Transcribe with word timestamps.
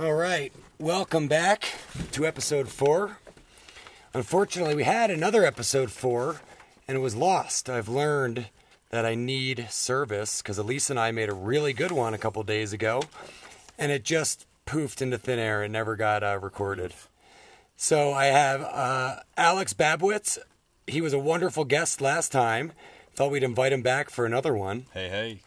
All 0.00 0.14
right, 0.14 0.50
welcome 0.78 1.28
back 1.28 1.74
to 2.12 2.26
episode 2.26 2.70
four. 2.70 3.18
Unfortunately, 4.14 4.74
we 4.74 4.84
had 4.84 5.10
another 5.10 5.44
episode 5.44 5.90
four 5.90 6.40
and 6.88 6.96
it 6.96 7.02
was 7.02 7.14
lost. 7.14 7.68
I've 7.68 7.86
learned 7.86 8.46
that 8.88 9.04
I 9.04 9.14
need 9.14 9.66
service 9.68 10.40
because 10.40 10.56
Elise 10.56 10.88
and 10.88 10.98
I 10.98 11.10
made 11.10 11.28
a 11.28 11.34
really 11.34 11.74
good 11.74 11.92
one 11.92 12.14
a 12.14 12.18
couple 12.18 12.42
days 12.44 12.72
ago 12.72 13.02
and 13.78 13.92
it 13.92 14.02
just 14.02 14.46
poofed 14.64 15.02
into 15.02 15.18
thin 15.18 15.38
air 15.38 15.62
and 15.62 15.70
never 15.70 15.96
got 15.96 16.22
uh, 16.22 16.38
recorded. 16.40 16.94
So 17.76 18.14
I 18.14 18.26
have 18.26 18.62
uh, 18.62 19.16
Alex 19.36 19.74
Babowicz. 19.74 20.38
He 20.86 21.02
was 21.02 21.12
a 21.12 21.18
wonderful 21.18 21.66
guest 21.66 22.00
last 22.00 22.32
time. 22.32 22.72
Thought 23.14 23.32
we'd 23.32 23.42
invite 23.42 23.74
him 23.74 23.82
back 23.82 24.08
for 24.08 24.24
another 24.24 24.54
one. 24.54 24.86
Hey, 24.94 25.10
hey. 25.10 25.40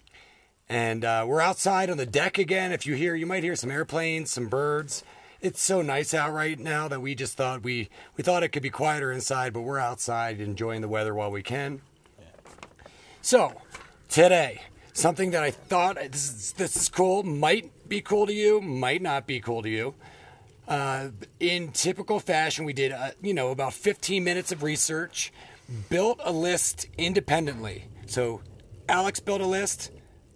And 0.69 1.03
uh, 1.03 1.25
we're 1.27 1.41
outside 1.41 1.89
on 1.89 1.97
the 1.97 2.05
deck 2.05 2.37
again. 2.37 2.71
If 2.71 2.85
you 2.85 2.95
hear, 2.95 3.15
you 3.15 3.25
might 3.25 3.43
hear 3.43 3.55
some 3.55 3.71
airplanes, 3.71 4.31
some 4.31 4.47
birds. 4.47 5.03
It's 5.41 5.61
so 5.61 5.81
nice 5.81 6.13
out 6.13 6.31
right 6.31 6.57
now 6.57 6.87
that 6.87 7.01
we 7.01 7.15
just 7.15 7.35
thought 7.35 7.63
we 7.63 7.89
we 8.15 8.23
thought 8.23 8.43
it 8.43 8.49
could 8.49 8.63
be 8.63 8.69
quieter 8.69 9.11
inside, 9.11 9.51
but 9.51 9.61
we're 9.61 9.77
outside 9.77 10.39
enjoying 10.39 10.79
the 10.79 10.87
weather 10.87 11.13
while 11.13 11.31
we 11.31 11.43
can. 11.43 11.81
So 13.21 13.53
today, 14.07 14.61
something 14.93 15.31
that 15.31 15.43
I 15.43 15.51
thought 15.51 15.95
this 15.95 16.29
is, 16.29 16.53
this 16.53 16.77
is 16.77 16.87
cool, 16.87 17.23
might 17.23 17.89
be 17.89 17.99
cool 17.99 18.25
to 18.25 18.33
you, 18.33 18.61
might 18.61 19.01
not 19.01 19.27
be 19.27 19.41
cool 19.41 19.61
to 19.63 19.69
you. 19.69 19.95
Uh, 20.67 21.09
in 21.41 21.71
typical 21.73 22.19
fashion, 22.21 22.63
we 22.63 22.71
did 22.71 22.93
uh, 22.93 23.11
you 23.21 23.33
know 23.33 23.51
about 23.51 23.73
15 23.73 24.23
minutes 24.23 24.53
of 24.53 24.63
research, 24.63 25.33
built 25.89 26.21
a 26.23 26.31
list 26.31 26.87
independently. 26.97 27.89
So 28.05 28.41
Alex 28.87 29.19
built 29.19 29.41
a 29.41 29.45
list. 29.45 29.91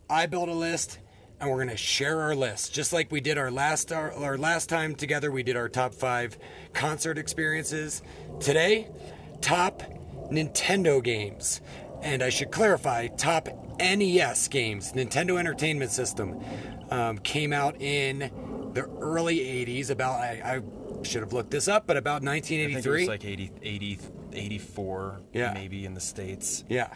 I 0.10 0.26
built 0.26 0.50
a 0.50 0.54
list, 0.54 1.00
and 1.40 1.50
we're 1.50 1.60
gonna 1.60 1.78
share 1.78 2.22
our 2.22 2.36
list, 2.36 2.74
just 2.74 2.94
like 2.94 3.12
we 3.12 3.20
did 3.22 3.38
our 3.38 3.52
last 3.52 3.92
our, 3.92 4.12
our 4.14 4.38
last 4.38 4.70
time 4.70 4.96
together. 4.96 5.32
We 5.32 5.44
did 5.44 5.56
our 5.56 5.70
top 5.70 5.94
five 5.94 6.38
concert 6.74 7.18
experiences. 7.18 8.02
Today, 8.40 8.88
top 9.42 9.84
Nintendo 10.32 11.04
games, 11.04 11.62
and 12.02 12.22
I 12.24 12.30
should 12.30 12.52
clarify, 12.52 13.08
top 13.08 13.48
NES 13.80 14.48
games, 14.48 14.94
Nintendo 14.94 15.38
Entertainment 15.40 15.92
System, 15.92 16.40
um, 16.90 17.18
came 17.20 17.54
out 17.54 17.80
in 17.82 18.20
the 18.74 18.84
early 19.00 19.38
'80s. 19.40 19.90
About 19.90 20.20
I, 20.20 20.42
I 20.44 21.04
should 21.04 21.22
have 21.22 21.34
looked 21.34 21.52
this 21.52 21.68
up, 21.68 21.86
but 21.86 21.98
about 21.98 22.24
I 22.28 22.40
think 22.40 22.52
it 22.52 22.74
1983. 22.74 23.00
was 23.02 23.08
like 23.08 23.26
80, 23.26 23.52
80 23.62 24.00
84, 24.34 25.22
Yeah. 25.34 25.54
maybe 25.54 25.86
in 25.86 25.94
the 25.94 26.00
States. 26.02 26.64
yeah, 26.70 26.94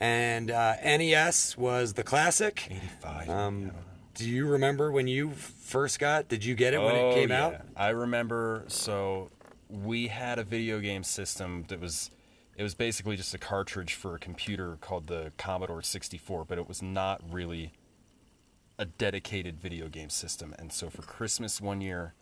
and 0.00 0.50
uh, 0.50 0.74
NES 0.84 1.56
was 1.56 1.94
the 1.94 2.02
classic. 2.02 2.66
85. 2.70 3.28
Um, 3.30 3.70
do 4.14 4.28
you 4.28 4.46
remember 4.46 4.92
when 4.92 5.08
you 5.08 5.30
first 5.32 5.98
got? 5.98 6.28
Did 6.28 6.44
you 6.44 6.54
get 6.54 6.74
it 6.74 6.78
when 6.80 6.94
Oh, 6.94 7.10
it 7.10 7.14
came 7.14 7.30
yeah. 7.30 7.44
out? 7.46 7.54
I 7.76 7.88
remember, 7.88 8.64
so 8.68 9.30
we 9.68 10.08
had 10.08 10.38
a 10.38 10.44
video 10.44 10.78
game 10.80 11.02
system 11.02 11.64
that 11.68 11.80
was, 11.80 12.10
it 12.56 12.62
was 12.62 12.74
basically 12.74 13.16
just 13.16 13.34
a 13.34 13.38
cartridge 13.38 13.94
for 13.94 14.14
a 14.14 14.18
computer 14.18 14.78
called 14.80 15.08
the 15.08 15.32
Commodore 15.36 15.82
64, 15.82 16.44
but 16.44 16.58
it 16.58 16.68
was 16.68 16.80
not 16.82 17.20
really 17.28 17.72
a 18.78 18.84
dedicated 18.84 19.58
video 19.60 19.88
game 19.88 20.10
system. 20.10 20.54
And 20.58 20.72
so 20.72 20.90
for 20.90 21.02
Christmas 21.02 21.60
one 21.60 21.80
year, 21.80 22.14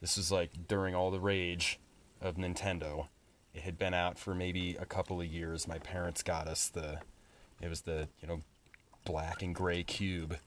this 0.00 0.16
was 0.16 0.30
like 0.32 0.66
during 0.68 0.94
all 0.94 1.10
the 1.10 1.20
rage 1.20 1.78
of 2.20 2.36
Nintendo. 2.36 3.08
It 3.54 3.62
had 3.62 3.78
been 3.78 3.94
out 3.94 4.18
for 4.18 4.34
maybe 4.34 4.76
a 4.78 4.84
couple 4.84 5.20
of 5.20 5.26
years. 5.26 5.68
My 5.68 5.78
parents 5.78 6.22
got 6.22 6.48
us 6.48 6.68
the, 6.68 6.98
it 7.60 7.68
was 7.68 7.82
the, 7.82 8.08
you 8.20 8.28
know, 8.28 8.40
black 9.04 9.42
and 9.42 9.54
gray 9.54 9.82
cube 9.82 10.38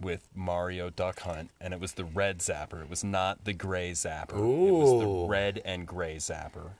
with 0.00 0.28
Mario 0.34 0.90
Duck 0.90 1.20
Hunt, 1.20 1.50
and 1.60 1.72
it 1.72 1.80
was 1.80 1.92
the 1.92 2.04
red 2.04 2.38
zapper. 2.38 2.82
It 2.82 2.90
was 2.90 3.04
not 3.04 3.44
the 3.44 3.52
gray 3.52 3.92
zapper. 3.92 4.36
Ooh. 4.38 4.66
It 4.66 4.72
was 4.72 5.00
the 5.00 5.28
red 5.28 5.62
and 5.64 5.86
gray 5.86 6.16
zapper. 6.16 6.70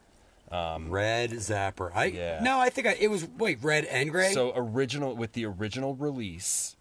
Um, 0.51 0.91
red 0.91 1.31
Zapper. 1.31 1.91
I 1.95 2.07
Yeah. 2.07 2.41
no, 2.43 2.61
I 2.61 2.69
think 2.69 2.87
I, 2.87 2.93
it 3.01 3.09
was 3.09 3.27
wait 3.39 3.59
red 3.63 3.87
and 3.87 4.11
gray. 4.11 4.33
So 4.33 4.53
original 4.55 5.17
with 5.17 5.33
the 5.33 5.47
original 5.47 5.95
release, 5.97 6.77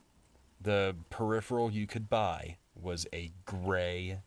the 0.62 0.96
peripheral 1.10 1.72
you 1.72 1.88
could 1.88 2.10
buy 2.10 2.58
was 2.80 3.08
a 3.14 3.32
gray, 3.46 4.20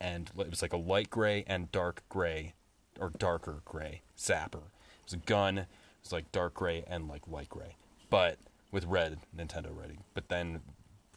and 0.00 0.30
it 0.36 0.50
was 0.50 0.62
like 0.62 0.72
a 0.72 0.78
light 0.78 1.08
gray 1.10 1.44
and 1.46 1.70
dark 1.70 2.02
gray, 2.08 2.54
or 3.00 3.10
darker 3.10 3.60
gray 3.64 4.02
zapper. 4.16 4.64
It 4.66 5.04
was 5.04 5.12
a 5.14 5.18
gun. 5.18 5.58
It 5.58 5.66
was 6.02 6.12
like 6.12 6.32
dark 6.32 6.54
gray 6.54 6.84
and 6.86 7.08
like 7.08 7.28
light 7.28 7.48
gray, 7.48 7.76
but 8.10 8.38
with 8.70 8.84
red 8.84 9.18
Nintendo 9.36 9.76
writing. 9.76 10.04
But 10.14 10.28
then 10.28 10.60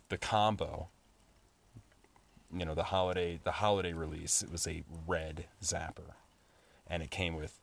the 0.09 0.17
combo, 0.17 0.89
you 2.53 2.65
know, 2.65 2.75
the 2.75 2.83
holiday 2.83 3.39
the 3.43 3.53
holiday 3.53 3.93
release, 3.93 4.41
it 4.41 4.51
was 4.51 4.67
a 4.67 4.83
red 5.05 5.45
zapper, 5.63 6.13
and 6.87 7.03
it 7.03 7.11
came 7.11 7.35
with 7.35 7.59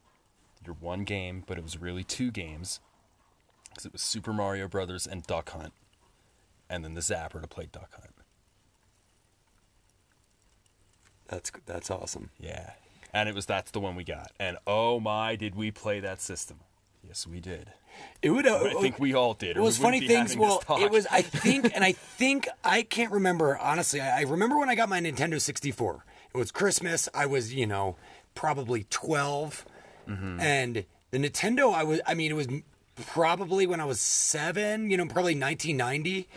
your 0.65 0.77
one 0.81 1.05
game, 1.05 1.45
but 1.47 1.59
it 1.59 1.65
was 1.65 1.79
really 1.79 2.05
two 2.05 2.31
games 2.31 2.81
because 3.69 3.87
it 3.87 3.93
was 3.93 4.03
Super 4.03 4.33
Mario 4.33 4.69
Brothers 4.69 5.07
and 5.07 5.23
Duck 5.25 5.51
Hunt, 5.51 5.73
and 6.71 6.85
then 6.85 6.95
the 6.95 7.01
Zapper 7.01 7.41
to 7.41 7.49
play 7.49 7.69
Duck 7.71 7.91
Hunt. 7.93 8.15
that's 11.29 11.51
that's 11.67 11.91
awesome. 11.91 12.31
Yeah, 12.39 12.73
and 13.15 13.29
it 13.29 13.35
was 13.35 13.47
that's 13.47 13.71
the 13.71 13.81
one 13.81 13.97
we 13.97 14.05
got, 14.05 14.33
and 14.39 14.59
oh 14.67 15.01
my, 15.01 15.37
did 15.37 15.55
we 15.55 15.71
play 15.71 16.01
that 16.01 16.21
system? 16.21 16.59
Yes, 17.07 17.27
we 17.27 17.41
did. 17.41 17.71
It 18.23 18.31
would. 18.31 18.47
Uh, 18.47 18.57
I 18.65 18.75
think 18.81 18.99
we 18.99 19.15
all 19.15 19.35
did. 19.35 19.57
It 19.57 19.61
was 19.61 19.79
funny 19.79 20.07
things. 20.07 20.37
Well, 20.37 20.63
it 20.71 20.91
was. 20.91 21.07
I 21.11 21.23
think, 21.45 21.71
and 21.75 21.85
I 21.85 21.93
think 21.93 22.49
I 22.65 22.83
can't 22.83 23.13
remember 23.13 23.57
honestly. 23.59 24.01
I, 24.01 24.21
I 24.21 24.23
remember 24.23 24.59
when 24.59 24.69
I 24.69 24.75
got 24.75 24.89
my 24.89 25.01
Nintendo 25.01 25.41
64. 25.41 26.05
It 26.35 26.37
was 26.39 26.51
Christmas. 26.51 27.09
I 27.15 27.27
was, 27.27 27.55
you 27.55 27.67
know, 27.67 27.97
probably 28.35 28.85
12, 28.91 29.65
Mm-hmm. 30.09 30.41
and 30.41 30.85
the 31.13 31.19
Nintendo. 31.19 31.73
I 31.73 31.85
was. 31.85 32.01
I 32.07 32.15
mean, 32.15 32.31
it 32.31 32.35
was 32.35 32.49
probably 33.07 33.67
when 33.67 33.81
I 33.81 33.85
was 33.85 34.01
seven. 34.01 34.91
You 34.91 34.97
know, 34.97 35.05
probably 35.07 35.39
1990, 35.39 36.29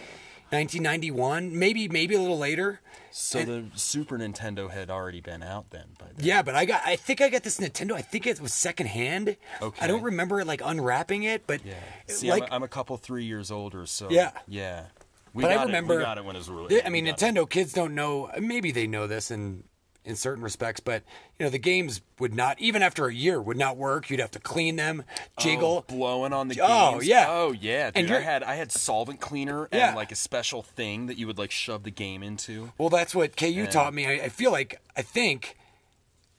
1991, 0.50 1.58
maybe 1.58 1.88
maybe 1.90 2.16
a 2.16 2.19
little 2.22 2.38
later. 2.38 2.80
So 3.12 3.44
the 3.44 3.66
Super 3.75 4.18
Nintendo 4.18 4.69
had 4.69 4.90
already 4.90 5.22
been 5.22 5.41
out 5.44 5.72
then. 5.72 5.85
By 6.00 6.06
then. 6.16 6.25
Yeah, 6.25 6.41
but 6.41 6.56
I 6.56 6.66
got. 6.66 6.81
I 6.85 6.96
think 6.96 7.19
I 7.22 7.30
got 7.30 7.44
this 7.44 7.59
Nintendo. 7.59 7.94
I 7.94 8.02
think 8.02 8.28
it 8.28 8.40
was 8.40 8.53
secondhand. 8.53 9.36
Okay. 9.62 9.84
I 9.84 9.88
don't 9.88 10.03
remember 10.03 10.44
like 10.46 10.62
unwrapping 10.63 11.24
it, 11.24 11.46
but 11.47 11.66
Yeah. 11.66 11.74
See, 12.07 12.30
like 12.30 12.44
I'm, 12.44 12.52
a, 12.52 12.56
I'm 12.56 12.63
a 12.63 12.68
couple 12.68 12.96
three 12.97 13.25
years 13.25 13.52
older, 13.52 13.86
so 13.86 14.09
Yeah. 14.09 14.31
yeah. 14.47 14.86
We 15.34 15.44
But 15.44 15.52
I 15.52 15.56
got 15.56 15.66
remember- 15.68 16.00
it, 16.00 16.03
got 16.03 16.18
it 16.18 16.25
when 16.25 16.36
it 16.36 16.40
was 16.40 16.50
released. 16.50 16.86
I 16.86 16.90
mean, 16.90 17.06
got 17.06 17.22
it. 17.22 17.25
Nintendo 17.36 17.50
kids 17.50 17.74
don't 17.74 17.94
know. 17.94 18.31
Maybe 18.40 18.72
they 18.72 18.88
know 18.88 19.06
this 19.07 19.30
in 19.31 19.63
in 20.07 20.16
certain 20.16 20.44
respects, 20.44 20.79
but 20.79 21.03
you 21.38 21.45
know, 21.45 21.50
the 21.50 21.59
games 21.59 22.01
would 22.19 22.34
not 22.34 22.59
even 22.59 22.81
after 22.81 23.06
a 23.06 23.13
year 23.13 23.40
would 23.41 23.57
not 23.57 23.78
work. 23.78 24.09
You'd 24.09 24.19
have 24.19 24.31
to 24.31 24.40
clean 24.40 24.75
them, 24.78 25.03
oh, 25.09 25.41
jiggle. 25.41 25.85
Oh, 25.88 25.94
blowing 25.95 26.34
on 26.34 26.47
the 26.47 26.59
oh, 26.62 26.68
games. 26.91 26.95
Oh, 26.95 27.01
yeah. 27.01 27.25
Oh 27.29 27.51
yeah. 27.51 27.91
And 27.94 28.07
Dude, 28.07 28.12
I 28.12 28.13
you're- 28.19 28.23
had 28.23 28.44
I 28.44 28.56
had 28.56 28.72
solvent 28.72 29.19
cleaner 29.19 29.68
Yeah. 29.72 29.88
and 29.90 29.95
like 29.95 30.12
a 30.12 30.16
special 30.16 30.63
thing 30.63 31.06
that 31.07 31.18
you 31.18 31.28
would 31.28 31.38
like 31.38 31.51
shove 31.51 31.84
the 31.84 31.91
game 31.91 32.23
into. 32.23 32.72
Well, 32.78 32.90
that's 32.90 33.13
what 33.13 33.35
KU 33.38 33.68
taught 33.68 33.94
me. 33.94 34.07
I, 34.07 34.12
I 34.25 34.29
feel 34.29 34.51
like 34.51 34.81
I 34.95 35.01
think 35.03 35.56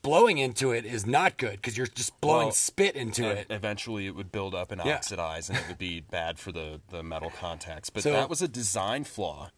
blowing 0.01 0.37
into 0.37 0.71
it 0.71 0.85
is 0.85 1.05
not 1.05 1.37
good 1.37 1.53
because 1.57 1.77
you're 1.77 1.85
just 1.87 2.19
blowing 2.21 2.47
Well, 2.47 2.51
spit 2.53 2.95
into 2.95 3.29
it. 3.29 3.47
Eventually, 3.49 4.07
it 4.07 4.15
would 4.15 4.31
build 4.31 4.55
up 4.55 4.71
and 4.71 4.81
Yeah. 4.83 4.95
oxidize, 4.95 5.49
and 5.49 5.57
it 5.59 5.67
would 5.67 5.77
be 5.77 5.99
bad 5.99 6.39
for 6.39 6.51
the 6.51 6.81
the 6.89 7.03
metal 7.03 7.29
contacts. 7.29 7.89
But 7.89 8.03
So- 8.03 8.11
that 8.13 8.29
was 8.29 8.41
a 8.41 8.47
design 8.47 9.03
flaw 9.03 9.51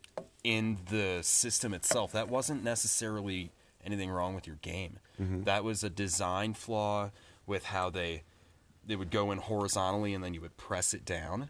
in 0.43 0.79
the 0.89 1.19
system 1.21 1.71
itself. 1.73 2.11
That 2.11 2.27
wasn't 2.27 2.63
necessarily 2.63 3.51
anything 3.85 4.09
wrong 4.09 4.35
with 4.35 4.47
your 4.47 4.57
game. 4.57 4.99
Mm-hmm. 5.21 5.43
That 5.43 5.63
was 5.63 5.83
a 5.83 5.89
design 5.89 6.53
flaw 6.53 7.11
with 7.45 7.65
how 7.65 7.89
they 7.89 8.23
they 8.85 8.95
would 8.95 9.11
go 9.11 9.31
in 9.31 9.37
horizontally, 9.37 10.13
and 10.13 10.23
then 10.23 10.33
you 10.33 10.41
would 10.41 10.57
press 10.57 10.93
it 10.93 11.05
down. 11.05 11.49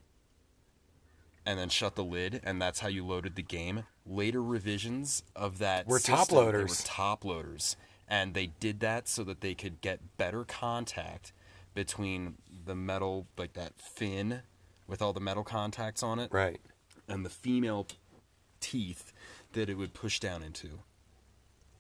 And 1.46 1.58
then 1.58 1.70
shut 1.70 1.96
the 1.96 2.04
lid, 2.04 2.40
and 2.44 2.62
that's 2.62 2.82
how 2.82 2.88
you 2.88 3.04
loaded 3.06 3.36
the 3.36 3.42
game. 3.42 3.84
Later 4.06 4.44
revisions 4.44 5.24
of 5.36 5.58
that 5.58 5.88
Were 5.88 5.98
top 6.00 6.20
system, 6.20 6.38
they 6.38 6.44
loaders. 6.44 6.70
were 6.82 6.86
top 6.88 7.26
loaders, 7.26 7.76
and 8.08 8.34
they 8.36 8.48
did 8.60 8.80
that 8.82 9.08
so 9.08 9.24
that 9.24 9.42
they 9.42 9.56
could 9.56 9.82
get 9.82 10.18
better 10.18 10.44
contact 10.44 11.34
between 11.74 12.36
the 12.66 12.76
metal, 12.76 13.26
like 13.38 13.54
that 13.54 13.80
fin 13.80 14.42
with 14.88 15.02
all 15.02 15.14
the 15.14 15.20
metal 15.20 15.44
contacts 15.44 16.04
on 16.04 16.20
it, 16.20 16.32
Right. 16.32 16.62
and 17.08 17.26
the 17.26 17.30
female 17.30 17.88
teeth 18.60 19.12
that 19.54 19.68
it 19.70 19.76
would 19.76 19.94
push 19.96 20.20
down 20.20 20.44
into. 20.44 20.82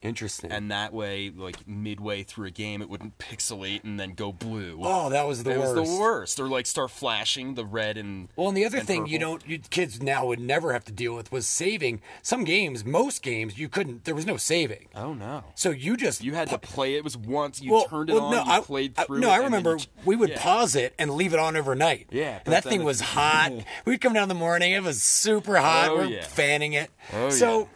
Interesting. 0.02 0.52
and 0.52 0.72
that 0.72 0.94
way, 0.94 1.32
like 1.36 1.68
midway 1.68 2.24
through 2.24 2.48
a 2.48 2.52
game, 2.52 2.82
it 2.82 2.90
wouldn't 2.90 3.18
pixelate 3.20 3.84
and 3.84 4.00
then 4.00 4.14
go 4.14 4.32
blue. 4.32 4.80
oh, 4.82 5.10
that 5.10 5.28
was 5.28 5.44
the 5.44 5.52
it 5.52 5.60
worst. 5.60 5.76
was 5.76 5.90
the 5.96 6.00
worst, 6.00 6.40
or 6.40 6.48
like 6.48 6.66
start 6.66 6.90
flashing 6.92 7.54
the 7.54 7.66
red 7.66 7.98
and 7.98 8.30
Well, 8.36 8.48
and 8.48 8.58
the 8.58 8.66
other 8.66 8.80
and 8.80 8.88
thing 8.88 9.06
you 9.06 9.20
purple. 9.20 9.34
don't, 9.38 9.48
you, 9.48 9.60
kids 9.60 10.02
now 10.02 10.26
would 10.26 10.40
never 10.40 10.74
have 10.74 10.84
to 10.86 10.92
deal 10.92 11.14
with 11.16 11.32
was 11.32 11.46
saving. 11.46 12.02
Some 12.24 12.44
games, 12.44 12.84
most 12.84 13.22
games, 13.22 13.60
you 13.60 13.70
couldn't. 13.70 14.06
There 14.06 14.16
was 14.16 14.26
no 14.26 14.38
saving, 14.38 14.88
Oh 14.96 15.14
no! 15.14 15.44
so 15.56 15.70
you 15.70 15.96
just 15.96 16.24
You 16.24 16.34
had 16.34 16.50
to 16.50 16.58
play 16.58 16.96
it 16.96 17.04
was 17.04 17.16
once 17.16 17.62
you 17.62 17.72
well, 17.72 17.86
turned 17.86 18.10
it 18.10 18.14
well, 18.14 18.24
on, 18.26 18.32
no, 18.32 18.44
you 18.44 18.52
I, 18.52 18.60
played 18.62 18.94
I- 18.98 19.04
through. 19.04 19.20
no, 19.20 19.30
I 19.30 19.38
remember 19.38 19.76
you- 19.76 19.86
we 20.04 20.16
would 20.16 20.30
yeah. 20.32 20.42
pause 20.42 20.76
it 20.76 20.96
and 20.98 21.12
leave 21.12 21.34
it 21.34 21.40
on 21.40 21.56
overnight. 21.56 22.08
Yeah, 22.12 22.40
and 22.44 22.54
that 22.54 22.64
thing 22.64 22.84
was 22.84 23.02
hot. 23.02 23.52
We'd 23.86 24.02
come 24.02 24.14
down 24.14 24.24
in 24.24 24.30
the 24.30 24.36
morning; 24.36 24.72
it 24.72 24.82
was 24.82 25.04
super 25.04 25.58
hot. 25.58 25.90
Oh, 25.92 25.98
We're 25.98 26.06
yeah. 26.06 26.24
fanning 26.24 26.74
it. 26.74 26.90
Oh, 27.14 27.30
so, 27.30 27.70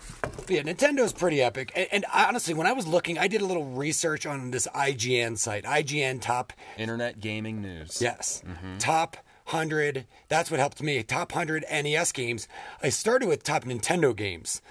yeah, 0.47 0.61
Nintendo's 0.63 1.13
pretty 1.13 1.41
epic. 1.41 1.71
And, 1.75 1.87
and 1.91 2.05
I, 2.15 2.25
honestly, 2.25 2.53
when 2.53 2.65
I 2.67 2.71
was 2.73 2.87
looking, 2.87 3.17
I 3.17 3.27
did 3.27 3.41
a 3.41 3.45
little 3.45 3.65
research 3.65 4.25
on 4.25 4.51
this 4.51 4.67
IGN 4.73 5.37
site, 5.37 5.63
IGN 5.65 6.21
top 6.21 6.53
Internet 6.77 7.19
gaming 7.19 7.61
news. 7.61 8.01
Yes. 8.01 8.41
Mm-hmm. 8.47 8.77
Top 8.77 9.17
100. 9.49 10.05
That's 10.29 10.49
what 10.49 10.59
helped 10.59 10.81
me. 10.81 11.03
Top 11.03 11.31
100 11.33 11.65
NES 11.69 12.11
games. 12.11 12.47
I 12.81 12.89
started 12.89 13.27
with 13.27 13.43
top 13.43 13.63
Nintendo 13.65 14.15
games. 14.15 14.61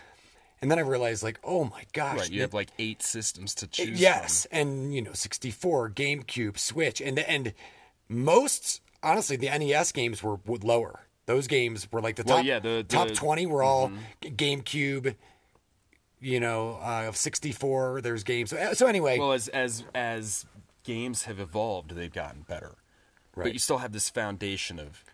And 0.63 0.71
then 0.71 0.79
I 0.79 0.83
realized, 0.83 1.23
like, 1.23 1.39
oh 1.45 1.65
my 1.65 1.83
gosh. 1.93 2.19
Right, 2.21 2.31
you 2.31 2.41
have 2.41 2.55
like 2.55 2.71
eight 2.79 3.03
systems 3.03 3.55
to 3.57 3.67
choose 3.67 3.89
from. 3.89 3.97
yes. 3.97 4.47
And, 4.51 4.95
you 4.95 5.03
know, 5.03 5.13
64, 5.13 5.91
GameCube, 5.91 6.59
Switch. 6.59 7.03
And, 7.03 7.19
and 7.19 7.53
most, 8.09 8.81
honestly, 9.03 9.37
the 9.37 9.47
NES 9.51 9.93
games 9.93 10.23
were, 10.23 10.37
were 10.47 10.57
lower. 10.59 11.01
Those 11.27 11.47
games 11.47 11.91
were 11.93 12.01
like 12.01 12.17
the 12.17 12.25
Well, 12.27 12.39
top, 12.39 12.47
yeah, 12.47 12.59
the- 12.61 12.83
top 12.83 13.09
the- 13.09 13.15
mm-hmm. 13.15 13.25
20 13.25 13.47
were 13.47 13.63
all 13.63 13.93
GameCube, 14.23 15.15
you 16.25 16.41
know, 16.41 16.79
uh, 16.83 17.13
64. 17.13 18.01
There's 18.01 18.25
games. 18.25 18.51
So, 18.51 18.73
so 18.73 18.87
anyway. 18.87 19.19
Well, 19.19 19.33
as 19.33 19.49
as 19.49 19.85
as 19.95 20.47
games 20.83 21.25
have 21.25 21.39
evolved, 21.39 21.91
they've 21.91 22.13
gotten 22.13 22.43
better. 22.43 22.77
Right. 23.37 23.45
But 23.45 23.53
you 23.53 23.59
still 23.59 23.79
have 23.79 23.93
this 23.93 24.09
foundation 24.09 24.79
of 24.79 25.05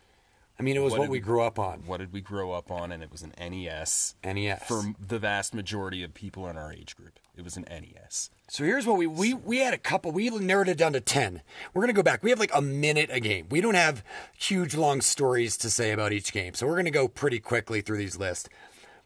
I 0.60 0.62
mean, 0.62 0.76
it 0.76 0.80
was 0.80 0.92
what 0.92 1.00
what, 1.00 1.08
we 1.08 1.20
grew 1.20 1.40
up 1.40 1.58
on. 1.58 1.84
what 1.86 2.00
did 2.00 2.12
we 2.12 2.20
grow 2.20 2.52
up 2.52 2.70
on, 2.70 2.92
and 2.92 3.02
it 3.02 3.10
was 3.10 3.22
an 3.22 3.32
NES. 3.40 4.14
NES. 4.22 4.62
For 4.68 4.82
the 5.00 5.18
vast 5.18 5.54
majority 5.54 6.02
of 6.02 6.12
people 6.12 6.46
in 6.48 6.58
our 6.58 6.70
age 6.70 6.96
group, 6.96 7.18
it 7.34 7.42
was 7.42 7.56
an 7.56 7.64
NES. 7.70 8.28
So 8.46 8.64
here's 8.64 8.86
what 8.86 8.98
we 8.98 9.06
we 9.06 9.32
we 9.32 9.58
had 9.58 9.72
a 9.72 9.78
couple. 9.78 10.12
We 10.12 10.28
narrowed 10.28 10.68
it 10.68 10.76
down 10.76 10.92
to 10.92 11.00
ten. 11.00 11.40
We're 11.72 11.80
gonna 11.80 11.94
go 11.94 12.02
back. 12.02 12.22
We 12.22 12.28
have 12.28 12.38
like 12.38 12.54
a 12.54 12.60
minute 12.60 13.08
a 13.10 13.20
game. 13.20 13.46
We 13.48 13.62
don't 13.62 13.74
have 13.74 14.04
huge 14.36 14.74
long 14.74 15.00
stories 15.00 15.56
to 15.56 15.70
say 15.70 15.92
about 15.92 16.12
each 16.12 16.30
game, 16.30 16.52
so 16.52 16.66
we're 16.66 16.76
gonna 16.76 16.90
go 16.90 17.08
pretty 17.08 17.40
quickly 17.40 17.80
through 17.80 17.96
these 17.96 18.18
lists. 18.18 18.50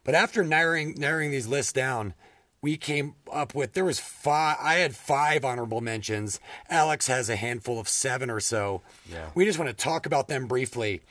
But 0.05 0.15
after 0.15 0.45
narrowing 0.45 0.95
narrowing 0.97 1.31
these 1.31 1.47
lists 1.47 1.73
down, 1.73 2.13
we 2.61 2.77
came 2.77 3.15
up 3.31 3.53
with 3.53 3.73
there 3.73 3.83
was 3.83 3.99
five. 3.99 4.55
I 4.61 4.75
had 4.75 4.95
five 4.95 5.43
honorable 5.43 5.81
mentions. 5.81 6.39
Alex 6.69 7.07
has 7.07 7.29
a 7.29 7.35
handful 7.35 7.79
of 7.79 7.89
seven 7.89 8.29
or 8.29 8.39
so. 8.39 8.81
Yeah. 9.11 9.29
We 9.35 9.43
just 9.43 9.59
want 9.59 9.69
to 9.69 9.83
talk 9.83 10.05
about 10.05 10.29
them 10.29 10.45
briefly 10.47 11.01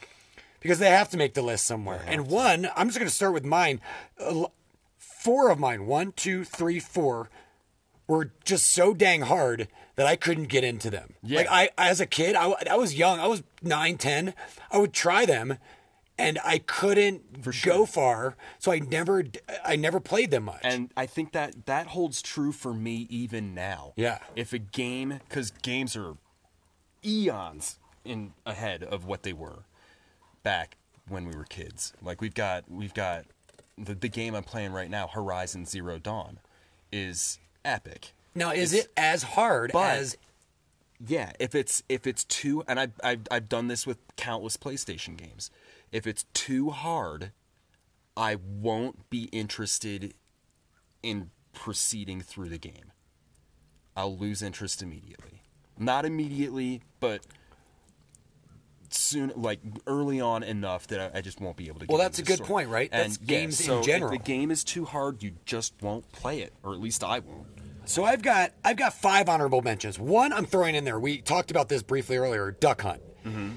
because 0.61 0.79
they 0.79 0.91
have 0.91 1.11
to 1.11 1.17
make 1.19 1.35
the 1.35 1.43
list 1.43 1.67
somewhere. 1.67 2.03
And 2.07 2.29
one, 2.29 2.71
I'm 2.75 2.89
just 2.89 2.99
gonna 2.99 3.11
start 3.11 3.35
with 3.35 3.45
mine. 3.45 3.81
Four 4.97 5.51
of 5.51 5.59
mine, 5.59 5.87
one, 5.87 6.13
two, 6.13 6.45
three, 6.45 6.79
four, 6.79 7.31
were 8.07 8.31
just 8.45 8.71
so 8.71 8.95
dang 8.95 9.23
hard 9.23 9.69
that 9.97 10.07
I 10.07 10.17
couldn't 10.17 10.49
get 10.49 10.65
into 10.65 10.91
them. 10.91 11.15
Yeah. 11.23 11.39
Like 11.39 11.49
I, 11.51 11.71
as 11.79 12.01
a 12.01 12.07
kid, 12.07 12.37
I, 12.37 12.53
I 12.71 12.77
was 12.77 12.95
young. 12.95 13.21
I 13.21 13.27
was 13.27 13.43
nine, 13.63 13.97
ten. 13.97 14.35
I 14.71 14.79
would 14.79 14.93
try 14.93 15.25
them, 15.25 15.59
and 16.19 16.39
I 16.45 16.59
couldn't 16.59 17.43
go 17.63 17.87
far. 17.87 18.37
So 18.59 18.71
I 18.73 18.79
never, 18.79 19.25
I 19.65 19.77
never 19.77 20.01
played 20.01 20.31
them 20.31 20.45
much. 20.45 20.61
And 20.63 20.93
I 20.97 21.07
think 21.07 21.33
that 21.33 21.67
that 21.67 21.89
holds 21.89 22.23
true 22.23 22.53
for 22.53 22.73
me 22.75 23.07
even 23.11 23.55
now. 23.55 23.93
Yeah. 23.97 24.19
If 24.37 24.53
a 24.53 24.59
game, 24.59 25.21
because 25.29 25.51
games 25.51 25.97
are 25.97 26.17
eons 27.05 27.79
in 28.05 28.33
ahead 28.47 28.83
of 28.83 29.05
what 29.05 29.23
they 29.23 29.33
were 29.33 29.65
back 30.43 30.77
when 31.09 31.27
we 31.27 31.35
were 31.37 31.45
kids. 31.45 31.93
Like 32.03 32.21
we've 32.21 32.35
got 32.35 32.65
we've 32.71 32.95
got 32.95 33.25
the 33.77 33.95
the 33.95 34.09
game 34.09 34.35
I'm 34.35 34.45
playing 34.45 34.73
right 34.73 34.91
now, 34.91 35.07
Horizon 35.07 35.67
Zero 35.67 35.99
Dawn, 35.99 36.39
is 36.93 37.39
epic. 37.65 38.13
now, 38.35 38.53
is 38.53 38.73
it 38.73 38.89
as 38.97 39.23
hard 39.23 39.73
But- 39.73 39.99
as? 39.99 40.17
Yeah, 41.07 41.33
if 41.41 41.55
it's 41.57 41.83
if 41.89 42.07
it's 42.07 42.25
too, 42.25 42.63
and 42.69 42.79
I've 42.79 42.93
I've 43.03 43.21
I've 43.31 43.49
done 43.49 43.67
this 43.69 43.85
with 43.87 43.99
countless 44.17 44.57
PlayStation 44.57 45.17
games. 45.17 45.51
If 45.95 46.09
it's 46.09 46.25
too 46.35 46.71
hard, 46.71 47.31
I 48.17 48.35
won't 48.35 49.09
be 49.11 49.29
interested 49.31 50.13
in 51.05 51.31
proceeding 51.53 52.21
through 52.21 52.49
the 52.49 52.59
game. 52.59 52.91
I'll 53.97 54.19
lose 54.19 54.43
interest 54.43 54.83
immediately. 54.83 55.43
Not 55.79 56.05
immediately, 56.05 56.83
but 56.99 57.25
soon, 58.91 59.33
like 59.37 59.61
early 59.87 60.21
on 60.21 60.43
enough 60.43 60.89
that 60.89 61.15
I, 61.15 61.19
I 61.19 61.21
just 61.21 61.41
won't 61.41 61.57
be 61.57 61.69
able 61.69 61.79
to. 61.79 61.87
Well, 61.89 61.99
that's 61.99 62.19
a 62.19 62.25
good 62.25 62.39
story. 62.39 62.49
point, 62.49 62.69
right? 62.71 62.89
And 62.91 63.13
That's 63.13 63.21
yeah, 63.21 63.39
games 63.39 63.69
in 63.69 63.83
general. 63.85 64.13
If 64.13 64.19
the 64.19 64.25
game 64.25 64.51
is 64.51 64.65
too 64.65 64.85
hard, 64.85 65.23
you 65.23 65.35
just 65.45 65.75
won't 65.81 66.11
play 66.11 66.41
it, 66.41 66.53
or 66.65 66.73
at 66.73 66.81
least 66.81 67.05
I 67.05 67.21
won't. 67.21 67.47
So 67.85 68.03
I've 68.03 68.23
got 68.23 68.51
I've 68.65 68.77
got 68.77 68.95
five 68.95 69.29
honorable 69.29 69.63
mentions. 69.63 69.97
One 69.97 70.33
I'm 70.33 70.47
throwing 70.47 70.75
in 70.75 70.83
there. 70.83 70.99
We 70.99 71.19
talked 71.19 71.53
about 71.53 71.69
this 71.69 71.85
briefly 71.85 72.17
earlier. 72.17 72.51
Duck 72.51 72.83
Hunt. 72.83 73.01
Mm-hmm. 73.25 73.51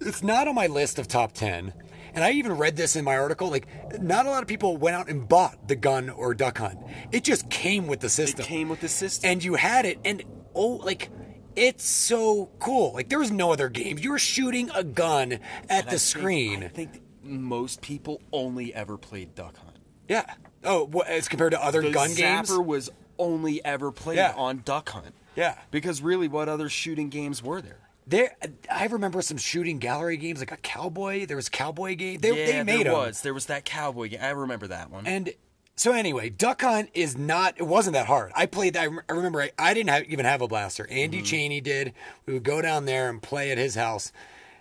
It's 0.00 0.22
not 0.22 0.48
on 0.48 0.54
my 0.54 0.66
list 0.66 0.98
of 0.98 1.06
top 1.08 1.32
ten, 1.32 1.72
and 2.14 2.24
I 2.24 2.32
even 2.32 2.52
read 2.56 2.76
this 2.76 2.96
in 2.96 3.04
my 3.04 3.16
article. 3.16 3.50
Like, 3.50 3.66
not 4.02 4.26
a 4.26 4.30
lot 4.30 4.42
of 4.42 4.48
people 4.48 4.76
went 4.76 4.96
out 4.96 5.08
and 5.08 5.28
bought 5.28 5.68
the 5.68 5.76
gun 5.76 6.08
or 6.10 6.34
Duck 6.34 6.58
Hunt. 6.58 6.78
It 7.12 7.24
just 7.24 7.50
came 7.50 7.86
with 7.86 8.00
the 8.00 8.08
system. 8.08 8.40
It 8.44 8.48
came 8.48 8.68
with 8.68 8.80
the 8.80 8.88
system. 8.88 9.30
and 9.30 9.44
you 9.44 9.54
had 9.54 9.86
it, 9.86 9.98
and 10.04 10.22
oh, 10.54 10.76
like. 10.84 11.10
It's 11.56 11.84
so 11.84 12.48
cool. 12.60 12.92
Like 12.94 13.08
there 13.08 13.18
was 13.18 13.32
no 13.32 13.52
other 13.52 13.68
game. 13.68 13.98
You 13.98 14.12
were 14.12 14.20
shooting 14.20 14.70
a 14.72 14.84
gun 14.84 15.32
at 15.32 15.40
And 15.68 15.78
I 15.80 15.80
the 15.82 15.90
think- 15.90 16.00
screen. 16.00 16.62
I 16.64 16.68
think 16.68 17.02
most 17.24 17.82
people 17.82 18.22
only 18.32 18.72
ever 18.72 18.96
played 18.96 19.34
Duck 19.34 19.56
Hunt. 19.56 19.76
yeah. 20.08 20.24
Oh, 20.62 20.84
wha- 20.84 21.02
as 21.08 21.26
compared 21.28 21.50
to 21.50 21.62
other 21.62 21.82
The 21.82 21.90
gun 21.90 22.10
Zapper 22.10 22.16
games. 22.16 22.52
was 22.52 22.90
only 23.18 23.62
ever 23.64 23.90
played 23.90 24.18
Yeah. 24.18 24.32
on 24.36 24.62
Duck 24.64 24.90
Hunt. 24.90 25.12
Yeah. 25.34 25.56
Because 25.72 26.00
really, 26.00 26.28
what 26.28 26.48
other 26.48 26.68
shooting 26.68 27.08
games 27.08 27.42
were 27.42 27.60
there? 27.60 27.80
There, 28.06 28.34
I 28.72 28.86
remember 28.86 29.22
some 29.22 29.36
shooting 29.36 29.78
gallery 29.78 30.16
games, 30.16 30.40
like 30.40 30.50
a 30.52 30.56
cowboy. 30.56 31.26
There 31.26 31.36
was 31.36 31.48
cowboy 31.48 31.94
game. 31.96 32.20
They, 32.20 32.30
yeah, 32.30 32.46
they 32.46 32.62
made 32.64 32.86
there 32.86 32.92
'em. 32.92 32.98
was. 32.98 33.20
There 33.22 33.34
was 33.34 33.46
that 33.46 33.64
cowboy 33.64 34.08
game. 34.08 34.20
I 34.22 34.30
remember 34.30 34.66
that 34.68 34.90
one. 34.90 35.06
And 35.06 35.32
so 35.76 35.92
anyway, 35.92 36.28
Duck 36.28 36.62
Hunt 36.62 36.90
is 36.92 37.16
not. 37.16 37.54
It 37.58 37.62
wasn't 37.64 37.94
that 37.94 38.06
hard. 38.06 38.32
I 38.34 38.46
played. 38.46 38.76
I, 38.76 38.86
rem- 38.86 39.02
I 39.08 39.12
remember. 39.12 39.42
I, 39.42 39.50
I 39.58 39.74
didn't 39.74 39.90
have, 39.90 40.04
even 40.04 40.24
have 40.24 40.42
a 40.42 40.48
blaster. 40.48 40.86
Andy 40.90 41.18
Mm-hmm. 41.18 41.24
Cheney 41.26 41.60
did. 41.60 41.92
We 42.26 42.34
would 42.34 42.42
go 42.42 42.60
down 42.60 42.84
there 42.84 43.08
and 43.08 43.22
play 43.22 43.50
at 43.52 43.58
his 43.58 43.76
house. 43.76 44.12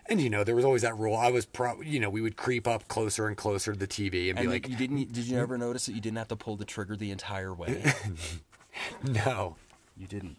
And 0.05 0.19
you 0.21 0.29
know, 0.29 0.43
there 0.43 0.55
was 0.55 0.65
always 0.65 0.81
that 0.83 0.97
rule. 0.97 1.15
I 1.15 1.29
was 1.29 1.45
pro. 1.45 1.81
You 1.81 1.99
know, 1.99 2.09
we 2.09 2.21
would 2.21 2.35
creep 2.37 2.67
up 2.67 2.87
closer 2.87 3.27
and 3.27 3.35
closer 3.37 3.73
to 3.73 3.79
the 3.79 3.87
TV 3.87 4.29
and, 4.29 4.39
And 4.39 4.47
be 4.47 4.53
like, 4.53 4.67
you 4.69 4.75
didn't? 4.75 5.11
Did 5.11 5.25
you 5.25 5.37
ever 5.39 5.57
notice 5.57 5.85
that 5.87 5.93
you 5.93 6.01
didn't 6.01 6.17
have 6.17 6.27
to 6.29 6.35
pull 6.35 6.55
the 6.55 6.65
trigger 6.65 6.95
the 6.95 7.11
entire 7.11 7.53
way? 7.53 7.83
no. 9.03 9.55
you 9.97 10.07
didn't. 10.07 10.37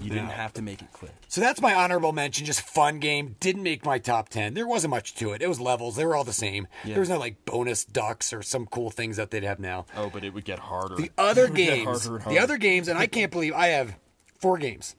You 0.00 0.10
didn't 0.10 0.30
have 0.30 0.52
to 0.54 0.62
make 0.62 0.82
it 0.82 0.92
click. 0.92 1.12
So 1.28 1.40
that's 1.40 1.60
my 1.60 1.74
honorable 1.74 2.12
mention. 2.12 2.46
Just 2.46 2.60
fun 2.60 2.98
game. 2.98 3.36
Didn't 3.40 3.62
make 3.62 3.84
my 3.84 3.98
top 3.98 4.28
10. 4.28 4.54
There 4.54 4.66
wasn't 4.66 4.90
much 4.90 5.14
to 5.16 5.32
it. 5.32 5.42
It 5.42 5.48
was 5.48 5.60
levels. 5.60 5.96
They 5.96 6.04
were 6.04 6.14
all 6.16 6.24
the 6.24 6.32
same. 6.32 6.66
There 6.84 7.00
was 7.00 7.08
no 7.08 7.18
like 7.18 7.44
bonus 7.44 7.84
ducks 7.84 8.32
or 8.32 8.42
some 8.42 8.66
cool 8.66 8.90
things 8.90 9.16
that 9.16 9.30
they'd 9.30 9.42
have 9.42 9.58
now. 9.60 9.86
Oh, 9.96 10.10
but 10.10 10.24
it 10.24 10.32
would 10.34 10.44
get 10.44 10.58
harder. 10.58 10.96
The 10.96 11.10
other 11.18 11.44
It 11.46 11.50
would 11.50 11.56
get 11.56 11.74
games, 11.84 12.06
harder 12.06 12.24
and 12.24 12.34
the 12.34 12.38
other 12.38 12.56
games, 12.58 12.88
and 12.88 12.98
I 12.98 13.06
can't 13.06 13.30
believe 13.32 13.52
I 13.54 13.68
have 13.68 13.96
four 14.38 14.58
games. 14.58 14.96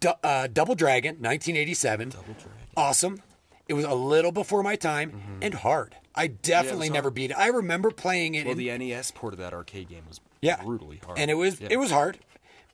Du- 0.00 0.18
uh, 0.22 0.46
Double 0.52 0.74
Dragon, 0.74 1.14
1987. 1.16 2.10
Double 2.10 2.24
Dragon. 2.34 2.50
Awesome. 2.76 3.22
It 3.68 3.74
was 3.74 3.84
a 3.84 3.94
little 3.94 4.32
before 4.32 4.62
my 4.62 4.76
time 4.76 5.38
and 5.42 5.52
hard. 5.54 5.94
I 6.14 6.26
definitely 6.28 6.88
was 6.88 6.94
never 6.94 7.04
hard. 7.08 7.14
beat 7.14 7.30
it. 7.30 7.34
I 7.38 7.48
remember 7.48 7.90
playing 7.90 8.34
it. 8.34 8.44
Well, 8.46 8.52
in- 8.52 8.58
the 8.58 8.76
NES 8.78 9.10
port 9.12 9.34
of 9.34 9.38
that 9.40 9.52
arcade 9.52 9.88
game 9.88 10.04
was 10.08 10.20
yeah, 10.40 10.62
brutally 10.62 11.00
hard. 11.04 11.18
and 11.18 11.30
it 11.30 11.34
was 11.34 11.60
Yeah. 11.60 11.68
it 11.70 11.76
was 11.78 11.90
hard. 11.90 12.18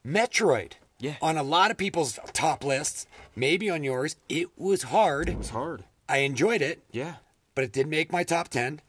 Metroid. 0.07 0.73
Yeah. 0.99 1.17
On 1.21 1.37
a 1.37 1.43
lot 1.43 1.71
of 1.71 1.77
people's 1.77 2.19
top 2.33 2.65
lists, 2.65 3.07
maybe 3.35 3.69
on 3.69 3.83
yours, 3.85 4.17
it 4.29 4.49
was 4.59 4.85
hard. 4.85 5.29
It 5.29 5.39
was 5.39 5.51
hard. 5.51 5.85
I 6.09 6.19
enjoyed 6.19 6.63
it, 6.63 6.83
Yeah. 6.93 7.17
but 7.55 7.65
it 7.65 7.73
did 7.73 7.87
make 7.89 8.13
my 8.13 8.23
top 8.25 8.49
10. 8.49 8.81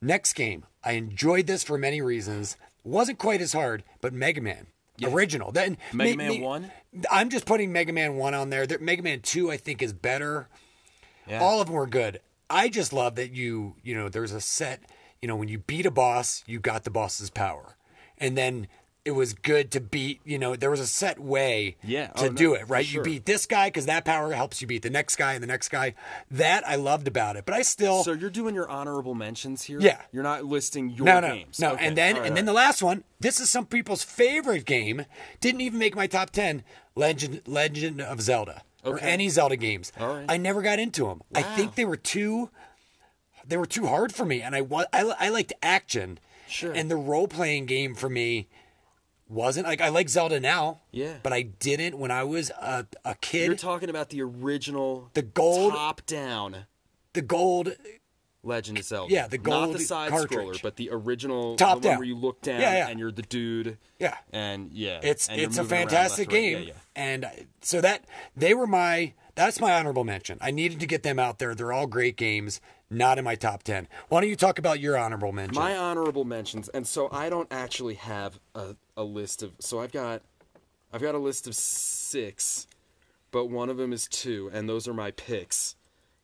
Next 0.00 0.34
game, 0.34 0.66
I 0.84 0.92
enjoyed 0.92 1.46
this 1.46 1.62
for 1.64 1.78
many 1.78 2.00
reasons. 2.00 2.56
Wasn't 2.84 3.18
quite 3.18 3.40
as 3.40 3.52
hard, 3.52 3.82
but 4.00 4.12
Mega 4.12 4.40
Man. 4.40 4.66
Original. 5.02 5.52
Then 5.52 5.78
Mega 5.92 6.16
Man 6.16 6.40
1? 6.40 6.72
I'm 7.10 7.30
just 7.30 7.46
putting 7.46 7.72
Mega 7.72 7.92
Man 7.92 8.16
1 8.16 8.34
on 8.34 8.50
there. 8.50 8.66
There- 8.66 8.78
Mega 8.78 9.02
Man 9.02 9.20
2 9.20 9.50
I 9.50 9.56
think 9.56 9.80
is 9.82 9.92
better. 9.92 10.48
Yeah. 11.26 11.40
All 11.40 11.60
of 11.60 11.68
them 11.68 11.76
were 11.76 11.86
good. 11.86 12.20
I 12.50 12.68
just 12.68 12.92
love 12.92 13.14
that 13.16 13.32
you, 13.32 13.76
you 13.82 13.94
know, 13.94 14.08
there's 14.08 14.32
a 14.32 14.40
set, 14.40 14.80
you 15.22 15.28
know, 15.28 15.36
when 15.36 15.48
you 15.48 15.58
beat 15.58 15.86
a 15.86 15.90
boss, 15.90 16.42
you 16.46 16.58
got 16.60 16.84
the 16.84 16.90
boss's 16.90 17.30
power. 17.30 17.76
And 18.18 18.36
then 18.36 18.66
it 19.08 19.14
was 19.14 19.32
good 19.32 19.70
to 19.72 19.80
beat. 19.80 20.20
You 20.24 20.38
know, 20.38 20.54
there 20.54 20.70
was 20.70 20.80
a 20.80 20.86
set 20.86 21.18
way 21.18 21.76
Yeah. 21.82 22.12
Oh, 22.14 22.20
to 22.20 22.26
Oh, 22.26 22.28
no, 22.28 22.34
do 22.36 22.54
it. 22.54 22.68
Right, 22.68 22.84
sure. 22.84 23.00
you 23.00 23.04
beat 23.10 23.24
this 23.26 23.46
guy 23.46 23.68
because 23.68 23.86
that 23.86 24.04
power 24.04 24.32
helps 24.32 24.60
you 24.60 24.66
beat 24.68 24.82
the 24.82 24.90
next 24.90 25.16
guy 25.16 25.32
and 25.32 25.42
the 25.42 25.46
next 25.46 25.70
guy. 25.70 25.94
That 26.30 26.66
I 26.68 26.74
loved 26.76 27.08
about 27.08 27.36
it, 27.36 27.44
but 27.46 27.54
I 27.54 27.62
still 27.62 28.04
So 28.04 28.12
you're 28.12 28.28
doing 28.30 28.54
your 28.54 28.68
honorable 28.68 29.14
mentions 29.14 29.62
here. 29.64 29.80
Yeah. 29.80 30.00
You're 30.12 30.22
not 30.22 30.44
listing 30.44 30.90
your 30.90 31.06
no, 31.06 31.20
no, 31.20 31.34
games. 31.34 31.58
no. 31.58 31.72
Okay, 31.72 31.86
And 31.86 31.96
then 31.96 32.16
right, 32.16 32.26
and 32.26 32.36
then 32.36 32.44
the 32.44 32.52
last 32.52 32.82
one. 32.82 33.04
This 33.20 33.40
is 33.40 33.50
some 33.50 33.66
people's 33.66 34.02
favorite 34.04 34.64
game. 34.64 35.04
Didn't 35.40 35.60
even 35.62 35.78
make 35.78 35.96
my 35.96 36.06
top 36.06 36.30
ten. 36.30 36.62
Legend 36.94 37.42
Legend 37.46 38.00
of 38.00 38.20
Zelda 38.20 38.62
or 38.84 38.98
any 39.00 39.28
Zelda 39.28 39.56
games. 39.56 39.92
Right. 39.98 40.24
I 40.28 40.36
never 40.36 40.62
got 40.62 40.78
into 40.78 41.04
them. 41.06 41.22
I 41.34 41.42
think 41.42 41.74
they 41.76 41.84
were 41.84 41.96
too. 41.96 42.50
They 43.46 43.56
were 43.56 43.66
too 43.66 43.86
hard 43.86 44.12
for 44.14 44.24
me, 44.26 44.42
and 44.42 44.54
I 44.54 44.60
I, 44.92 45.14
I 45.18 45.28
liked 45.30 45.52
action. 45.62 46.18
Sure. 46.48 46.72
And 46.72 46.90
the 46.90 46.96
role 46.96 47.28
playing 47.28 47.66
game 47.66 47.94
for 47.94 48.08
me 48.08 48.48
wasn't 49.28 49.66
like 49.66 49.80
I 49.80 49.88
like 49.90 50.08
Zelda 50.08 50.40
now. 50.40 50.80
Yeah. 50.90 51.14
But 51.22 51.32
I 51.32 51.42
didn't 51.42 51.98
when 51.98 52.10
I 52.10 52.24
was 52.24 52.50
a 52.50 52.86
a 53.04 53.14
kid. 53.16 53.46
You're 53.46 53.54
talking 53.56 53.90
about 53.90 54.10
the 54.10 54.22
original, 54.22 55.10
The 55.14 55.22
gold- 55.22 55.72
top 55.74 56.04
down 56.06 56.66
the 57.12 57.22
gold 57.22 57.72
Legend 58.44 58.78
of 58.78 58.84
Zelda. 58.84 59.12
Yeah, 59.12 59.26
the 59.26 59.36
not 59.38 59.44
gold 59.44 59.74
the 59.74 59.80
side 59.80 60.10
cartridge. 60.10 60.30
scroller, 60.58 60.62
but 60.62 60.76
the 60.76 60.90
original 60.92 61.56
Top 61.56 61.68
the 61.82 61.88
one 61.88 61.92
down. 61.94 61.98
where 61.98 62.06
you 62.06 62.16
look 62.16 62.40
down 62.40 62.60
Yeah, 62.60 62.72
yeah. 62.74 62.88
and 62.88 62.98
you're 62.98 63.10
the 63.12 63.22
dude. 63.22 63.78
Yeah. 63.98 64.16
and 64.32 64.72
yeah, 64.72 65.00
It's 65.02 65.28
and 65.28 65.40
it's 65.40 65.56
a 65.58 65.62
around 65.62 65.68
fantastic 65.68 66.28
left, 66.28 66.32
right. 66.34 66.40
game, 66.40 66.58
Yeah, 66.62 66.68
yeah. 66.68 66.72
and 66.94 67.24
uh, 67.24 67.30
so 67.62 67.80
that 67.80 68.04
they 68.36 68.54
were 68.54 68.66
my 68.68 69.12
that's 69.38 69.60
my 69.60 69.72
honorable 69.72 70.02
mention. 70.02 70.36
I 70.40 70.50
needed 70.50 70.80
to 70.80 70.86
get 70.86 71.04
them 71.04 71.20
out 71.20 71.38
there. 71.38 71.54
They're 71.54 71.72
all 71.72 71.86
great 71.86 72.16
games, 72.16 72.60
not 72.90 73.18
in 73.18 73.24
my 73.24 73.36
top 73.36 73.62
ten. 73.62 73.86
Why 74.08 74.20
don't 74.20 74.28
you 74.28 74.34
talk 74.34 74.58
about 74.58 74.80
your 74.80 74.96
honorable 74.96 75.30
mention? 75.30 75.54
My 75.54 75.76
honorable 75.76 76.24
mentions, 76.24 76.68
and 76.70 76.86
so 76.86 77.08
I 77.12 77.28
don't 77.28 77.46
actually 77.52 77.94
have 77.94 78.40
a, 78.56 78.74
a 78.96 79.04
list 79.04 79.44
of. 79.44 79.52
So 79.60 79.78
I've 79.80 79.92
got, 79.92 80.22
I've 80.92 81.00
got 81.02 81.14
a 81.14 81.18
list 81.18 81.46
of 81.46 81.54
six, 81.54 82.66
but 83.30 83.46
one 83.46 83.70
of 83.70 83.76
them 83.76 83.92
is 83.92 84.08
two, 84.08 84.50
and 84.52 84.68
those 84.68 84.88
are 84.88 84.94
my 84.94 85.12
picks. 85.12 85.76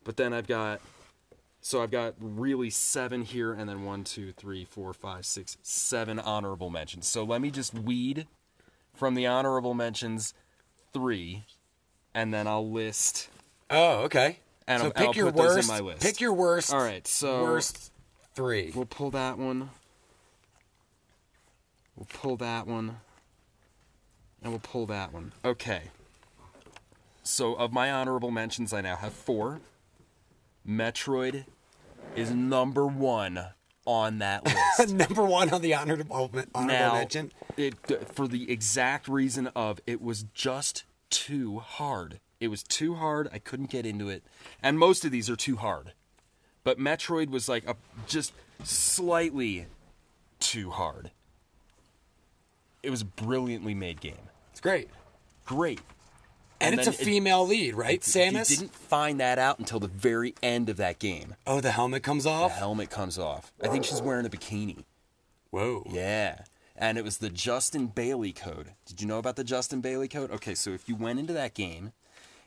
But 0.03 0.17
then 0.17 0.33
I've 0.33 0.47
got, 0.47 0.81
so 1.61 1.81
I've 1.81 1.91
got 1.91 2.15
really 2.19 2.69
seven 2.69 3.21
here, 3.21 3.53
and 3.53 3.69
then 3.69 3.85
one, 3.85 4.03
two, 4.03 4.33
three, 4.33 4.65
four, 4.65 4.91
five, 4.93 5.25
six, 5.25 5.57
seven 5.63 6.19
honorable 6.19 6.69
mentions. 6.69 7.07
So 7.07 7.23
let 7.23 7.39
me 7.39 7.49
just 7.49 7.73
weed 7.73 8.27
from 8.93 9.15
the 9.15 9.25
honorable 9.25 9.73
mentions 9.73 10.33
three, 10.91 11.45
and 12.15 12.33
then 12.33 12.47
I'll 12.47 12.67
list. 12.69 13.29
oh, 13.69 14.03
okay. 14.05 14.39
And 14.67 14.79
so 14.81 14.85
I'll- 14.87 14.93
pick 14.93 15.07
I'll 15.09 15.13
your 15.15 15.25
put 15.31 15.35
those 15.35 15.51
in 15.51 15.55
worst. 15.57 15.67
my 15.69 15.79
list. 15.81 16.01
Pick 16.01 16.19
your 16.19 16.33
worst. 16.33 16.73
All 16.73 16.81
right, 16.81 17.05
so 17.07 17.43
worst 17.43 17.91
three. 18.33 18.71
We'll 18.73 18.85
pull 18.87 19.11
that 19.11 19.37
one. 19.37 19.69
We'll 21.95 22.07
pull 22.11 22.35
that 22.37 22.65
one. 22.67 22.97
And 24.41 24.51
we'll 24.51 24.59
pull 24.59 24.85
that 24.87 25.13
one. 25.13 25.31
Okay. 25.43 25.83
So, 27.23 27.55
of 27.55 27.73
my 27.73 27.91
honorable 27.91 28.29
mentions, 28.29 28.73
I 28.73 28.81
now 28.81 28.95
have 28.97 29.13
four. 29.13 29.61
Metroid 30.67 31.45
is 32.15 32.29
number 32.31 32.85
one 32.85 33.39
on 33.85 34.19
that 34.19 34.45
list. 34.79 34.93
Number 34.93 35.23
one 35.23 35.51
on 35.51 35.61
the 35.61 35.73
honorable 35.73 36.15
honorable 36.15 36.61
now, 36.63 36.93
mention. 36.93 37.31
it, 37.57 37.75
for 38.13 38.27
the 38.27 38.51
exact 38.51 39.07
reason 39.07 39.47
of 39.55 39.79
it 39.87 40.01
was 40.01 40.25
just 40.35 40.83
too 41.09 41.59
hard. 41.59 42.19
It 42.39 42.47
was 42.49 42.63
too 42.63 42.95
hard. 42.95 43.29
I 43.31 43.39
couldn't 43.39 43.69
get 43.69 43.85
into 43.85 44.09
it. 44.09 44.23
And 44.61 44.77
most 44.77 45.05
of 45.05 45.11
these 45.11 45.29
are 45.29 45.35
too 45.35 45.55
hard. 45.57 45.93
But 46.63 46.79
Metroid 46.79 47.29
was 47.29 47.47
like 47.47 47.67
a 47.67 47.75
just 48.07 48.33
slightly 48.63 49.67
too 50.39 50.71
hard. 50.71 51.11
It 52.83 52.89
was 52.89 53.01
a 53.01 53.05
brilliantly 53.05 53.73
made 53.73 53.99
game. 54.01 54.29
It's 54.51 54.61
great, 54.61 54.89
Great. 55.45 55.79
and, 56.61 56.71
And 56.71 56.79
it's 56.79 56.87
a 56.87 56.91
it- 57.01 57.03
female 57.05 57.45
lead, 57.47 57.73
right? 57.75 57.99
Samus. 58.01 58.49
You 58.51 58.57
didn't 58.57 58.73
find 58.75 59.19
that 59.19 59.37
out 59.39 59.59
until 59.59 59.79
the 59.79 59.87
very 59.87 60.33
end 60.43 60.69
of 60.69 60.77
that 60.77 60.99
game. 60.99 61.35
Oh, 61.47 61.61
the 61.61 61.71
helmet 61.71 62.03
comes 62.03 62.25
off? 62.25 62.51
The 62.51 62.57
helmet 62.59 62.89
comes 62.89 63.17
off. 63.19 63.51
I 63.61 63.67
think 63.67 63.85
she's 63.85 64.01
wearing 64.01 64.25
a 64.25 64.29
bikini. 64.29 64.83
Whoa. 65.51 65.85
Yeah. 65.91 66.43
And 66.77 66.97
it 66.97 67.03
was 67.03 67.17
the 67.17 67.29
Justin 67.29 67.87
Bailey 67.87 68.33
code. 68.33 68.73
Did 68.85 69.01
you 69.01 69.07
know 69.07 69.19
about 69.19 69.37
the 69.37 69.43
Justin 69.43 69.81
Bailey 69.81 70.07
code? 70.07 70.31
Okay, 70.31 70.55
so 70.55 70.71
if 70.71 70.89
you 70.89 70.95
went 70.95 71.19
into 71.19 71.33
that 71.33 71.53
game 71.53 71.93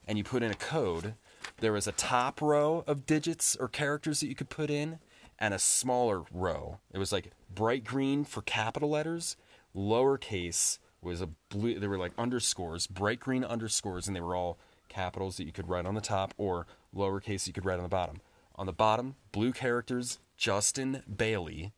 and 0.06 0.18
you 0.18 0.24
put 0.24 0.42
in 0.42 0.50
a 0.50 0.56
code, 0.56 1.14
there 1.60 1.72
was 1.72 1.86
a 1.86 1.92
top 1.92 2.42
row 2.42 2.84
of 2.86 3.06
digits 3.06 3.56
or 3.56 3.68
characters 3.68 4.20
that 4.20 4.28
you 4.28 4.34
could 4.34 4.50
put 4.50 4.70
in 4.70 4.98
and 5.38 5.54
a 5.54 5.58
smaller 5.58 6.24
row. 6.32 6.78
It 6.92 6.98
was 6.98 7.12
like 7.12 7.30
bright 7.54 7.84
green 7.84 8.24
for 8.24 8.42
capital 8.42 8.90
letters, 8.90 9.36
lowercase 9.74 10.78
was 11.00 11.20
a 11.20 11.28
blue 11.48 11.78
they 11.78 11.86
were 11.86 11.98
like 11.98 12.12
underscores, 12.18 12.86
bright 12.86 13.20
green 13.20 13.44
underscores 13.44 14.06
and 14.06 14.16
they 14.16 14.20
were 14.20 14.34
all 14.34 14.58
capitals 14.88 15.36
that 15.36 15.44
you 15.44 15.52
could 15.52 15.68
write 15.68 15.86
on 15.86 15.94
the 15.94 16.00
top 16.00 16.34
or 16.36 16.66
lowercase 16.94 17.46
you 17.46 17.52
could 17.52 17.64
write 17.64 17.78
on 17.78 17.84
the 17.84 17.88
bottom. 17.88 18.20
On 18.56 18.66
the 18.66 18.72
bottom, 18.72 19.14
blue 19.30 19.52
characters, 19.52 20.18
Justin 20.36 21.02
Bailey 21.14 21.72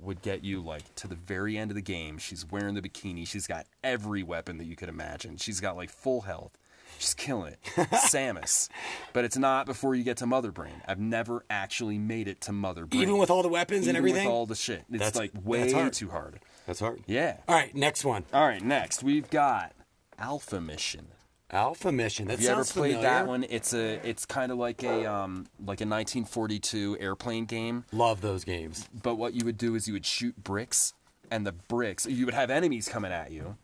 would 0.00 0.22
get 0.22 0.44
you 0.44 0.60
like 0.62 0.94
to 0.96 1.08
the 1.08 1.14
very 1.14 1.56
end 1.56 1.70
of 1.70 1.74
the 1.74 1.80
game. 1.82 2.18
She's 2.18 2.44
wearing 2.50 2.74
the 2.74 2.82
bikini. 2.82 3.26
She's 3.26 3.46
got 3.46 3.66
every 3.82 4.22
weapon 4.22 4.58
that 4.58 4.66
you 4.66 4.76
could 4.76 4.88
imagine. 4.88 5.36
She's 5.38 5.60
got 5.60 5.76
like 5.76 5.90
full 5.90 6.22
health. 6.22 6.58
She's 6.98 7.14
killing 7.14 7.52
it. 7.52 7.58
Samus. 7.90 8.68
But 9.12 9.24
it's 9.24 9.36
not 9.36 9.66
before 9.66 9.94
you 9.94 10.02
get 10.04 10.16
to 10.18 10.26
Mother 10.26 10.50
Brain. 10.50 10.80
I've 10.88 10.98
never 11.00 11.44
actually 11.50 11.98
made 11.98 12.26
it 12.28 12.40
to 12.42 12.52
Mother 12.52 12.86
Brain. 12.86 13.02
Even 13.02 13.18
with 13.18 13.30
all 13.30 13.42
the 13.42 13.48
weapons 13.48 13.80
and 13.86 13.90
Even 13.90 13.96
everything. 13.96 14.24
with 14.26 14.32
all 14.32 14.46
the 14.46 14.54
shit. 14.54 14.84
It's 14.90 14.98
That's- 14.98 15.16
like 15.16 15.32
way 15.44 15.72
hard. 15.72 15.92
too 15.92 16.08
hard. 16.10 16.40
That's 16.66 16.80
hard. 16.80 17.02
Yeah. 17.06 17.38
All 17.48 17.54
right, 17.54 17.74
next 17.74 18.04
one. 18.04 18.24
All 18.32 18.46
right, 18.46 18.62
next 18.62 19.02
we've 19.02 19.28
got 19.30 19.72
Alpha 20.18 20.60
Mission. 20.60 21.08
Alpha 21.50 21.92
Mission. 21.92 22.26
That 22.26 22.34
Have 22.34 22.40
you 22.42 22.48
ever 22.48 22.64
played 22.64 22.96
familiar. 22.96 23.02
that 23.02 23.26
one? 23.26 23.44
It's 23.48 23.72
a 23.72 24.00
it's 24.08 24.26
kind 24.26 24.50
of 24.50 24.58
like 24.58 24.82
a 24.82 25.06
um 25.06 25.46
like 25.60 25.80
a 25.80 25.86
1942 25.86 26.96
airplane 27.00 27.44
game. 27.44 27.84
Love 27.92 28.20
those 28.20 28.44
games. 28.44 28.88
But 29.02 29.14
what 29.16 29.34
you 29.34 29.44
would 29.44 29.56
do 29.58 29.74
is 29.74 29.86
you 29.86 29.94
would 29.94 30.06
shoot 30.06 30.42
bricks, 30.42 30.94
and 31.30 31.46
the 31.46 31.52
bricks, 31.52 32.06
you 32.06 32.24
would 32.24 32.34
have 32.34 32.50
enemies 32.50 32.88
coming 32.88 33.12
at 33.12 33.30
you, 33.30 33.56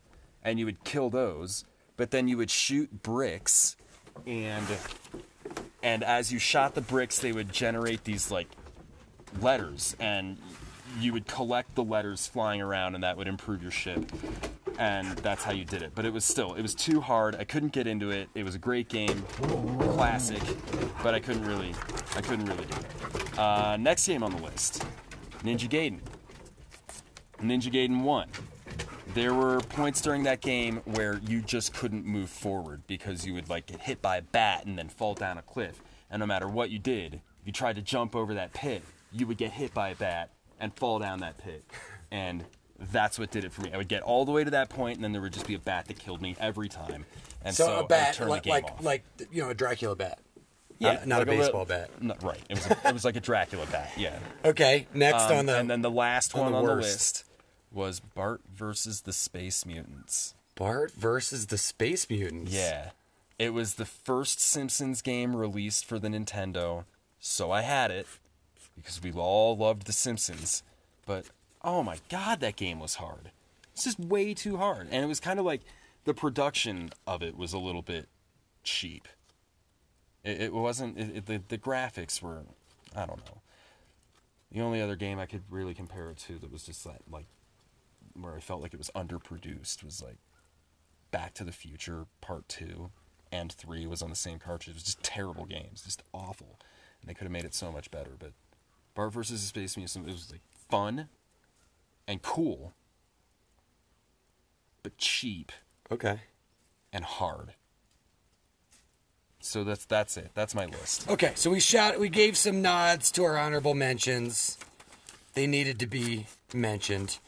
and 0.43 0.59
you 0.59 0.65
would 0.65 0.83
kill 0.83 1.09
those. 1.09 1.65
But 1.97 2.11
then 2.11 2.27
you 2.27 2.37
would 2.37 2.49
shoot 2.49 3.03
bricks, 3.03 3.75
and 4.25 4.65
and 5.81 6.03
as 6.03 6.31
you 6.31 6.39
shot 6.39 6.75
the 6.75 6.81
bricks, 6.81 7.19
they 7.19 7.33
would 7.33 7.51
generate 7.51 8.05
these 8.05 8.31
like 8.31 8.47
letters, 9.41 9.95
and 9.99 10.37
you 10.99 11.11
would 11.11 11.27
collect 11.27 11.75
the 11.75 11.83
letters 11.83 12.27
flying 12.27 12.61
around, 12.61 12.95
and 12.95 13.03
that 13.03 13.17
would 13.17 13.27
improve 13.27 13.61
your 13.61 13.71
ship. 13.71 14.09
And 14.79 15.17
that's 15.19 15.43
how 15.43 15.51
you 15.51 15.65
did 15.65 15.81
it. 15.81 15.91
But 15.93 16.05
it 16.05 16.13
was 16.13 16.25
still, 16.25 16.53
it 16.53 16.61
was 16.61 16.73
too 16.73 16.99
hard. 16.99 17.35
I 17.35 17.43
couldn't 17.43 17.73
get 17.73 17.87
into 17.87 18.09
it. 18.09 18.29
It 18.33 18.43
was 18.43 18.55
a 18.55 18.59
great 18.59 18.89
game, 18.89 19.21
classic, 19.93 20.41
but 21.03 21.13
I 21.13 21.19
couldn't 21.19 21.45
really, 21.45 21.73
I 22.15 22.21
couldn't 22.21 22.45
really 22.45 22.65
do 22.65 22.75
it. 22.77 23.39
Uh, 23.39 23.77
next 23.77 24.07
game 24.07 24.23
on 24.23 24.35
the 24.35 24.41
list, 24.41 24.83
Ninja 25.43 25.69
Gaiden. 25.69 25.99
Ninja 27.39 27.71
Gaiden 27.71 28.01
1. 28.01 28.29
There 29.13 29.33
were 29.33 29.59
points 29.59 30.01
during 30.01 30.23
that 30.23 30.41
game 30.41 30.81
where 30.85 31.19
you 31.27 31.41
just 31.41 31.73
couldn't 31.73 32.05
move 32.05 32.29
forward 32.29 32.81
because 32.87 33.27
you 33.27 33.33
would 33.35 33.47
like 33.47 33.67
get 33.67 33.81
hit 33.81 34.01
by 34.01 34.17
a 34.17 34.21
bat 34.23 34.65
and 34.65 34.77
then 34.77 34.89
fall 34.89 35.13
down 35.13 35.37
a 35.37 35.43
cliff. 35.43 35.83
And 36.09 36.19
no 36.19 36.25
matter 36.25 36.47
what 36.47 36.71
you 36.71 36.79
did, 36.79 37.15
if 37.15 37.45
you 37.45 37.53
tried 37.53 37.75
to 37.75 37.81
jump 37.81 38.15
over 38.15 38.33
that 38.33 38.53
pit, 38.53 38.81
you 39.11 39.27
would 39.27 39.37
get 39.37 39.51
hit 39.51 39.73
by 39.73 39.89
a 39.89 39.95
bat 39.95 40.31
and 40.59 40.73
fall 40.75 40.97
down 40.97 41.19
that 41.19 41.37
pit. 41.37 41.63
And 42.09 42.45
that's 42.91 43.17
what 43.19 43.31
did 43.31 43.43
it 43.45 43.51
for 43.51 43.61
me. 43.61 43.71
I 43.73 43.77
would 43.77 43.87
get 43.87 44.01
all 44.03 44.25
the 44.25 44.31
way 44.31 44.43
to 44.43 44.51
that 44.51 44.69
point, 44.69 44.95
and 44.97 45.03
then 45.03 45.11
there 45.13 45.21
would 45.21 45.33
just 45.33 45.47
be 45.47 45.55
a 45.55 45.59
bat 45.59 45.85
that 45.87 45.99
killed 45.99 46.21
me 46.21 46.35
every 46.39 46.69
time. 46.69 47.05
And 47.43 47.55
so, 47.55 47.65
So, 47.65 47.79
a 47.79 47.87
bat, 47.87 48.19
like 48.27 48.45
like 48.45 48.65
off. 48.65 48.83
like 48.83 49.03
you 49.31 49.41
know 49.43 49.49
a 49.49 49.53
Dracula 49.53 49.95
bat. 49.95 50.19
yeah, 50.79 50.93
not, 50.93 51.07
not 51.07 51.19
like 51.19 51.27
a 51.27 51.39
baseball 51.39 51.65
bat. 51.65 51.89
No, 52.01 52.15
right. 52.21 52.39
It 52.49 52.55
was 52.57 52.67
a, 52.67 52.77
it 52.89 52.93
was 52.93 53.05
like 53.05 53.15
a 53.15 53.19
Dracula 53.21 53.65
bat. 53.67 53.91
Yeah. 53.97 54.17
Okay, 54.45 54.87
next 54.93 55.23
Um, 55.23 55.39
on 55.39 55.45
the 55.45 55.57
and 55.57 55.69
then 55.69 55.81
the 55.81 55.91
last 55.91 56.35
on 56.35 56.41
one 56.41 56.51
the 56.53 56.57
on 56.59 56.65
the 56.65 56.75
list 56.75 57.25
was 57.71 57.99
Bart 57.99 58.41
versus 58.53 59.01
the 59.01 59.13
Space 59.13 59.65
Mutants. 59.65 60.35
Bart 60.55 60.91
versus 60.91 61.47
the 61.47 61.57
Space 61.57 62.09
Mutants. 62.09 62.51
Yeah. 62.53 62.91
It 63.39 63.49
was 63.51 63.75
the 63.75 63.85
first 63.85 64.39
Simpsons 64.39 65.01
game 65.01 65.35
released 65.35 65.85
for 65.85 65.97
the 65.97 66.07
Nintendo, 66.07 66.85
so 67.19 67.51
I 67.51 67.61
had 67.61 67.89
it 67.89 68.05
because 68.75 69.01
we 69.01 69.11
all 69.11 69.57
loved 69.57 69.87
The 69.87 69.91
Simpsons. 69.91 70.61
But 71.07 71.25
oh 71.63 71.83
my 71.83 71.97
god, 72.09 72.39
that 72.41 72.55
game 72.55 72.79
was 72.79 72.95
hard. 72.95 73.31
It's 73.73 73.83
just 73.85 73.99
way 73.99 74.33
too 74.33 74.57
hard. 74.57 74.87
And 74.91 75.03
it 75.03 75.07
was 75.07 75.19
kind 75.19 75.39
of 75.39 75.45
like 75.45 75.61
the 76.05 76.13
production 76.13 76.91
of 77.07 77.23
it 77.23 77.37
was 77.37 77.53
a 77.53 77.57
little 77.57 77.81
bit 77.81 78.07
cheap. 78.63 79.07
It, 80.23 80.41
it 80.41 80.53
wasn't, 80.53 80.97
it, 80.97 81.17
it- 81.17 81.25
the, 81.25 81.41
the 81.47 81.57
graphics 81.57 82.21
were, 82.21 82.43
I 82.95 83.05
don't 83.05 83.25
know. 83.25 83.41
The 84.51 84.61
only 84.61 84.81
other 84.81 84.95
game 84.95 85.17
I 85.17 85.25
could 85.25 85.41
really 85.49 85.73
compare 85.73 86.11
it 86.11 86.17
to 86.19 86.37
that 86.37 86.51
was 86.51 86.63
just 86.63 86.83
that, 86.83 87.01
like, 87.11 87.25
where 88.13 88.35
I 88.35 88.39
felt 88.39 88.61
like 88.61 88.73
it 88.73 88.77
was 88.77 88.91
underproduced 88.95 89.83
was 89.83 90.03
like 90.03 90.17
Back 91.09 91.33
to 91.35 91.43
the 91.43 91.51
Future 91.51 92.05
Part 92.21 92.47
2 92.49 92.91
and 93.31 93.51
3 93.51 93.87
was 93.87 94.03
on 94.03 94.11
the 94.11 94.15
same 94.15 94.37
cartridge. 94.37 94.69
It 94.69 94.75
was 94.75 94.83
just 94.83 95.01
terrible 95.01 95.45
games, 95.45 95.81
just 95.83 96.03
awful. 96.13 96.59
And 97.01 97.09
they 97.09 97.15
could 97.15 97.23
have 97.23 97.31
made 97.31 97.45
it 97.45 97.55
so 97.55 97.71
much 97.71 97.89
better. 97.89 98.11
But 98.19 98.33
Bart 98.93 99.11
versus 99.13 99.41
Space 99.41 99.75
Mutants, 99.75 99.95
it 99.95 100.05
was 100.05 100.31
like 100.31 100.41
fun 100.69 101.09
and 102.07 102.21
cool, 102.21 102.73
but 104.81 104.97
cheap 104.97 105.51
Okay. 105.91 106.19
and 106.91 107.03
hard. 107.03 107.53
So 109.39 109.63
that's 109.65 109.85
that's 109.85 110.15
it. 110.15 110.31
That's 110.33 110.55
my 110.55 110.65
list. 110.65 111.09
Okay, 111.09 111.33
so 111.35 111.51
we 111.51 111.59
shout 111.59 111.99
we 111.99 112.07
gave 112.07 112.37
some 112.37 112.61
nods 112.61 113.11
to 113.11 113.25
our 113.25 113.37
honorable 113.37 113.73
mentions. 113.73 114.57
They 115.33 115.47
needed 115.47 115.79
to 115.79 115.87
be 115.87 116.27
mentioned. 116.53 117.19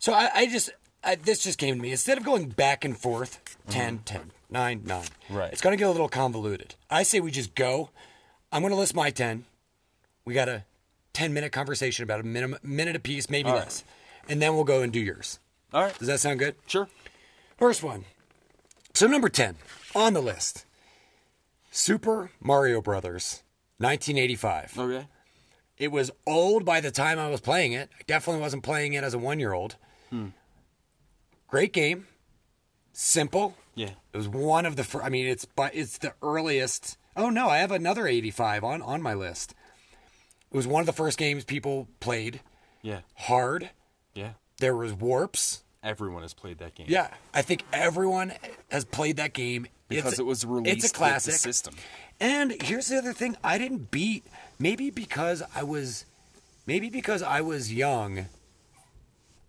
So 0.00 0.12
I, 0.12 0.30
I 0.34 0.46
just 0.46 0.70
I, 1.04 1.14
this 1.14 1.42
just 1.42 1.58
came 1.58 1.76
to 1.76 1.80
me. 1.80 1.92
Instead 1.92 2.18
of 2.18 2.24
going 2.24 2.48
back 2.48 2.84
and 2.84 2.98
forth, 2.98 3.56
10, 3.68 3.98
mm-hmm. 3.98 4.04
10, 4.04 4.30
9, 4.50 4.82
9. 4.84 5.02
Right. 5.30 5.52
It's 5.52 5.60
gonna 5.60 5.76
get 5.76 5.86
a 5.86 5.92
little 5.92 6.08
convoluted. 6.08 6.74
I 6.90 7.04
say 7.04 7.20
we 7.20 7.30
just 7.30 7.54
go. 7.54 7.90
I'm 8.50 8.62
gonna 8.62 8.74
list 8.76 8.94
my 8.94 9.10
ten. 9.10 9.44
We 10.24 10.34
got 10.34 10.48
a 10.48 10.64
ten 11.12 11.32
minute 11.32 11.52
conversation 11.52 12.02
about 12.02 12.18
a 12.18 12.24
minimum 12.24 12.58
minute 12.64 12.96
apiece, 12.96 13.30
maybe 13.30 13.50
All 13.50 13.58
right. 13.58 13.84
And 14.28 14.40
then 14.40 14.54
we'll 14.54 14.64
go 14.64 14.82
and 14.82 14.92
do 14.92 15.00
yours. 15.00 15.38
All 15.72 15.82
right. 15.82 15.98
Does 15.98 16.08
that 16.08 16.20
sound 16.20 16.38
good? 16.38 16.54
Sure. 16.66 16.88
First 17.58 17.82
one. 17.82 18.04
So 18.94 19.06
number 19.06 19.28
10 19.28 19.56
on 19.94 20.12
the 20.14 20.22
list. 20.22 20.64
Super 21.70 22.30
Mario 22.40 22.80
Brothers, 22.80 23.42
1985. 23.78 24.78
Okay. 24.78 25.06
It 25.76 25.88
was 25.90 26.12
old 26.26 26.64
by 26.64 26.80
the 26.80 26.92
time 26.92 27.18
I 27.18 27.28
was 27.28 27.40
playing 27.40 27.72
it. 27.72 27.90
I 27.98 28.02
definitely 28.06 28.40
wasn't 28.40 28.62
playing 28.62 28.92
it 28.92 29.02
as 29.02 29.12
a 29.14 29.18
1-year-old. 29.18 29.74
Hmm. 30.10 30.28
Great 31.48 31.72
game. 31.72 32.06
Simple. 32.92 33.56
Yeah. 33.74 33.90
It 34.12 34.16
was 34.16 34.28
one 34.28 34.66
of 34.66 34.76
the 34.76 34.84
fir- 34.84 35.02
I 35.02 35.08
mean 35.08 35.26
it's 35.26 35.44
but 35.44 35.74
it's 35.74 35.98
the 35.98 36.14
earliest. 36.22 36.96
Oh 37.16 37.28
no, 37.30 37.48
I 37.48 37.58
have 37.58 37.72
another 37.72 38.06
85 38.06 38.62
on 38.62 38.82
on 38.82 39.02
my 39.02 39.14
list. 39.14 39.54
It 40.52 40.56
was 40.56 40.66
one 40.68 40.80
of 40.80 40.86
the 40.86 40.92
first 40.92 41.18
games 41.18 41.44
people 41.44 41.88
played. 41.98 42.40
Yeah. 42.82 43.00
Hard. 43.16 43.70
Yeah. 44.14 44.30
There 44.58 44.76
was 44.76 44.92
warps. 44.92 45.62
Everyone 45.82 46.22
has 46.22 46.32
played 46.32 46.58
that 46.58 46.74
game. 46.74 46.86
Yeah, 46.88 47.08
I 47.34 47.42
think 47.42 47.62
everyone 47.72 48.32
has 48.70 48.84
played 48.86 49.16
that 49.18 49.34
game 49.34 49.66
Because 49.88 50.12
It's 50.12 50.20
it 50.20 50.24
was 50.26 50.46
released 50.46 50.76
It's 50.76 50.84
a 50.84 50.86
with 50.86 50.92
the 50.92 50.98
classic 50.98 51.34
system. 51.34 51.74
And 52.20 52.62
here's 52.62 52.86
the 52.86 52.96
other 52.96 53.12
thing: 53.12 53.36
I 53.44 53.58
didn't 53.58 53.90
beat. 53.90 54.24
Maybe 54.58 54.88
because 54.90 55.42
I 55.54 55.62
was, 55.64 56.06
maybe 56.66 56.88
because 56.88 57.22
I 57.22 57.40
was 57.42 57.72
young. 57.72 58.26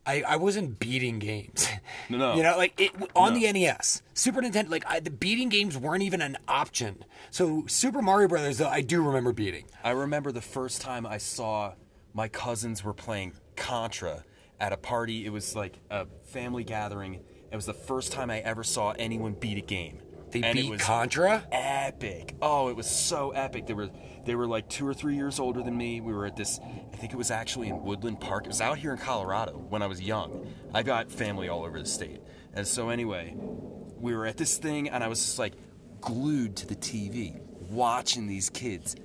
I, 0.07 0.22
I 0.27 0.36
wasn't 0.36 0.79
beating 0.79 1.19
games. 1.19 1.67
No, 2.10 2.17
no. 2.19 2.36
You 2.36 2.43
know, 2.43 2.55
like 2.57 2.79
it 2.79 2.91
on 3.15 3.34
No. 3.34 3.39
the 3.39 3.51
NES, 3.51 4.03
Super 4.13 4.39
Nintendo. 4.41 4.69
Like 4.69 4.84
I, 4.88 5.00
the 5.00 5.10
beating 5.10 5.50
games 5.50 5.75
weren't 5.75 6.03
even 6.03 6.22
an 6.22 6.38
option. 6.48 7.03
So 7.31 7.63
Super 7.67 8.01
Mario 8.03 8.27
Brothers, 8.27 8.60
though, 8.60 8.67
I 8.67 8.81
do 8.81 9.01
remember 9.01 9.31
beating. 9.34 9.65
I 9.84 9.89
remember 9.91 10.31
the 10.31 10.41
first 10.41 10.81
time 10.81 11.07
I 11.07 11.17
saw 11.17 11.74
my 12.13 12.27
cousins 12.27 12.84
were 12.84 12.93
playing 12.93 13.34
Contra 13.55 14.24
at 14.60 14.74
a 14.74 14.78
party. 14.78 15.26
It 15.26 15.30
was 15.32 15.56
like 15.56 15.80
a 15.90 16.08
family 16.24 16.64
gathering. 16.64 17.22
It 17.52 17.56
was 17.56 17.66
the 17.66 17.74
first 17.74 18.12
time 18.12 18.30
I 18.30 18.40
ever 18.40 18.64
saw 18.64 18.92
anyone 18.92 19.34
beat 19.34 19.58
a 19.58 19.62
game. 19.62 20.00
They 20.32 20.42
and 20.42 20.56
beat 20.58 20.66
it 20.66 20.72
was 20.72 20.82
Contra. 20.82 21.48
epic. 21.52 22.36
Oh, 22.42 22.68
it 22.68 22.76
was 22.76 22.90
so 22.90 23.32
epic. 23.32 23.68
They 23.68 23.74
were 23.74 23.90
they 24.26 24.36
were 24.36 24.48
like 24.48 24.68
two 24.68 24.88
or 24.88 24.94
three 24.94 25.16
years 25.16 25.40
older 25.40 25.62
than 25.62 25.78
me. 25.78 26.02
We 26.02 26.14
were 26.14 26.26
at 26.26 26.36
this. 26.36 26.60
I 26.92 26.96
think 26.98 27.14
it 27.14 27.16
was 27.16 27.32
actually 27.32 27.70
in 27.70 27.84
Woodland 27.84 28.20
Park. 28.20 28.46
It 28.46 28.50
was 28.50 28.62
out 28.62 28.78
here 28.78 28.92
in 28.92 28.98
Colorado 28.98 29.54
when 29.70 29.82
I 29.82 29.88
was 29.88 30.02
young. 30.02 30.48
I 30.74 30.84
got 30.84 31.12
family 31.12 31.48
all 31.48 31.64
over 31.64 31.80
the 31.80 31.86
state, 31.86 32.22
and 32.54 32.68
so 32.68 32.90
anyway, 32.90 33.36
we 33.38 34.16
were 34.16 34.26
at 34.26 34.38
this 34.38 34.58
thing, 34.58 34.90
and 34.90 35.04
I 35.04 35.08
was 35.08 35.20
just 35.20 35.40
like 35.40 35.54
glued 36.02 36.58
to 36.58 36.68
the 36.68 36.76
TV, 36.76 37.40
watching 37.70 38.28
these 38.28 38.50
kids 38.50 38.96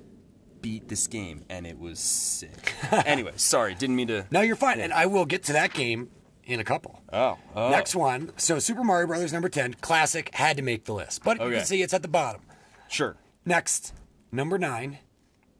beat 0.61 0.87
this 0.87 1.07
game, 1.07 1.43
and 1.49 1.65
it 1.65 1.79
was 1.79 1.99
sick. 1.99 2.73
anyway, 3.05 3.33
sorry, 3.35 3.75
didn't 3.75 3.95
mean 3.95 4.07
to. 4.07 4.25
No, 4.31 4.41
you're 4.41 4.55
fine, 4.55 4.79
and 4.79 4.93
I 4.93 5.05
will 5.05 5.25
get 5.25 5.43
to 5.43 5.53
that 5.53 5.73
game 5.73 6.09
in 6.45 6.59
a 6.59 6.63
couple. 6.63 7.01
Oh, 7.11 7.37
oh. 7.55 7.69
Next 7.69 7.95
one. 7.95 8.31
So 8.37 8.59
Super 8.59 8.83
Mario 8.83 9.07
Brothers 9.07 9.33
number 9.33 9.49
10, 9.49 9.75
classic, 9.75 10.33
had 10.33 10.57
to 10.57 10.63
make 10.63 10.85
the 10.85 10.93
list. 10.93 11.23
But 11.23 11.41
you 11.41 11.51
can 11.51 11.65
see 11.65 11.81
it's 11.81 11.93
at 11.93 12.01
the 12.01 12.07
bottom. 12.07 12.41
Sure. 12.87 13.15
Next, 13.45 13.93
number 14.31 14.57
9, 14.57 14.99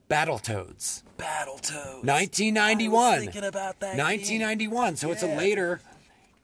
Battletoads. 0.09 1.03
Battletoads. 1.17 2.03
1991. 2.03 3.03
I 3.03 3.15
was 3.15 3.23
thinking 3.23 3.43
about 3.43 3.79
that. 3.79 3.95
game. 3.95 4.05
1991. 4.05 4.95
So 4.97 5.11
it's 5.11 5.23
a 5.23 5.27
later 5.27 5.79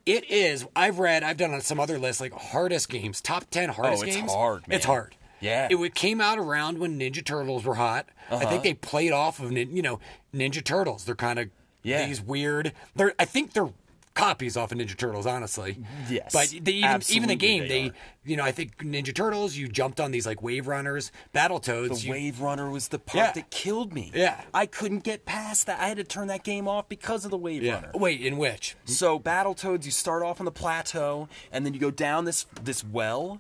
it 0.08 0.32
is 0.32 0.66
I've 0.76 1.00
read, 1.00 1.22
I've 1.22 1.38
done 1.38 1.54
on 1.54 1.62
some 1.62 1.80
other 1.80 2.00
lists 2.00 2.22
like 2.22 2.32
hardest 2.32 2.90
games, 2.90 3.20
top 3.22 3.44
10 3.52 3.70
hardest 3.70 4.06
games. 4.06 4.16
Oh, 4.16 4.20
it's 4.20 4.22
games. 4.22 4.34
hard, 4.34 4.64
It's 4.70 4.86
hard. 4.86 5.16
Yeah. 5.40 5.68
It 5.70 5.96
came 5.96 6.20
out 6.22 6.38
around 6.40 6.80
when 6.80 7.00
Ninja 7.00 7.24
Turtles 7.24 7.64
were 7.66 7.76
hot. 7.76 8.08
I 8.30 8.36
Uh-huh. 8.36 8.50
think 8.50 8.64
they 8.64 8.74
played 8.74 9.12
off 9.12 9.40
of 9.40 9.52
you 9.52 9.82
know 9.82 10.00
Ninja 10.34 10.64
Turtles. 10.64 11.06
They're 11.06 11.16
kind 11.16 11.40
of 11.40 11.50
Yeah. 11.84 12.06
these 12.06 12.22
weird. 12.22 12.74
They're 12.96 13.14
I 13.20 13.26
think 13.26 13.54
they're 13.54 13.70
copies 14.14 14.58
off 14.58 14.72
of 14.72 14.80
Ninja 14.80 14.98
Turtles, 14.98 15.28
honestly. 15.28 15.78
Yes, 16.10 16.34
But 16.34 16.52
they, 16.66 16.72
even 16.72 17.04
even 17.10 17.30
the 17.30 17.36
game, 17.36 17.68
they 17.68 17.90
they, 17.90 17.92
you 18.26 18.36
know 18.36 18.44
I 18.44 18.52
think 18.52 18.78
Ninja 18.80 19.14
Turtles. 19.14 19.56
You 19.56 19.68
jumped 19.68 20.00
on 20.00 20.10
these 20.10 20.26
like 20.26 20.42
wave 20.42 20.66
runners, 20.68 21.12
Battletoads. 21.36 22.02
The 22.02 22.08
you, 22.08 22.12
Wave 22.14 22.42
Runner 22.42 22.68
was 22.68 22.88
the 22.88 22.98
part 22.98 23.28
Yeah. 23.28 23.32
that 23.34 23.52
killed 23.52 23.94
me. 23.94 24.12
Yeah. 24.16 24.42
I 24.56 24.66
couldn't 24.66 25.04
get 25.04 25.26
past 25.26 25.68
that. 25.68 25.80
I 25.80 25.88
had 25.88 25.98
to 25.98 26.04
turn 26.04 26.28
that 26.30 26.44
game 26.44 26.68
off 26.68 26.90
because 26.90 27.26
of 27.26 27.32
the 27.32 27.38
Wave 27.38 27.62
yeah. 27.62 27.76
Runner. 27.76 27.92
Wait, 27.94 28.20
in 28.22 28.40
which? 28.40 28.76
So 28.86 29.20
Battletoads, 29.20 29.86
you 29.86 29.92
start 29.92 30.24
off 30.24 30.42
on 30.42 30.46
the 30.46 30.52
plateau, 30.52 31.30
and 31.52 31.64
then 31.64 31.76
you 31.76 31.80
go 31.80 31.92
down 31.92 32.26
this 32.26 32.48
this 32.64 32.84
well 32.84 33.40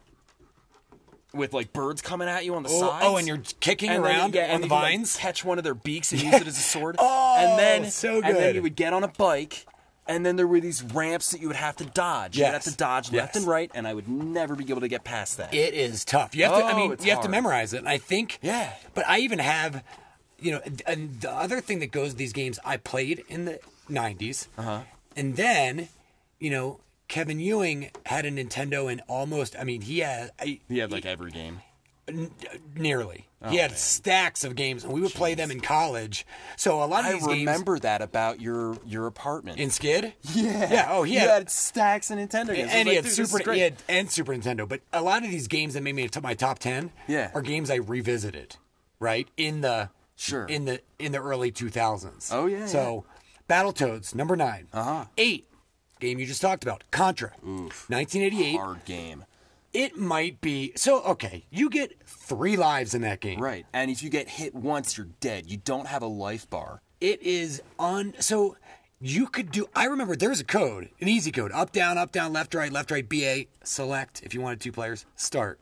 with 1.37 1.53
like 1.53 1.71
birds 1.73 2.01
coming 2.01 2.27
at 2.27 2.43
you 2.45 2.55
on 2.55 2.63
the 2.63 2.69
Oh, 2.69 2.79
sides. 2.79 3.05
oh, 3.07 3.17
and 3.17 3.27
you're 3.27 3.41
kicking 3.59 3.89
And 3.89 4.03
then, 4.03 4.11
around 4.11 4.35
yeah, 4.35 4.45
on 4.45 4.49
and 4.49 4.63
the 4.63 4.67
could, 4.67 4.73
like, 4.73 4.81
vines? 4.91 5.15
catch 5.15 5.45
one 5.45 5.57
of 5.57 5.63
their 5.63 5.73
beaks 5.75 6.11
and 6.11 6.21
use 6.23 6.33
it 6.33 6.47
as 6.47 6.57
a 6.57 6.61
sword. 6.61 6.95
Oh, 6.99 7.35
and 7.39 7.59
then 7.59 7.91
so 7.91 8.21
And 8.21 8.35
then 8.35 8.55
you 8.55 8.61
would 8.61 8.75
get 8.75 8.91
on 8.93 9.03
a 9.03 9.07
bike. 9.07 9.65
And 10.09 10.25
then 10.25 10.37
there 10.37 10.47
were 10.47 10.61
these 10.61 10.81
ramps 10.83 11.31
that 11.31 11.41
you 11.41 11.47
would 11.47 11.57
have 11.57 11.75
to 11.77 11.85
dodge. 11.85 12.37
You 12.37 12.45
would 12.45 12.53
have 12.53 12.63
to 12.63 12.75
dodge 12.75 13.11
left 13.11 13.35
and 13.35 13.45
right, 13.45 13.69
and 13.75 13.85
I 13.85 13.93
would 13.93 14.07
never 14.07 14.55
be 14.55 14.63
able 14.69 14.79
to 14.79 14.87
get 14.87 15.03
past 15.03 15.35
that. 15.37 15.53
It 15.53 15.73
is 15.73 16.05
tough. 16.05 16.33
You 16.33 16.45
have 16.45 16.53
to. 16.53 16.63
I 16.63 16.71
Oh, 16.71 16.77
mean, 16.77 16.91
it's 16.93 17.03
you 17.05 17.11
have 17.11 17.23
to 17.23 17.29
memorize 17.29 17.73
it. 17.73 17.79
And 17.79 17.89
I 17.89 17.97
think. 17.97 18.39
Yeah. 18.41 18.71
But 18.93 19.05
I 19.05 19.19
even 19.19 19.39
have, 19.39 19.83
you 20.39 20.53
know, 20.53 20.61
and 20.85 21.19
the 21.19 21.29
other 21.29 21.59
thing 21.59 21.79
that 21.79 21.91
goes 21.91 22.11
with 22.11 22.17
these 22.17 22.31
games, 22.31 22.57
I 22.63 22.77
played 22.77 23.21
in 23.27 23.43
the 23.43 23.59
'90s, 23.89 24.47
uh-huh. 24.57 24.79
and 25.17 25.35
then, 25.35 25.89
you 26.39 26.51
know, 26.51 26.79
Kevin 27.07 27.39
Ewing 27.39 27.91
had 28.05 28.25
a 28.25 28.31
Nintendo, 28.31 28.91
and 28.91 29.01
almost. 29.07 29.55
I 29.57 29.63
mean, 29.63 29.81
he 29.81 29.99
had. 29.99 30.31
I, 30.39 30.59
he 30.67 30.79
had 30.79 30.91
like 30.91 31.05
every 31.05 31.31
game. 31.31 31.61
nearly. 32.75 33.27
he 33.49 33.57
had 33.57 33.71
man. 33.71 33.77
stacks 33.77 34.43
of 34.43 34.55
games, 34.55 34.83
and 34.83 34.93
we 34.93 35.01
would 35.01 35.11
play 35.13 35.33
them 35.35 35.51
in 35.51 35.59
college. 35.59 36.25
So 36.55 36.81
a 36.83 36.85
lot 36.85 37.01
of 37.01 37.05
I 37.07 37.13
these 37.13 37.27
games 37.27 37.39
remember 37.39 37.79
that 37.79 38.01
about 38.01 38.41
your 38.41 38.77
your 38.85 39.07
apartment. 39.07 39.59
in 39.59 39.69
Skid. 39.69 40.13
yeah, 40.33 40.71
Yeah. 40.71 40.87
Oh, 40.89 41.03
he 41.03 41.13
you 41.15 41.19
had. 41.19 41.29
had 41.29 41.49
stacks 41.51 42.09
of 42.11 42.17
Nintendo 42.17 42.47
games. 42.55 42.59
I 42.59 42.63
was 42.63 42.73
and 42.73 42.87
he 42.89 42.95
like, 42.95 42.95
had 42.95 43.03
"Dude, 43.03 43.11
this 43.11 43.19
is 43.19 43.31
Super, 43.31 43.43
great." 43.43 43.55
he 43.55 43.61
had 43.61 43.75
and 43.89 44.11
Super 44.11 44.33
Nintendo. 44.33 44.67
But 44.67 44.81
a 44.93 45.01
lot 45.01 45.23
of 45.23 45.29
these 45.29 45.47
games 45.47 45.73
that 45.75 45.83
made 45.83 45.95
me 45.95 46.07
to 46.07 46.21
my 46.21 46.33
top 46.33 46.59
ten, 46.59 46.91
Yeah. 47.07 47.31
are 47.33 47.41
games 47.41 47.69
I 47.69 47.75
revisited, 47.75 48.55
right 48.99 49.27
in 49.37 49.61
the 49.61 49.89
Sure. 50.15 50.45
in 50.45 50.65
the 50.65 50.81
in 50.97 51.11
the 51.11 51.19
early 51.21 51.51
two 51.51 51.69
thousands. 51.69 52.31
Oh, 52.33 52.47
yeah, 52.47 52.65
So, 52.65 53.05
Battletoads 53.47 54.15
number 54.15 54.35
9 54.35 54.67
Uh-huh. 54.73 55.05
Eight, 55.17 55.47
game 55.99 56.19
you 56.19 56.25
just 56.25 56.41
talked 56.41 56.63
about, 56.63 56.83
Contra, 56.91 57.31
eighty 57.43 58.45
eight. 58.45 58.55
hard 58.57 58.85
game. 58.85 59.25
It 59.73 59.97
might 59.97 60.41
be 60.41 60.71
so. 60.75 61.01
Okay, 61.03 61.45
you 61.51 61.69
get 61.69 61.99
three 62.05 62.55
lives 62.57 62.93
in 62.93 63.01
that 63.01 63.19
game. 63.19 63.39
Right. 63.39 63.65
And 63.73 63.91
if 63.91 64.01
you 64.01 64.09
get 64.09 64.27
hit 64.29 64.55
once, 64.55 64.97
you're 64.97 65.07
dead. 65.19 65.51
You 65.51 65.57
don't 65.57 65.87
have 65.87 66.01
a 66.01 66.07
life 66.07 66.49
bar. 66.49 66.81
It 67.01 67.21
is 67.21 67.61
on. 67.77 68.13
So 68.19 68.55
you 68.99 69.27
could 69.27 69.51
do. 69.51 69.67
I 69.75 69.85
remember 69.85 70.15
there 70.15 70.29
was 70.29 70.39
a 70.39 70.45
code, 70.45 70.89
an 70.99 71.07
easy 71.07 71.31
code: 71.31 71.51
up, 71.51 71.71
down, 71.73 71.97
up, 71.97 72.11
down, 72.11 72.33
left, 72.33 72.55
right, 72.55 72.71
left, 72.71 72.89
right, 72.91 73.07
BA, 73.07 73.45
select. 73.63 74.21
If 74.23 74.33
you 74.33 74.41
wanted 74.41 74.61
two 74.61 74.71
players, 74.71 75.05
start. 75.15 75.59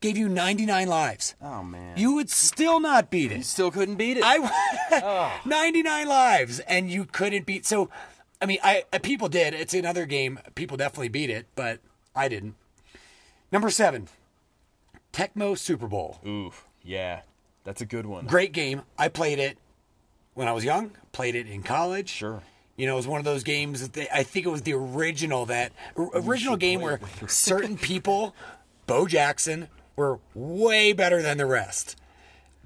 Gave 0.00 0.18
you 0.18 0.28
99 0.28 0.88
lives. 0.88 1.34
Oh 1.40 1.62
man. 1.62 1.96
You 1.96 2.14
would 2.14 2.28
still 2.30 2.80
not 2.80 3.10
beat 3.10 3.32
it. 3.32 3.38
You 3.38 3.42
still 3.42 3.70
couldn't 3.70 3.96
beat 3.96 4.18
it. 4.18 4.22
I 4.24 5.40
99 5.44 6.06
lives, 6.06 6.60
and 6.60 6.90
you 6.90 7.06
couldn't 7.06 7.46
beat. 7.46 7.64
So, 7.66 7.88
I 8.40 8.46
mean, 8.46 8.58
I 8.62 8.84
uh, 8.92 8.98
people 8.98 9.28
did. 9.28 9.54
It's 9.54 9.74
another 9.74 10.06
game. 10.06 10.38
People 10.54 10.76
definitely 10.76 11.08
beat 11.08 11.30
it, 11.30 11.46
but 11.54 11.80
I 12.14 12.28
didn't. 12.28 12.54
Number 13.50 13.70
seven, 13.70 14.08
Tecmo 15.12 15.56
Super 15.56 15.86
Bowl. 15.86 16.20
Ooh, 16.26 16.52
yeah. 16.82 17.20
That's 17.64 17.80
a 17.80 17.86
good 17.86 18.06
one. 18.06 18.26
Great 18.26 18.52
game. 18.52 18.82
I 18.96 19.08
played 19.08 19.38
it 19.38 19.58
when 20.34 20.46
I 20.46 20.52
was 20.52 20.64
young. 20.64 20.92
Played 21.12 21.34
it 21.34 21.48
in 21.48 21.62
college. 21.62 22.08
Sure. 22.08 22.42
You 22.76 22.86
know, 22.86 22.92
it 22.92 22.96
was 22.96 23.08
one 23.08 23.18
of 23.18 23.24
those 23.24 23.42
games 23.42 23.80
that 23.80 23.94
they, 23.94 24.08
I 24.12 24.22
think 24.22 24.46
it 24.46 24.50
was 24.50 24.62
the 24.62 24.74
original 24.74 25.46
that 25.46 25.72
original 25.96 26.56
game 26.56 26.80
where 26.80 27.00
certain 27.26 27.76
people, 27.76 28.36
Bo 28.86 29.08
Jackson, 29.08 29.68
were 29.96 30.20
way 30.34 30.92
better 30.92 31.22
than 31.22 31.38
the 31.38 31.46
rest. 31.46 31.96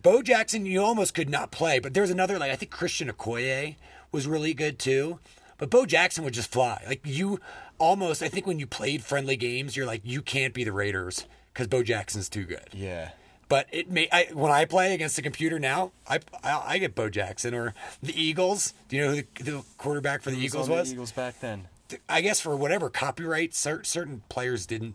Bo 0.03 0.21
Jackson, 0.21 0.67
you 0.67 0.83
almost 0.83 1.15
could 1.15 1.31
not 1.31 1.51
play, 1.51 1.79
but 1.79 1.95
there 1.95 2.03
was 2.03 2.11
another 2.11 2.39
like 2.39 2.51
I 2.51 2.57
think 2.57 2.71
Christian 2.71 3.11
Okoye 3.11 3.77
was 4.13 4.27
really 4.27 4.53
good 4.53 4.79
too. 4.79 5.19
But 5.61 5.70
Bo 5.70 5.87
Jackson 5.87 6.25
would 6.25 6.35
just 6.35 6.51
fly. 6.51 6.83
Like 6.88 7.03
you 7.05 7.38
almost 7.79 8.23
I 8.23 8.29
think 8.29 8.46
when 8.46 8.59
you 8.59 8.66
played 8.66 9.05
friendly 9.05 9.37
games, 9.37 9.77
you're 9.77 9.87
like 9.87 10.01
you 10.05 10.23
can't 10.23 10.53
be 10.55 10.64
the 10.64 10.73
Raiders 10.73 11.27
because 11.53 11.68
Bo 11.68 11.83
Jackson's 11.85 12.29
too 12.29 12.44
good. 12.44 12.66
Yeah. 12.73 13.11
But 13.49 13.66
it 13.70 13.90
may 13.90 14.09
I, 14.11 14.29
when 14.33 14.51
I 14.51 14.64
play 14.64 14.94
against 14.94 15.16
the 15.16 15.23
computer 15.23 15.59
now, 15.59 15.92
I, 16.09 16.20
I 16.42 16.62
I 16.66 16.79
get 16.79 16.94
Bo 16.94 17.11
Jackson 17.11 17.55
or 17.55 17.75
the 18.03 18.20
Eagles. 18.20 18.75
Do 18.88 18.96
you 18.96 19.03
know 19.03 19.11
who 19.11 19.16
the, 19.16 19.42
the 19.53 19.62
quarterback 19.77 20.23
for 20.23 20.31
the 20.31 20.38
Eagles 20.38 20.68
was? 20.68 20.88
The 20.88 20.94
Eagles 20.94 21.12
back 21.12 21.38
then. 21.40 21.68
I 22.09 22.20
guess 22.20 22.40
for 22.40 22.57
whatever 22.57 22.88
copyright, 22.88 23.53
cer- 23.53 23.85
certain 23.85 24.23
players 24.29 24.64
didn't 24.66 24.94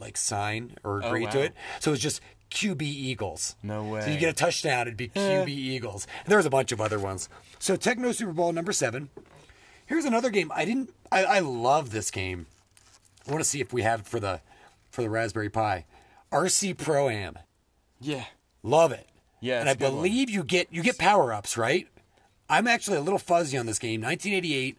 like 0.00 0.16
sign 0.16 0.76
or 0.84 1.00
oh, 1.02 1.06
agree 1.06 1.26
to 1.28 1.38
wow. 1.38 1.44
it, 1.44 1.54
so 1.78 1.90
it 1.90 1.92
was 1.92 2.00
just 2.00 2.20
QB 2.50 2.82
Eagles. 2.82 3.54
No 3.62 3.82
So 3.84 3.90
way. 3.90 4.12
you 4.12 4.18
get 4.18 4.28
a 4.30 4.32
touchdown, 4.32 4.82
it'd 4.82 4.96
be 4.96 5.08
QB 5.08 5.48
Eagles. 5.48 6.06
And 6.24 6.30
there 6.30 6.38
was 6.38 6.46
a 6.46 6.50
bunch 6.50 6.72
of 6.72 6.80
other 6.80 6.98
ones. 6.98 7.28
So 7.60 7.76
Tecmo 7.76 8.12
Super 8.14 8.32
Bowl 8.32 8.52
number 8.52 8.72
seven. 8.72 9.08
Here's 9.86 10.04
another 10.04 10.30
game. 10.30 10.50
I 10.54 10.64
didn't. 10.64 10.90
I, 11.12 11.24
I 11.24 11.38
love 11.40 11.90
this 11.90 12.10
game. 12.10 12.46
I 13.26 13.30
want 13.30 13.42
to 13.42 13.48
see 13.48 13.60
if 13.60 13.72
we 13.72 13.82
have 13.82 14.00
it 14.00 14.06
for 14.06 14.20
the 14.20 14.40
for 14.90 15.02
the 15.02 15.10
Raspberry 15.10 15.48
Pi. 15.50 15.84
RC 16.32 16.76
Pro 16.78 17.08
Am. 17.08 17.38
Yeah. 18.00 18.24
Love 18.62 18.92
it. 18.92 19.08
Yeah, 19.40 19.60
and 19.60 19.68
I 19.68 19.74
good 19.74 19.84
one. 19.92 19.94
believe 19.96 20.30
you 20.30 20.42
get 20.42 20.68
you 20.72 20.82
get 20.82 20.98
power 20.98 21.32
ups, 21.32 21.56
right? 21.56 21.86
I'm 22.48 22.66
actually 22.66 22.96
a 22.98 23.00
little 23.02 23.18
fuzzy 23.18 23.56
on 23.58 23.66
this 23.66 23.78
game. 23.78 24.00
1988. 24.00 24.78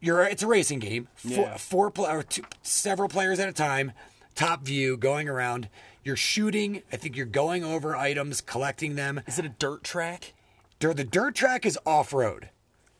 You're 0.00 0.22
it's 0.24 0.42
a 0.42 0.46
racing 0.46 0.78
game. 0.80 1.08
Four, 1.14 1.30
Yeah. 1.32 1.56
four 1.56 1.92
or 1.96 2.22
two, 2.22 2.42
several 2.62 3.08
players 3.08 3.38
at 3.40 3.48
a 3.48 3.52
time. 3.52 3.92
Top 4.34 4.62
view, 4.62 4.96
going 4.96 5.28
around. 5.28 5.68
You're 6.02 6.16
shooting. 6.16 6.82
I 6.92 6.96
think 6.96 7.16
you're 7.16 7.24
going 7.26 7.64
over 7.64 7.96
items, 7.96 8.40
collecting 8.40 8.94
them. 8.96 9.22
Is 9.26 9.38
it 9.38 9.44
a 9.46 9.48
dirt 9.48 9.82
track? 9.84 10.34
The 10.80 10.92
dirt 11.04 11.34
track 11.34 11.64
is 11.64 11.78
off 11.86 12.12
road, 12.12 12.50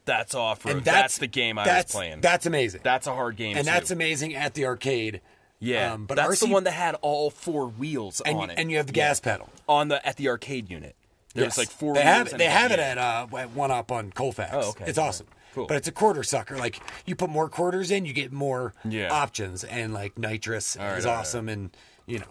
That's 0.05 0.35
off 0.35 0.65
road. 0.65 0.77
and 0.77 0.85
That's, 0.85 0.97
that's, 1.15 1.19
the 1.19 1.27
game 1.27 1.59
I 1.59 1.67
was 1.67 1.85
playing. 1.87 2.21
That's 2.21 2.47
amazing. 2.47 2.81
that's 2.85 3.07
a 3.07 3.15
hard 3.15 3.37
game 3.37 3.57
and 3.57 3.67
too. 3.67 3.71
that's 3.73 3.91
amazing 3.91 4.35
at 4.35 4.55
the 4.55 4.67
arcade. 4.67 5.21
yeah, 5.61 5.93
um, 5.95 6.07
but 6.07 6.17
that's 6.17 6.37
RC 6.43 6.47
the 6.49 6.53
one 6.53 6.65
that 6.65 6.73
had 6.73 6.95
all 7.01 7.31
four 7.31 7.67
wheels 7.69 8.21
and, 8.21 8.37
on 8.39 8.51
it. 8.51 8.59
and 8.59 8.71
you 8.71 8.77
have 8.77 8.87
the 8.89 8.93
Yeah. 8.95 9.09
gas 9.09 9.21
pedal. 9.21 9.49
on 9.69 9.89
the 9.89 10.07
at 10.07 10.17
the 10.17 10.29
arcade 10.29 10.71
unit. 10.71 10.95
There's 11.35 11.47
Yes. 11.47 11.59
like 11.59 11.71
four. 11.71 11.95
They 11.95 12.03
have 12.03 12.27
it. 12.29 12.39
They 12.39 12.45
have 12.47 12.71
it 12.71 12.79
at 12.79 12.99
uh 12.99 13.27
at 13.39 13.51
one 13.51 13.71
up 13.71 13.91
on 13.91 14.13
Colfax. 14.13 14.51
Oh, 14.53 14.71
okay. 14.71 14.85
It's 14.87 14.99
awesome. 14.99 15.27
Cool. 15.55 15.67
But 15.67 15.77
it's 15.79 15.89
a 15.89 15.93
quarter 15.93 16.23
sucker. 16.23 16.57
Like 16.59 16.81
you 17.07 17.15
put 17.17 17.31
more 17.31 17.49
quarters 17.49 17.91
in, 17.91 18.05
you 18.05 18.13
get 18.13 18.31
more 18.33 18.75
Yeah. 18.85 19.09
options, 19.13 19.65
and 19.65 19.95
like 19.95 20.19
nitrous 20.19 20.77
right, 20.79 20.99
is 20.99 21.07
all 21.07 21.13
right, 21.13 21.21
awesome, 21.21 21.49
and 21.49 21.77
you 22.07 22.19
know. 22.19 22.27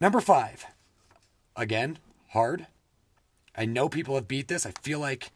Number 0.00 0.20
five, 0.20 0.66
again 1.56 1.98
hard. 2.28 2.66
I 3.56 3.64
know 3.64 3.88
people 3.88 4.14
have 4.14 4.28
beat 4.28 4.48
this. 4.48 4.64
I 4.66 4.72
feel 4.82 4.98
like 5.00 5.30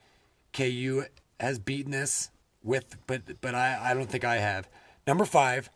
KU 0.55 1.05
has 1.39 1.59
beaten 1.59 1.91
this 1.93 2.31
with, 2.63 2.97
but 3.07 3.41
but 3.43 3.55
I 3.55 3.91
I 3.91 3.95
don't 3.95 4.09
think 4.09 4.25
I 4.25 4.37
have. 4.37 4.69
Number 5.07 5.25
five, 5.27 5.69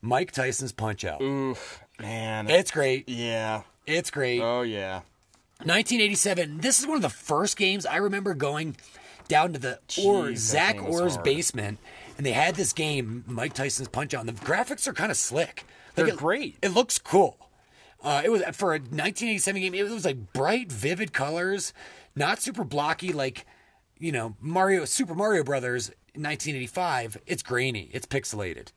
Mike 0.00 0.32
Tyson's 0.32 0.72
Punch 0.72 1.04
Out. 1.04 1.20
Oof, 1.20 1.82
man. 2.00 2.48
It's 2.48 2.70
great. 2.70 3.08
yeah. 3.08 3.62
It's 3.86 4.10
great. 4.10 4.40
Oh 4.40 4.62
yeah. 4.62 5.00
1987. 5.64 6.58
This 6.58 6.80
is 6.80 6.86
one 6.86 6.96
of 6.96 7.02
the 7.02 7.08
first 7.10 7.56
games 7.56 7.84
I 7.84 7.96
remember 7.96 8.34
going 8.34 8.76
down 9.28 9.52
to 9.52 9.58
the 9.58 9.78
Jeez, 9.88 10.30
that 10.32 10.38
Zach 10.38 10.82
Orr's 10.82 11.14
hard. 11.14 11.24
basement, 11.24 11.78
and 12.16 12.24
they 12.24 12.32
had 12.32 12.54
this 12.54 12.72
game, 12.72 13.24
Mike 13.26 13.52
Tyson's 13.52 13.88
Punch 13.88 14.14
Out. 14.14 14.26
And 14.26 14.28
the 14.36 14.44
graphics 14.44 14.86
are 14.86 14.92
kind 14.92 15.10
of 15.10 15.16
slick. 15.16 15.64
Like, 15.88 15.94
They're 15.96 16.08
it- 16.08 16.16
great. 16.16 16.56
It 16.62 16.70
looks 16.70 16.98
cool. 16.98 17.36
Uh, 18.02 18.22
it 18.24 18.30
was 18.30 18.40
for 18.54 18.70
a 18.74 18.78
1987 18.78 19.60
game. 19.60 19.74
It 19.74 19.82
was 19.90 20.04
like 20.06 20.32
bright, 20.32 20.72
vivid 20.72 21.12
colors, 21.12 21.74
not 22.16 22.40
super 22.40 22.64
blocky 22.64 23.12
like 23.12 23.44
you 24.00 24.10
know 24.10 24.34
Mario 24.40 24.84
Super 24.84 25.14
Mario 25.14 25.44
Brothers 25.44 25.90
in 26.14 26.22
1985. 26.22 27.18
It's 27.26 27.42
grainy. 27.42 27.90
It's 27.92 28.06
pixelated. 28.06 28.68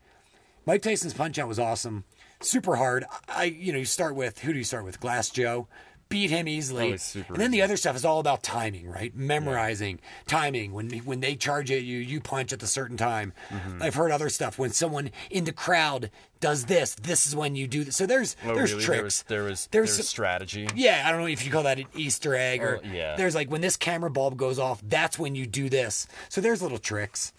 Mike 0.65 0.81
Tyson's 0.81 1.13
Punch 1.13 1.39
Out 1.39 1.47
was 1.47 1.59
awesome. 1.59 2.03
Super 2.41 2.75
hard. 2.75 3.05
I 3.27 3.45
you 3.45 3.71
know 3.71 3.79
you 3.79 3.85
start 3.85 4.15
with 4.15 4.39
who 4.39 4.51
do 4.53 4.59
you 4.59 4.65
start 4.65 4.85
with? 4.85 4.99
Glass 4.99 5.29
Joe. 5.29 5.67
Beat 6.09 6.29
him 6.29 6.47
easily. 6.47 6.91
And 6.91 7.37
then 7.37 7.49
the 7.49 7.63
other 7.63 7.75
stuff 7.75 7.95
is 7.95 8.05
all 8.05 8.19
about 8.19 8.43
timing, 8.43 8.87
right? 8.87 9.15
Memorizing 9.15 9.99
timing. 10.27 10.71
When 10.71 10.89
when 10.99 11.21
they 11.21 11.35
charge 11.35 11.71
at 11.71 11.81
you, 11.81 11.97
you 11.97 12.21
punch 12.21 12.53
at 12.53 12.61
a 12.61 12.67
certain 12.67 12.97
time. 12.97 13.33
Mm-hmm. 13.49 13.81
I've 13.81 13.95
heard 13.95 14.11
other 14.11 14.29
stuff. 14.29 14.59
When 14.59 14.69
someone 14.69 15.09
in 15.31 15.45
the 15.45 15.51
crowd 15.51 16.11
does 16.39 16.65
this, 16.65 16.93
this 17.01 17.25
is 17.25 17.35
when 17.35 17.55
you 17.55 17.67
do 17.67 17.83
this. 17.83 17.95
So 17.95 18.05
there's 18.05 18.35
Oh, 18.45 18.53
there's 18.53 18.73
really? 18.73 18.85
tricks. 18.85 18.99
There 18.99 19.03
was 19.03 19.23
there 19.23 19.43
was, 19.43 19.67
There's 19.71 19.97
there 19.97 20.03
strategy. 20.05 20.67
yeah, 20.75 21.03
I 21.05 21.11
don't 21.11 21.21
know 21.21 21.27
if 21.27 21.43
you 21.45 21.51
call 21.51 21.63
that 21.63 21.79
an 21.79 21.85
Easter 21.95 22.35
egg 22.35 22.61
or 22.61 22.79
Oh, 22.83 22.87
yeah. 22.87 23.15
there's 23.15 23.33
like 23.33 23.49
when 23.49 23.61
this 23.61 23.75
camera 23.77 24.11
bulb 24.11 24.37
goes 24.37 24.59
off, 24.59 24.81
that's 24.83 25.17
when 25.17 25.33
you 25.33 25.47
do 25.47 25.67
this. 25.67 26.07
So 26.29 26.41
there's 26.41 26.61
little 26.61 26.77
tricks. 26.77 27.33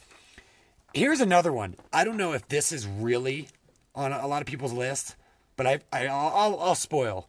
Here's 0.92 1.20
another 1.20 1.52
one. 1.52 1.76
I 1.92 2.04
don't 2.04 2.16
know 2.16 2.32
if 2.32 2.48
this 2.48 2.72
is 2.72 2.86
really 2.86 3.48
on 3.94 4.12
a 4.12 4.26
lot 4.26 4.42
of 4.42 4.46
people's 4.46 4.72
list, 4.72 5.14
but 5.56 5.66
I, 5.66 5.78
I 5.92 6.06
I'll, 6.06 6.58
I'll 6.58 6.74
spoil. 6.74 7.28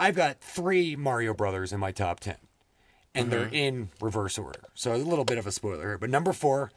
I've 0.00 0.16
got 0.16 0.40
three 0.40 0.96
Mario 0.96 1.34
Brothers 1.34 1.72
in 1.72 1.78
my 1.80 1.92
top 1.92 2.20
ten, 2.20 2.36
and 3.14 3.30
they're 3.30 3.46
mm-hmm. 3.46 3.54
in 3.54 3.90
reverse 4.00 4.38
order. 4.38 4.60
So 4.74 4.94
a 4.94 4.96
little 4.96 5.24
bit 5.24 5.38
of 5.38 5.46
a 5.46 5.52
spoiler 5.52 5.82
here. 5.82 5.98
But 5.98 6.10
number 6.10 6.32
four, 6.32 6.72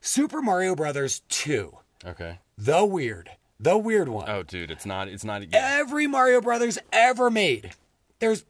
Super 0.00 0.40
Mario 0.40 0.74
Brothers 0.74 1.22
two, 1.28 1.78
Okay. 2.06 2.38
the 2.56 2.84
weird, 2.84 3.30
the 3.58 3.76
weird 3.76 4.08
one 4.08 4.28
Oh, 4.30 4.42
dude, 4.44 4.70
it's 4.70 4.86
not. 4.86 5.08
It's 5.08 5.24
not. 5.24 5.42
Yeah. 5.42 5.78
every 5.80 6.06
Mario 6.06 6.40
Brothers 6.40 6.78
ever 6.92 7.30
made. 7.30 7.72
There's 8.20 8.44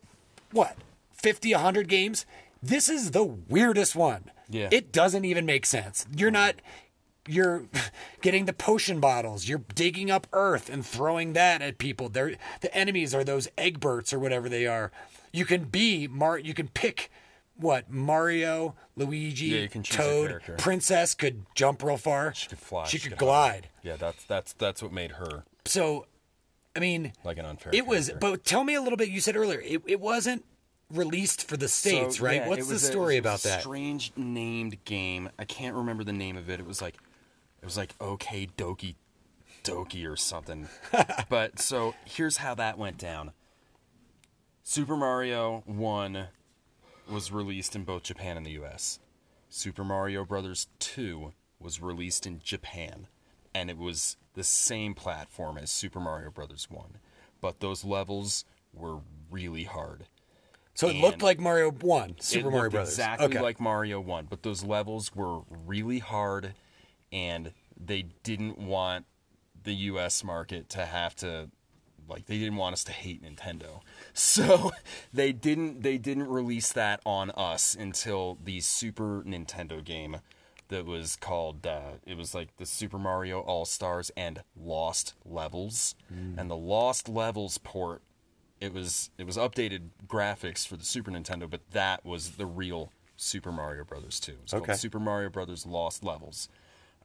what 0.53 0.77
50 1.13 1.53
100 1.55 1.89
games. 1.89 2.27
This 2.63 2.89
is 2.89 3.13
the 3.13 3.25
weirdest 3.25 3.97
one. 3.97 4.31
Yeah. 4.49 4.69
It 4.71 4.93
doesn't 4.93 5.25
even 5.25 5.47
make 5.47 5.67
sense. 5.67 6.07
You're 6.15 6.31
not 6.31 6.57
you're 7.29 7.65
getting 8.23 8.47
the 8.47 8.53
potion 8.53 8.99
bottles. 9.01 9.49
You're 9.49 9.63
digging 9.75 10.11
up 10.11 10.27
earth 10.33 10.69
and 10.69 10.85
throwing 10.85 11.35
that 11.35 11.63
at 11.63 11.79
people. 11.79 12.09
They're, 12.09 12.35
the 12.61 12.75
enemies 12.77 13.15
are 13.15 13.23
those 13.25 13.47
Egberts 13.59 14.13
or 14.13 14.19
whatever 14.19 14.49
they 14.49 14.67
are. 14.67 14.91
You 15.33 15.45
can 15.45 15.65
be 15.65 16.09
Mar. 16.09 16.39
You 16.39 16.55
can 16.55 16.69
pick 16.69 17.11
what 17.57 17.91
Mario, 17.91 18.75
Luigi, 18.97 19.47
Yeah, 19.47 19.61
you 19.61 19.69
can 19.69 19.83
Toad. 19.83 20.41
Princess 20.59 21.15
could 21.15 21.45
jump 21.55 21.83
real 21.83 21.97
far. 21.97 22.33
She 22.35 22.49
could 22.49 22.59
fly. 22.59 22.87
She 22.87 22.99
could 22.99 23.13
hop. 23.13 23.19
glide. 23.19 23.69
Yeah, 23.83 23.97
that's 23.97 24.25
that's 24.25 24.53
that's 24.55 24.83
what 24.83 24.93
made 24.93 25.13
her 25.13 25.45
So, 25.67 26.07
I 26.77 26.81
mean, 26.81 27.13
like 27.25 27.37
an 27.39 27.45
unfair. 27.45 27.73
it 27.75 27.87
was, 27.87 28.11
but 28.21 28.45
tell 28.45 28.63
me 28.65 28.75
a 28.75 28.81
little 28.81 28.97
bit. 28.97 29.09
You 29.09 29.21
said 29.21 29.37
earlier 29.37 29.61
it, 29.61 29.83
it 29.87 30.01
wasn't 30.01 30.45
released 30.91 31.47
for 31.49 31.57
the 31.57 31.69
states, 31.69 32.19
So, 32.19 32.25
right? 32.25 32.37
yeah, 32.37 32.49
What's 32.49 32.67
the 32.69 32.75
was 32.75 32.83
a- 32.85 32.87
story 32.87 33.17
it 33.17 33.25
was 33.25 33.43
about 33.43 33.45
a 33.45 33.49
that? 33.49 33.61
Strange 33.63 34.13
named 34.17 34.83
game. 34.85 35.29
I 35.39 35.45
can't 35.45 35.75
remember 35.75 36.05
the 36.05 36.13
name 36.13 36.37
of 36.37 36.49
it. 36.49 36.61
It 36.61 36.67
was 36.67 36.81
like, 36.81 36.95
it 37.61 37.65
was 37.65 37.77
like 37.77 37.95
OK 38.01 38.49
Doki, 38.57 38.95
Doki 39.65 40.11
or 40.11 40.17
something. 40.17 40.69
but 41.29 41.59
so 41.59 41.95
here's 42.05 42.39
how 42.39 42.55
that 42.55 42.79
went 42.79 42.99
down. 42.99 43.33
Super 44.63 44.97
Mario 44.97 45.63
One 45.67 46.29
was 47.11 47.33
released 47.33 47.75
in 47.75 47.85
both 47.85 48.03
Japan 48.03 48.37
and 48.37 48.47
the 48.47 48.53
U.S. 48.53 48.99
Super 49.49 49.85
Mario 49.85 50.25
Brothers 50.25 50.69
Two 50.79 51.33
was 51.59 51.81
released 51.81 52.27
in 52.27 52.41
Japan, 52.45 53.09
and 53.55 53.71
it 53.71 53.79
was 53.79 54.17
the 54.35 54.45
same 54.45 54.95
platform 54.95 55.59
as 55.59 55.71
Super 55.71 56.01
Mario 56.01 56.31
Brothers 56.31 56.69
One, 56.71 56.99
but 57.41 57.61
those 57.61 57.85
levels 57.85 58.45
were 58.73 58.99
really 59.31 59.65
hard. 59.65 60.07
So 60.75 60.89
it 60.89 60.97
looked 60.97 61.23
like 61.23 61.41
Mario 61.41 61.73
One, 61.73 62.15
Super 62.21 62.49
it 62.49 62.53
Mario 62.53 62.71
Brothers. 62.71 62.91
Exactly 62.91 63.27
okay. 63.27 63.41
like 63.41 63.61
Mario 63.61 64.01
1, 64.01 64.27
but 64.31 64.45
those 64.45 64.63
levels 64.63 65.13
were 65.13 65.41
really 65.67 65.99
hard 65.99 66.55
and 67.13 67.53
they 67.79 68.03
didn't 68.23 68.59
want 68.59 69.07
the 69.63 69.73
US 69.75 70.23
market 70.25 70.69
to 70.71 70.87
have 70.87 71.15
to 71.17 71.51
like 72.09 72.27
they 72.27 72.39
didn't 72.39 72.57
want 72.57 72.73
us 72.73 72.85
to 72.85 72.93
hate 72.93 73.23
Nintendo. 73.23 73.81
So 74.15 74.73
they 75.13 75.33
didn't 75.33 75.83
they 75.83 75.97
didn't 75.99 76.29
release 76.29 76.73
that 76.73 77.01
on 77.05 77.31
us 77.33 77.77
until 77.79 78.39
the 78.43 78.61
Super 78.61 79.23
Nintendo 79.27 79.83
game 79.85 80.19
that 80.69 80.85
was 80.87 81.15
called 81.17 81.67
uh, 81.67 81.93
it 82.05 82.17
was 82.17 82.35
like 82.35 82.57
the 82.57 82.67
Super 82.67 82.99
Mario 82.99 83.41
All 83.41 83.65
Stars 83.65 84.11
and 84.17 84.43
Lost 84.57 85.15
Levels. 85.25 85.95
Mm. 86.13 86.37
And 86.39 86.51
the 86.51 86.57
Lost 86.57 87.09
Levels 87.09 87.59
port 87.59 88.03
it 88.61 88.73
was 88.75 89.11
it 89.19 89.25
was 89.25 89.37
updated 89.37 89.91
graphics 90.09 90.67
for 90.67 90.77
the 90.77 90.85
Super 90.85 91.11
Nintendo, 91.13 91.49
but 91.49 91.61
that 91.71 92.05
was 92.05 92.33
the 92.33 92.47
real 92.47 92.91
Super 93.17 93.53
Mario 93.53 93.85
Brothers 93.85 94.19
2. 94.21 94.33
It's 94.43 94.55
Okay. 94.55 94.67
called 94.67 94.79
Super 94.79 94.99
Mario 95.01 95.29
Brothers 95.29 95.65
Lost 95.65 96.03
Levels. 96.03 96.49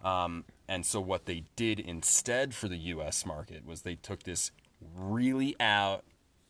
Um, 0.04 0.46
and 0.68 0.86
so 0.86 1.00
what 1.00 1.26
they 1.26 1.46
did 1.56 1.80
instead 1.80 2.54
for 2.54 2.68
the 2.68 2.78
U.S. 2.78 3.26
market 3.26 3.66
was 3.66 3.82
they 3.82 3.96
took 3.96 4.24
this 4.24 4.52
really 4.96 5.56
out 5.60 6.04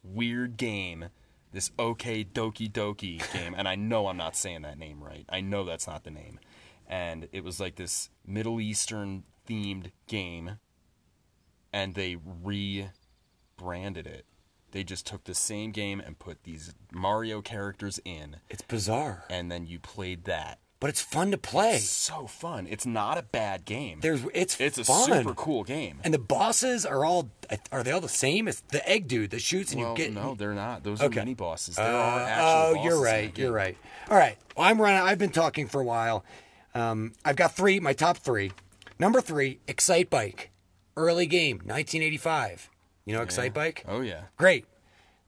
weird 0.03 0.57
game, 0.57 1.05
this 1.51 1.71
OK 1.77 2.23
Doki 2.25 2.71
Doki 2.71 3.21
game, 3.33 3.53
and 3.55 3.67
I 3.67 3.75
know 3.75 4.07
I'm 4.07 4.17
not 4.17 4.35
saying 4.35 4.63
that 4.63 4.77
name 4.77 5.03
right. 5.03 5.25
I 5.29 5.41
know 5.41 5.63
that's 5.63 5.87
not 5.87 6.03
the 6.03 6.11
name. 6.11 6.39
And 6.87 7.27
it 7.31 7.43
was 7.43 7.59
like 7.59 7.75
this 7.75 8.09
Middle 8.25 8.59
Eastern 8.59 9.23
themed 9.47 9.91
game, 10.07 10.57
and 11.71 11.95
they 11.95 12.17
rebranded 12.43 14.07
it. 14.07 14.25
They 14.71 14.83
just 14.83 15.05
took 15.05 15.23
the 15.25 15.35
same 15.35 15.71
game 15.71 15.99
and 15.99 16.17
put 16.17 16.43
these 16.43 16.73
Mario 16.91 17.41
characters 17.41 17.99
in, 18.03 18.37
It's 18.49 18.63
bizarre, 18.63 19.23
and 19.29 19.51
then 19.51 19.67
you 19.67 19.79
played 19.79 20.25
that. 20.25 20.59
But 20.83 20.89
it's 20.89 21.01
fun 21.01 21.31
to 21.31 21.37
play. 21.37 21.75
It's 21.77 21.85
so 21.87 22.27
fun. 22.27 22.67
It's 22.69 22.85
not 22.85 23.17
a 23.17 23.21
bad 23.21 23.63
game. 23.63 23.99
There's 24.01 24.21
it's 24.33 24.59
it's 24.59 24.77
a 24.77 24.83
super 24.83 25.33
cool 25.33 25.63
game. 25.63 26.01
And 26.03 26.13
the 26.13 26.19
bosses 26.19 26.85
are 26.85 27.05
all 27.05 27.29
are 27.71 27.83
they 27.83 27.91
all 27.91 28.01
the 28.01 28.09
same? 28.09 28.49
It's 28.49 28.59
the 28.59 28.85
egg 28.87 29.07
dude 29.07 29.29
that 29.29 29.39
shoots 29.41 29.71
and 29.71 29.79
well, 29.79 29.91
you 29.91 29.95
get 29.95 30.11
no, 30.11 30.35
they're 30.35 30.53
not. 30.53 30.83
Those 30.83 31.01
Okay. 31.01 31.21
are 31.21 31.23
mini 31.23 31.35
bosses. 31.35 31.77
There 31.77 31.85
Uh, 31.85 31.89
are 31.89 32.19
actual 32.19 32.81
oh, 32.81 32.83
you're 32.83 33.01
right. 33.01 33.37
You're 33.37 33.53
right. 33.53 33.77
All 34.09 34.17
right. 34.17 34.37
Well, 34.57 34.67
I'm 34.67 34.81
running. 34.81 35.01
I've 35.01 35.17
been 35.17 35.31
talking 35.31 35.67
for 35.69 35.79
a 35.79 35.85
while. 35.85 36.25
Um, 36.75 37.13
I've 37.23 37.37
got 37.37 37.55
three. 37.55 37.79
My 37.79 37.93
top 37.93 38.17
three: 38.17 38.51
Number 38.99 39.21
three, 39.21 39.59
Excite 39.69 40.09
Bike. 40.09 40.51
Early 40.97 41.27
game, 41.27 41.59
1985. 41.59 42.69
You 43.05 43.15
know 43.15 43.21
Excite 43.21 43.53
Bike? 43.53 43.85
Oh 43.87 44.01
yeah. 44.01 44.23
Great. 44.35 44.65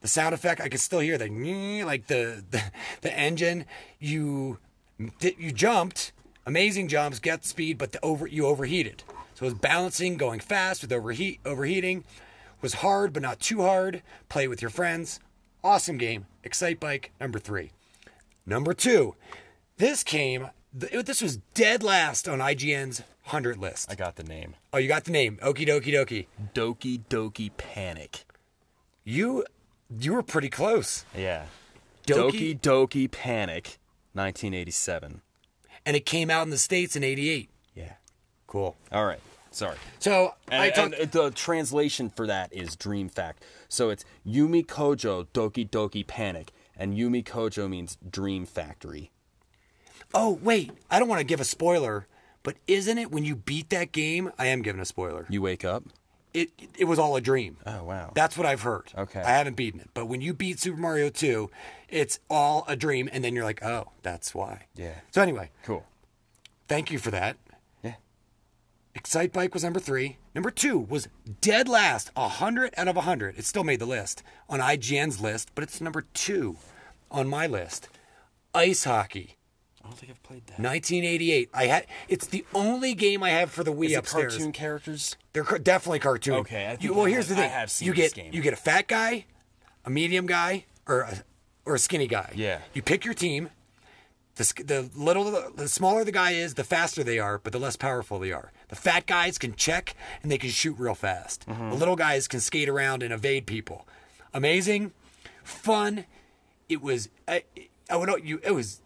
The 0.01 0.09
sound 0.09 0.35
effect, 0.35 0.59
I 0.61 0.67
can 0.67 0.79
still 0.79 0.99
hear 0.99 1.17
the 1.17 1.29
like 1.85 2.07
the 2.07 2.43
the, 2.51 2.61
the 3.01 3.17
engine. 3.17 3.65
You 3.99 4.59
you 4.97 5.51
jumped, 5.51 6.11
amazing 6.45 6.87
jumps, 6.87 7.19
get 7.19 7.45
speed, 7.45 7.77
but 7.77 7.91
the 7.91 8.03
over 8.03 8.27
you 8.27 8.45
overheated. 8.45 9.03
So 9.35 9.45
it 9.45 9.49
was 9.49 9.53
balancing, 9.59 10.17
going 10.17 10.39
fast 10.39 10.81
with 10.81 10.91
overheat 10.93 11.39
overheating. 11.45 12.03
Was 12.61 12.75
hard 12.75 13.13
but 13.13 13.21
not 13.21 13.39
too 13.39 13.61
hard. 13.61 14.01
Play 14.29 14.47
with 14.47 14.61
your 14.61 14.71
friends. 14.71 15.19
Awesome 15.63 15.97
game. 15.97 16.25
Excite 16.43 16.79
Bike 16.79 17.11
number 17.19 17.37
three. 17.39 17.71
Number 18.45 18.73
two, 18.73 19.15
this 19.77 20.03
came. 20.03 20.49
This 20.73 21.21
was 21.21 21.37
dead 21.53 21.83
last 21.83 22.27
on 22.27 22.39
IGN's 22.39 23.01
hundred 23.23 23.57
list. 23.57 23.91
I 23.91 23.95
got 23.95 24.15
the 24.15 24.23
name. 24.23 24.55
Oh, 24.71 24.77
you 24.77 24.87
got 24.87 25.05
the 25.05 25.11
name. 25.11 25.37
Okie 25.41 25.67
dokie 25.67 25.93
dokie. 25.93 26.27
Doki 26.53 27.01
Doki 27.09 27.49
Panic. 27.57 28.23
You 29.03 29.45
you 29.99 30.13
were 30.13 30.23
pretty 30.23 30.49
close. 30.49 31.05
Yeah. 31.15 31.45
Doki- 32.07 32.57
Doki 32.57 32.59
Doki 32.59 33.11
Panic, 33.11 33.77
1987. 34.15 35.21
And 35.85 35.95
it 35.95 36.05
came 36.05 36.29
out 36.29 36.43
in 36.43 36.49
the 36.49 36.57
States 36.57 36.95
in 36.95 37.03
88. 37.03 37.49
Yeah. 37.75 37.93
Cool. 38.47 38.75
All 38.91 39.05
right. 39.05 39.19
Sorry. 39.51 39.77
So 39.99 40.33
I 40.49 40.67
And, 40.67 40.75
talked. 40.75 40.93
and 40.95 41.15
uh, 41.15 41.23
the 41.23 41.31
translation 41.31 42.09
for 42.09 42.27
that 42.27 42.51
is 42.53 42.75
Dream 42.75 43.07
Fact. 43.09 43.43
So 43.69 43.89
it's 43.89 44.03
Yume 44.27 44.65
Kojo 44.65 45.27
Doki 45.33 45.69
Doki 45.69 46.05
Panic, 46.05 46.51
and 46.77 46.93
Yume 46.95 47.23
Kojo 47.23 47.69
means 47.69 47.97
Dream 48.09 48.45
Factory. 48.45 49.11
oh, 50.13 50.39
wait. 50.41 50.71
I 50.89 50.99
don't 50.99 51.07
want 51.07 51.19
to 51.19 51.25
give 51.25 51.39
a 51.39 51.45
spoiler, 51.45 52.07
but 52.43 52.55
isn't 52.67 52.97
it 52.97 53.11
when 53.11 53.23
you 53.25 53.35
beat 53.35 53.69
that 53.69 53.91
game? 53.91 54.31
I 54.37 54.47
am 54.47 54.61
giving 54.61 54.81
a 54.81 54.85
spoiler. 54.85 55.25
You 55.29 55.41
wake 55.41 55.63
up. 55.65 55.83
It, 56.35 56.51
it 56.77 56.83
was 56.83 56.99
all 56.99 57.15
a 57.15 57.21
dream. 57.21 57.57
Oh 57.65 57.83
wow. 57.85 58.11
That's 58.13 58.37
what 58.37 58.45
I've 58.45 58.61
heard. 58.61 58.91
Okay. 58.97 59.21
I 59.21 59.31
haven't 59.31 59.55
beaten 59.55 59.79
it. 59.79 59.89
But 59.93 60.07
when 60.07 60.19
you 60.19 60.33
beat 60.33 60.59
Super 60.59 60.77
Mario 60.77 61.09
2, 61.09 61.49
it's 61.87 62.19
all 62.29 62.65
a 62.67 62.75
dream. 62.75 63.09
And 63.13 63.23
then 63.23 63.33
you're 63.33 63.45
like, 63.45 63.63
oh, 63.63 63.91
that's 64.03 64.35
why. 64.35 64.65
Yeah. 64.75 64.95
So 65.11 65.21
anyway, 65.21 65.51
cool. 65.63 65.85
thank 66.67 66.91
you 66.91 66.99
for 66.99 67.09
that. 67.11 67.37
Yeah. 67.81 67.95
Excite 68.93 69.31
Bike 69.31 69.53
was 69.53 69.63
number 69.63 69.79
three. 69.79 70.17
Number 70.33 70.51
two 70.51 70.77
was 70.77 71.07
dead 71.39 71.69
last, 71.69 72.11
100 72.15 72.73
out 72.75 72.89
of 72.89 72.97
100. 72.97 73.37
It 73.37 73.45
still 73.45 73.63
made 73.63 73.79
the 73.79 73.85
list 73.85 74.21
on 74.49 74.59
IGN's 74.59 75.21
list, 75.21 75.51
but 75.55 75.63
it's 75.63 75.79
number 75.79 76.03
two 76.13 76.57
on 77.09 77.29
my 77.29 77.47
list. 77.47 77.87
Ice 78.53 78.83
hockey, 78.83 79.37
I 79.85 79.87
don't 79.89 79.97
think 79.99 80.11
I've 80.11 80.23
played 80.23 80.47
that. 80.47 80.59
1988. 80.59 81.49
I 81.53 81.65
had. 81.67 81.85
It's 82.07 82.25
the 82.27 82.43
only 82.55 82.93
game 82.95 83.21
I 83.21 83.29
have 83.29 83.51
for 83.51 83.63
the 83.63 83.71
Wii 83.71 83.85
Is 83.85 83.91
it 83.91 83.95
upstairs. 83.95 84.33
cartoon 84.33 84.51
characters? 84.51 85.15
They're 85.33 85.43
definitely 85.43 85.99
cartoon. 85.99 86.33
Okay, 86.35 86.65
I 86.65 86.69
think 86.71 86.83
You- 86.83 86.93
well, 86.95 87.05
I 87.05 87.09
here's 87.11 87.27
have- 87.27 87.37
the 87.37 87.43
I 87.43 87.47
thing. 87.47 87.55
have 87.57 87.71
seen 87.71 87.85
you 87.87 87.93
this 87.93 88.13
get 88.13 88.23
game. 88.23 88.33
you 88.33 88.41
get 88.41 88.53
a 88.53 88.57
fat 88.57 88.87
guy, 88.87 89.25
a 89.85 89.89
medium 89.89 90.25
guy, 90.25 90.65
or 90.87 91.01
a, 91.01 91.23
or 91.65 91.75
a 91.75 91.79
skinny 91.79 92.07
guy. 92.07 92.31
Yeah. 92.35 92.61
You 92.73 92.81
pick 92.81 93.05
your 93.05 93.13
team. 93.13 93.49
The, 94.37 94.43
sk- 94.43 94.67
the 94.67 94.89
little 94.95 95.31
the 95.55 95.67
smaller 95.69 96.03
the 96.03 96.11
guy 96.11 96.31
is, 96.31 96.55
the 96.55 96.65
faster 96.65 97.03
they 97.05 97.19
are, 97.19 97.37
but 97.37 97.53
the 97.53 97.59
less 97.59 97.77
powerful 97.77 98.19
they 98.19 98.33
are. 98.33 98.51
The 98.67 98.75
fat 98.75 99.05
guys 99.05 99.37
can 99.37 99.55
check 99.55 99.95
and 100.21 100.29
they 100.31 100.37
can 100.37 100.49
shoot 100.49 100.75
real 100.77 100.93
fast. 100.95 101.45
Mm-hmm. 101.47 101.69
The 101.69 101.75
little 101.77 101.95
guys 101.95 102.27
can 102.27 102.41
skate 102.41 102.67
around 102.67 103.01
and 103.01 103.13
evade 103.13 103.45
people. 103.45 103.87
Amazing, 104.33 104.91
fun. 105.43 106.03
It 106.67 106.81
was 106.81 107.07
I, 107.27 107.43
I 107.89 107.95
would 107.95 108.09
you 108.27 108.41
it 108.43 108.51
was 108.51 108.81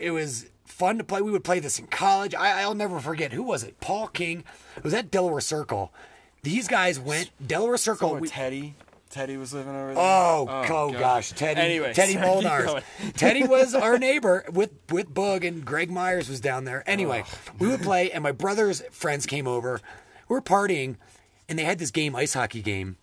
it 0.00 0.10
was 0.10 0.46
fun 0.64 0.98
to 0.98 1.04
play. 1.04 1.20
We 1.22 1.30
would 1.32 1.44
play 1.44 1.60
this 1.60 1.78
in 1.78 1.86
college. 1.86 2.34
I, 2.34 2.62
I'll 2.62 2.74
never 2.74 3.00
forget. 3.00 3.32
Who 3.32 3.42
was 3.42 3.62
it? 3.64 3.80
Paul 3.80 4.08
King. 4.08 4.44
It 4.76 4.84
was 4.84 4.94
at 4.94 5.10
Delaware 5.10 5.40
Circle. 5.40 5.92
These 6.42 6.68
guys 6.68 7.00
went 7.00 7.30
Delaware 7.44 7.76
Circle. 7.76 8.10
Oh, 8.10 8.14
we- 8.14 8.28
Teddy. 8.28 8.74
Teddy 9.10 9.38
was 9.38 9.54
living 9.54 9.74
over 9.74 9.94
there. 9.94 10.02
Oh, 10.02 10.46
oh, 10.68 10.92
gosh, 10.92 11.32
Teddy, 11.32 11.58
Anyway, 11.58 11.94
Teddy 11.94 12.14
Molnars. 12.16 12.82
Teddy 13.16 13.42
was 13.46 13.74
our 13.74 13.98
neighbor 13.98 14.44
with 14.52 14.70
with 14.90 15.12
Bug, 15.14 15.44
and 15.46 15.64
Greg 15.64 15.90
Myers 15.90 16.28
was 16.28 16.40
down 16.40 16.64
there. 16.64 16.84
Anyway, 16.86 17.24
oh, 17.26 17.38
we 17.58 17.68
would 17.68 17.80
play, 17.80 18.10
and 18.10 18.22
my 18.22 18.32
brother's 18.32 18.82
friends 18.90 19.24
came 19.24 19.48
over. 19.48 19.80
We 20.28 20.34
were 20.34 20.42
partying, 20.42 20.96
and 21.48 21.58
they 21.58 21.64
had 21.64 21.78
this 21.78 21.90
game, 21.90 22.14
ice 22.14 22.34
hockey 22.34 22.60
game, 22.60 22.98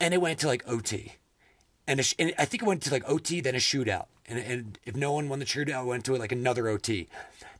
and 0.00 0.14
it 0.14 0.20
went 0.20 0.38
to 0.40 0.46
like 0.46 0.62
OT, 0.68 1.14
and, 1.88 1.98
a 1.98 2.04
sh- 2.04 2.14
and 2.16 2.32
I 2.38 2.44
think 2.44 2.62
it 2.62 2.66
went 2.66 2.82
to 2.82 2.90
like 2.92 3.02
OT, 3.08 3.40
then 3.40 3.56
a 3.56 3.58
shootout, 3.58 4.06
and, 4.30 4.38
and 4.38 4.78
if 4.84 4.96
no 4.96 5.12
one 5.12 5.28
won 5.28 5.40
the 5.40 5.44
shootout, 5.44 5.82
it 5.82 5.86
went 5.86 6.04
to 6.06 6.16
like 6.16 6.32
another 6.32 6.68
OT. 6.68 7.08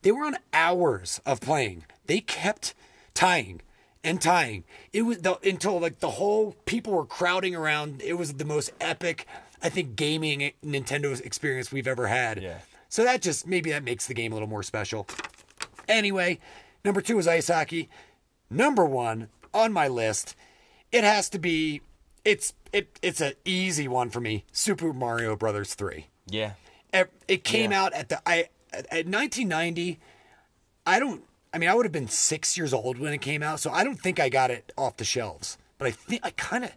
They 0.01 0.11
were 0.11 0.23
on 0.23 0.37
hours 0.53 1.21
of 1.25 1.41
playing. 1.41 1.85
They 2.07 2.21
kept 2.21 2.73
tying 3.13 3.61
and 4.03 4.21
tying. 4.21 4.63
It 4.93 5.03
was 5.03 5.19
the, 5.19 5.37
until 5.47 5.79
like 5.79 5.99
the 5.99 6.11
whole 6.11 6.55
people 6.65 6.93
were 6.93 7.05
crowding 7.05 7.55
around. 7.55 8.01
It 8.01 8.13
was 8.13 8.33
the 8.33 8.45
most 8.45 8.71
epic, 8.79 9.27
I 9.61 9.69
think, 9.69 9.95
gaming 9.95 10.51
Nintendo 10.65 11.19
experience 11.23 11.71
we've 11.71 11.87
ever 11.87 12.07
had. 12.07 12.41
Yeah. 12.41 12.59
So 12.89 13.03
that 13.03 13.21
just 13.21 13.47
maybe 13.47 13.71
that 13.71 13.83
makes 13.83 14.07
the 14.07 14.13
game 14.13 14.31
a 14.31 14.35
little 14.35 14.49
more 14.49 14.63
special. 14.63 15.07
Anyway, 15.87 16.39
number 16.83 17.01
two 17.01 17.19
is 17.19 17.27
ice 17.27 17.47
hockey. 17.47 17.89
Number 18.49 18.85
one 18.85 19.29
on 19.53 19.71
my 19.71 19.87
list, 19.87 20.35
it 20.91 21.03
has 21.03 21.29
to 21.29 21.39
be. 21.39 21.81
It's 22.23 22.53
it 22.73 22.99
it's 23.01 23.21
an 23.21 23.33
easy 23.45 23.87
one 23.87 24.09
for 24.09 24.19
me. 24.19 24.45
Super 24.51 24.93
Mario 24.93 25.35
Brothers 25.35 25.73
three. 25.73 26.07
Yeah. 26.27 26.53
It 26.93 27.11
it 27.27 27.43
came 27.43 27.71
Yeah. 27.71 27.83
out 27.83 27.93
at 27.93 28.09
the 28.09 28.21
I 28.27 28.49
at 28.73 29.07
1990. 29.07 29.99
I 30.85 30.99
don't. 30.99 31.23
I 31.53 31.57
mean, 31.57 31.69
I 31.69 31.73
would 31.75 31.85
have 31.85 31.91
been 31.91 32.07
six 32.07 32.57
years 32.57 32.73
old 32.73 32.97
when 32.97 33.11
it 33.13 33.19
came 33.21 33.43
out, 33.43 33.59
so 33.59 33.71
I 33.71 33.83
don't 33.83 33.99
think 33.99 34.19
I 34.19 34.29
got 34.29 34.51
it 34.51 34.71
off 34.77 34.97
the 34.97 35.03
shelves. 35.05 35.57
But 35.77 35.87
I 35.87 35.91
think 35.91 36.21
I 36.25 36.31
kind 36.31 36.63
of. 36.65 36.71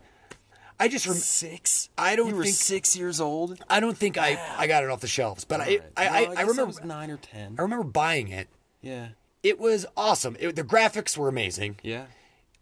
I 0.81 0.89
just 0.89 1.07
rem- 1.07 1.15
Six. 1.17 1.89
I 1.97 2.17
don't 2.17 2.31
You 2.31 2.35
were 2.37 2.43
think- 2.45 2.57
six 2.57 2.97
years 2.97 3.21
old. 3.21 3.63
I 3.71 3.79
don't 3.79 3.97
think 3.97 4.19
I 4.19 4.37
I 4.59 4.67
got 4.67 4.83
it 4.83 4.91
off 4.91 5.01
the 5.01 5.07
shelves, 5.07 5.45
but 5.45 5.61
I 5.61 5.79
I, 5.97 6.05
No, 6.05 6.11
I, 6.11 6.17
I 6.19 6.25
guess 6.35 6.39
remember 6.49 6.67
was 6.67 6.85
nine 6.85 7.11
or 7.11 7.17
ten. 7.17 7.55
I 7.59 7.63
remember 7.63 7.85
buying 7.85 8.29
it. 8.29 8.49
Yeah. 8.83 9.09
It 9.45 9.59
was 9.61 9.87
awesome. 9.97 10.37
It, 10.41 10.57
the 10.57 10.65
graphics 10.65 11.17
were 11.17 11.29
amazing. 11.29 11.79
Yeah. 11.83 12.07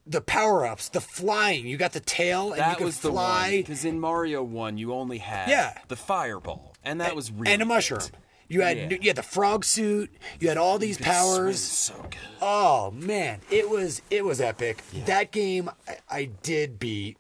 The 0.07 0.21
power 0.21 0.67
ups, 0.67 0.89
the 0.89 1.01
flying. 1.01 1.67
You 1.67 1.77
got 1.77 1.93
the 1.93 2.01
tail 2.01 2.53
and 2.53 2.71
you 2.73 2.77
could 2.77 2.85
was 2.85 3.01
the 3.01 3.13
one 3.13 3.25
fly. 3.25 3.57
because 3.59 3.85
in 3.85 3.99
Mario 4.01 4.43
One 4.43 4.77
you 4.77 4.93
only 4.93 5.19
had 5.19 5.49
Yeah. 5.49 5.79
the 5.89 5.97
fireball, 5.97 6.72
and 6.85 7.01
that 7.01 7.15
was 7.17 7.31
really 7.31 7.53
and 7.53 7.63
a 7.63 7.65
mushroom. 7.65 8.01
You 8.49 8.61
had 8.63 8.77
Yeah. 8.77 8.99
you 9.01 9.09
had 9.09 9.17
the 9.17 9.23
frog 9.23 9.65
suit. 9.65 10.11
You 10.39 10.49
had 10.49 10.59
all 10.59 10.79
these 10.79 10.99
powers. 10.99 11.59
So 11.61 11.95
good. 12.11 12.19
Oh 12.41 12.91
man, 12.91 13.41
it 13.51 13.69
was 13.71 14.03
it 14.11 14.25
was 14.25 14.41
epic. 14.41 14.83
That 15.07 15.31
game 15.31 15.71
I, 15.89 15.97
I 16.11 16.25
did 16.43 16.79
beat. 16.79 17.17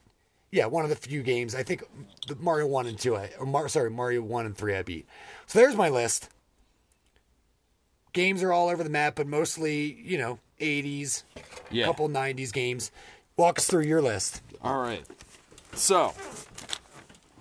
Yeah, 0.50 0.66
one 0.66 0.84
of 0.84 0.90
the 0.90 0.96
few 0.96 1.22
games 1.22 1.54
I 1.54 1.62
think 1.62 1.82
the 2.28 2.36
Mario 2.36 2.66
one 2.66 2.86
and 2.86 2.98
two. 2.98 3.16
I 3.16 3.30
or 3.38 3.46
Mar, 3.46 3.68
sorry 3.68 3.88
Mario 3.90 4.20
one 4.22 4.44
and 4.46 4.54
three 4.56 4.76
I 4.76 4.82
beat. 4.82 5.06
So 5.46 5.58
there's 5.58 5.76
my 5.76 5.88
list. 5.88 6.28
Games 8.12 8.42
are 8.42 8.52
all 8.52 8.68
over 8.68 8.84
the 8.84 8.90
map, 8.90 9.14
but 9.16 9.26
mostly 9.26 9.94
you 10.04 10.18
know 10.18 10.38
80s, 10.60 11.22
Yeah. 11.70 11.86
couple 11.86 12.08
90s 12.08 12.52
games. 12.52 12.90
Walk 13.38 13.58
us 13.58 13.66
through 13.66 13.84
your 13.84 14.02
list. 14.02 14.42
All 14.60 14.80
right. 14.82 15.04
So 15.74 16.12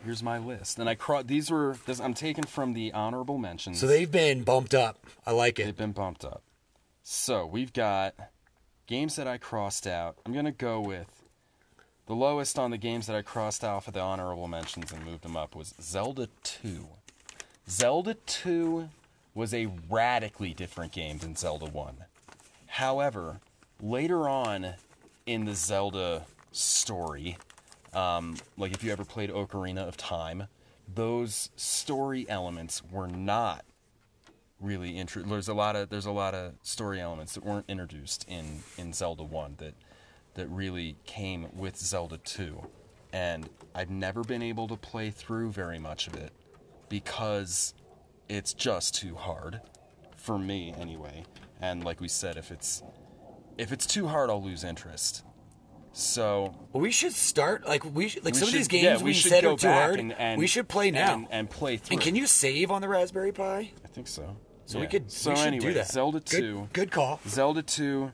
here's 0.03 0.23
my 0.23 0.37
list, 0.37 0.79
and 0.79 0.89
I 0.89 0.95
cro- 0.95 1.23
these 1.23 1.49
were 1.49 1.77
this, 1.85 1.99
I'm 1.99 2.13
taken 2.13 2.43
from 2.43 2.73
the 2.73 2.91
honorable 2.93 3.37
mentions. 3.37 3.79
So 3.79 3.87
they've 3.87 4.11
been 4.11 4.43
bumped 4.43 4.73
up. 4.73 5.05
I 5.25 5.31
like 5.31 5.59
it. 5.59 5.65
They've 5.65 5.77
been 5.77 5.91
bumped 5.91 6.25
up. 6.25 6.43
So 7.03 7.45
we've 7.45 7.73
got 7.73 8.15
games 8.87 9.15
that 9.15 9.27
I 9.27 9.37
crossed 9.37 9.87
out. 9.87 10.17
I'm 10.25 10.33
gonna 10.33 10.51
go 10.51 10.79
with 10.79 11.07
the 12.07 12.15
lowest 12.15 12.59
on 12.59 12.71
the 12.71 12.77
games 12.77 13.07
that 13.07 13.15
I 13.15 13.21
crossed 13.21 13.63
out 13.63 13.85
for 13.85 13.91
the 13.91 14.01
honorable 14.01 14.47
mentions 14.47 14.91
and 14.91 15.05
moved 15.05 15.23
them 15.23 15.37
up 15.37 15.55
was 15.55 15.73
Zelda 15.81 16.27
2. 16.43 16.87
Zelda 17.69 18.15
2 18.25 18.89
was 19.33 19.53
a 19.53 19.69
radically 19.89 20.53
different 20.53 20.91
game 20.91 21.19
than 21.19 21.35
Zelda 21.35 21.65
1. 21.65 22.03
However, 22.67 23.39
later 23.81 24.27
on 24.27 24.73
in 25.25 25.45
the 25.45 25.55
Zelda 25.55 26.25
story, 26.51 27.37
um, 27.93 28.37
like 28.57 28.73
if 28.73 28.83
you 28.83 28.91
ever 28.91 29.05
played 29.05 29.29
Ocarina 29.29 29.87
of 29.87 29.97
Time, 29.97 30.47
those 30.93 31.49
story 31.55 32.25
elements 32.29 32.81
were 32.91 33.07
not 33.07 33.65
really 34.61 34.97
intro- 34.97 35.23
there's 35.23 35.47
a 35.47 35.53
lot 35.53 35.75
of 35.75 35.89
there's 35.89 36.05
a 36.05 36.11
lot 36.11 36.33
of 36.33 36.53
story 36.61 37.01
elements 37.01 37.33
that 37.33 37.43
weren't 37.43 37.65
introduced 37.67 38.25
in 38.27 38.63
in 38.77 38.93
Zelda 38.93 39.23
1 39.23 39.55
that 39.57 39.73
that 40.35 40.47
really 40.49 40.95
came 41.05 41.47
with 41.53 41.75
Zelda 41.77 42.17
2 42.17 42.61
and 43.11 43.49
I've 43.75 43.89
never 43.89 44.23
been 44.23 44.41
able 44.41 44.67
to 44.69 44.77
play 44.77 45.09
through 45.09 45.51
very 45.51 45.79
much 45.79 46.07
of 46.07 46.15
it 46.15 46.31
because 46.87 47.73
it's 48.29 48.53
just 48.53 48.95
too 48.95 49.15
hard 49.15 49.59
for 50.15 50.37
me 50.37 50.73
anyway. 50.77 51.25
And 51.59 51.83
like 51.83 51.99
we 51.99 52.07
said 52.07 52.37
if 52.37 52.51
it's 52.51 52.83
if 53.57 53.71
it's 53.71 53.87
too 53.87 54.07
hard 54.07 54.29
I'll 54.29 54.43
lose 54.43 54.63
interest 54.63 55.23
so 55.93 56.55
Well, 56.71 56.81
we 56.81 56.91
should 56.91 57.13
start 57.13 57.67
like 57.67 57.83
we 57.83 58.07
should, 58.07 58.23
like 58.23 58.33
we 58.33 58.39
some 58.39 58.47
of 58.47 58.53
these 58.53 58.67
games 58.67 58.83
yeah, 58.83 58.97
we, 59.03 59.13
should 59.13 59.29
said 59.31 59.45
are 59.45 59.57
too 59.57 59.67
hard. 59.67 59.99
and, 59.99 60.13
and- 60.13 60.39
we 60.39 60.47
should 60.47 60.67
play 60.67 60.91
now. 60.91 61.13
and, 61.13 61.27
and 61.31 61.49
play 61.49 61.77
through 61.77 61.95
And 61.95 62.01
can 62.01 62.15
you 62.15 62.27
save 62.27 62.71
on 62.71 62.81
the 62.81 62.87
Raspberry 62.87 63.31
Pi? 63.31 63.71
I 63.83 63.87
think 63.87 64.07
so 64.07 64.35
So 64.65 64.79
we 64.79 64.87
could. 64.87 65.11
So 65.11 65.33
we 65.33 65.39
anyway. 65.39 65.83
Zelda 65.83 66.19
2. 66.21 66.69
Good 66.71 66.91
call. 66.91 67.19
Zelda 67.27 67.61
2, 67.61 68.11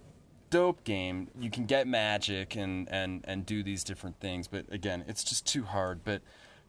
dope 0.50 0.84
game. 0.84 1.28
You 1.40 1.52
can 1.52 1.66
get 1.66 1.88
magic 1.88 2.56
and, 2.56 2.88
and, 2.90 3.22
and 3.26 3.46
do 3.46 3.62
these 3.62 3.84
different 3.84 4.20
things, 4.20 4.48
but 4.48 4.66
again, 4.72 5.06
it's 5.08 5.24
just 5.24 5.46
too 5.46 5.64
hard. 5.64 6.04
But 6.04 6.22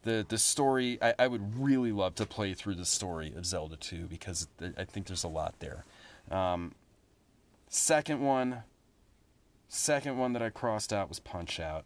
the 0.03 0.25
the 0.29 0.39
story, 0.39 0.99
I, 1.03 1.15
I 1.19 1.27
would 1.27 1.59
really 1.59 1.91
love 1.93 2.15
to 2.17 2.27
play 2.27 2.55
through 2.55 2.75
the 2.77 2.85
story 2.85 3.33
of 3.35 3.47
Zelda 3.47 3.77
2 3.77 4.07
because 4.07 4.47
I 4.77 4.85
think 4.85 5.07
there's 5.07 5.25
a 5.25 5.29
lot 5.29 5.55
there. 5.61 5.85
Um, 6.31 6.75
second 7.69 8.21
one, 8.21 8.63
second 9.69 10.19
one 10.19 10.33
that 10.33 10.43
I 10.43 10.51
crossed 10.51 10.93
out 10.93 11.09
was 11.09 11.21
Punch 11.21 11.61
Out. 11.61 11.85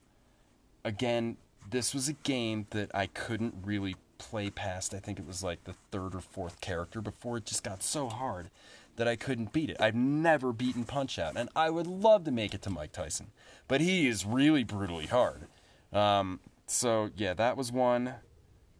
Again, 0.84 1.36
this 1.68 1.94
was 1.94 2.08
a 2.08 2.14
game 2.14 2.66
that 2.70 2.90
I 2.94 3.06
couldn't 3.06 3.54
really 3.64 3.96
play 4.18 4.50
past. 4.50 4.94
I 4.94 4.98
think 4.98 5.18
it 5.18 5.26
was 5.26 5.42
like 5.42 5.64
the 5.64 5.74
third 5.90 6.14
or 6.14 6.20
fourth 6.20 6.60
character 6.60 7.00
before 7.00 7.36
it 7.38 7.44
just 7.44 7.64
got 7.64 7.82
so 7.82 8.08
hard 8.08 8.50
that 8.96 9.08
I 9.08 9.16
couldn't 9.16 9.52
beat 9.52 9.70
it. 9.70 9.76
I've 9.80 9.94
never 9.94 10.52
beaten 10.52 10.84
Punch 10.84 11.18
Out, 11.18 11.36
and 11.36 11.48
I 11.56 11.70
would 11.70 11.86
love 11.86 12.24
to 12.24 12.30
make 12.30 12.54
it 12.54 12.62
to 12.62 12.70
Mike 12.70 12.92
Tyson, 12.92 13.30
but 13.68 13.80
he 13.80 14.06
is 14.06 14.24
really 14.24 14.64
brutally 14.64 15.06
hard. 15.06 15.46
Um, 15.92 16.40
so 16.66 17.10
yeah, 17.16 17.34
that 17.34 17.56
was 17.56 17.72
one, 17.72 18.14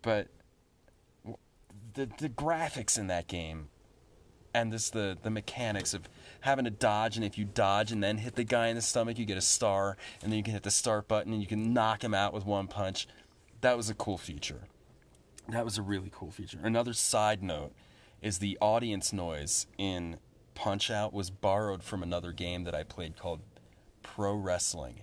but 0.03 0.29
the 1.95 2.09
the 2.19 2.29
graphics 2.29 2.99
in 2.99 3.07
that 3.09 3.27
game 3.27 3.69
and 4.55 4.73
this 4.73 4.91
the 4.91 5.17
the 5.23 5.31
mechanics 5.31 5.95
of 5.95 6.09
having 6.43 6.65
to 6.65 6.71
dodge 6.71 7.17
and 7.17 7.25
if 7.25 7.37
you 7.39 7.45
dodge 7.45 7.91
and 7.91 8.03
then 8.03 8.19
hit 8.19 8.35
the 8.37 8.45
guy 8.45 8.69
in 8.69 8.77
the 8.77 8.83
stomach 8.83 9.19
you 9.19 9.25
get 9.25 9.37
a 9.37 9.41
star 9.43 9.97
and 10.23 10.31
then 10.31 10.37
you 10.37 10.43
can 10.45 10.53
hit 10.55 10.63
the 10.63 10.71
start 10.71 11.09
button 11.09 11.33
and 11.33 11.41
you 11.41 11.47
can 11.49 11.73
knock 11.73 12.05
him 12.05 12.15
out 12.15 12.33
with 12.33 12.45
one 12.47 12.67
punch 12.69 13.09
that 13.61 13.77
was 13.77 13.89
a 13.91 13.95
cool 13.95 14.19
feature 14.19 14.63
that 15.49 15.65
was 15.65 15.79
a 15.79 15.83
really 15.83 16.11
cool 16.15 16.31
feature 16.31 16.59
another 16.63 16.93
side 16.93 17.43
note 17.43 17.73
is 18.21 18.39
the 18.39 18.57
audience 18.61 19.13
noise 19.13 19.67
in 19.79 20.17
punch 20.55 20.91
out 20.91 21.13
was 21.13 21.31
borrowed 21.31 21.83
from 21.83 22.03
another 22.03 22.31
game 22.33 22.65
that 22.65 22.75
i 22.75 22.83
played 22.83 23.17
called 23.17 23.41
pro 24.03 24.35
wrestling 24.35 25.01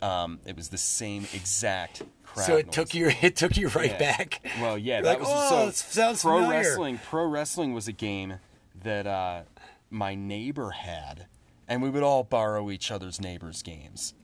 um, 0.00 0.40
it 0.44 0.56
was 0.56 0.68
the 0.70 0.78
same 0.78 1.28
exact 1.32 2.02
crowd 2.24 2.44
So 2.46 2.56
it 2.56 2.66
noise. 2.66 2.74
took 2.74 2.92
you. 2.94 3.12
It 3.22 3.36
took 3.36 3.56
you 3.56 3.68
right 3.68 3.90
Yeah. 3.92 3.98
back. 3.98 4.44
Well, 4.60 4.76
yeah, 4.76 4.94
You're 4.94 5.02
that 5.04 5.08
like, 5.10 5.20
was 5.20 5.28
"Oh, 5.30 5.70
so. 5.70 6.06
pro 6.20 6.38
familiar." 6.40 6.58
wrestling. 6.58 6.98
Pro 7.08 7.24
wrestling 7.26 7.72
was 7.72 7.86
a 7.86 7.92
game 7.92 8.34
that 8.82 9.06
uh, 9.06 9.42
my 9.92 10.14
neighbor 10.14 10.70
had, 10.70 11.26
and 11.68 11.82
we 11.82 11.90
would 11.90 12.02
all 12.02 12.24
borrow 12.24 12.70
each 12.70 12.90
other's 12.90 13.20
neighbors' 13.20 13.62
games. 13.62 14.14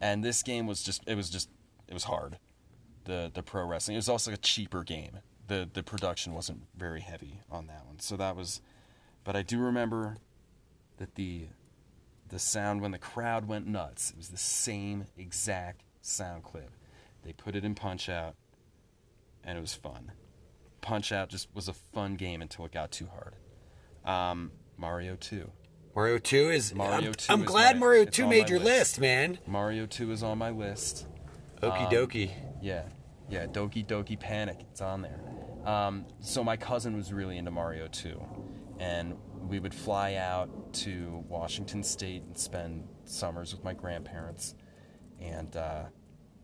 And 0.00 0.22
this 0.22 0.42
game 0.42 0.66
was 0.66 0.82
just. 0.82 1.02
It 1.06 1.16
was 1.16 1.30
just. 1.30 1.48
It 1.88 1.94
was 1.94 2.04
hard. 2.04 2.38
The 3.04 3.30
the 3.32 3.42
pro 3.42 3.64
wrestling. 3.66 3.94
It 3.94 3.98
was 3.98 4.08
also 4.08 4.32
a 4.32 4.36
cheaper 4.36 4.84
game. 4.84 5.18
the 5.48 5.68
The 5.72 5.82
production 5.82 6.34
wasn't 6.34 6.62
very 6.76 7.00
heavy 7.00 7.40
on 7.50 7.66
that 7.68 7.86
one, 7.86 8.00
so 8.00 8.16
that 8.16 8.36
was. 8.36 8.60
But 9.24 9.36
I 9.36 9.42
do 9.42 9.58
remember 9.58 10.18
that 10.98 11.14
the 11.14 11.48
the 12.28 12.38
sound 12.38 12.80
when 12.80 12.90
the 12.90 12.98
crowd 12.98 13.46
went 13.46 13.66
nuts. 13.66 14.10
It 14.10 14.16
was 14.16 14.28
the 14.28 14.36
same 14.36 15.06
exact 15.16 15.82
sound 16.02 16.42
clip. 16.42 16.70
They 17.22 17.32
put 17.32 17.56
it 17.56 17.64
in 17.64 17.74
Punch 17.74 18.08
Out, 18.08 18.34
and 19.42 19.56
it 19.56 19.60
was 19.60 19.74
fun. 19.74 20.12
Punch 20.80 21.12
Out 21.12 21.30
just 21.30 21.48
was 21.54 21.68
a 21.68 21.72
fun 21.72 22.16
game 22.16 22.42
until 22.42 22.64
it 22.66 22.72
got 22.72 22.90
too 22.90 23.06
hard. 23.06 23.36
Um, 24.04 24.52
Mario 24.76 25.16
2. 25.16 25.50
Mario 25.94 26.18
Two 26.18 26.50
is. 26.50 26.74
Mario 26.74 27.08
I'm, 27.08 27.14
2 27.14 27.32
I'm 27.32 27.40
is 27.42 27.46
glad 27.46 27.76
my- 27.76 27.80
Mario 27.80 28.02
it's 28.02 28.16
Two 28.16 28.24
on 28.24 28.30
made 28.30 28.42
my 28.42 28.48
your 28.48 28.58
list. 28.60 29.00
man. 29.00 29.38
Mario 29.46 29.86
2 29.86 30.10
is 30.10 30.22
on 30.22 30.38
my 30.38 30.50
list. 30.50 31.06
Okie 31.62 31.86
Um, 31.86 31.92
dokie. 31.92 32.30
Yeah, 32.60 32.82
yeah, 33.28 33.46
Doki 33.46 33.86
Doki 33.86 34.18
Panic. 34.18 34.58
It's 34.70 34.80
on 34.80 35.02
there. 35.02 35.20
Um, 35.64 36.06
so 36.20 36.42
my 36.44 36.56
cousin 36.56 36.96
was 36.96 37.12
really 37.12 37.38
into 37.38 37.50
Mario 37.50 37.86
2, 37.88 38.20
and 38.80 39.16
we 39.48 39.60
would 39.60 39.72
fly 39.74 40.14
out 40.14 40.72
to 40.74 41.24
Washington 41.28 41.82
State 41.82 42.22
and 42.24 42.36
spend 42.36 42.86
summers 43.04 43.54
with 43.54 43.62
my 43.64 43.72
grandparents, 43.72 44.54
and 45.20 45.56
uh, 45.56 45.84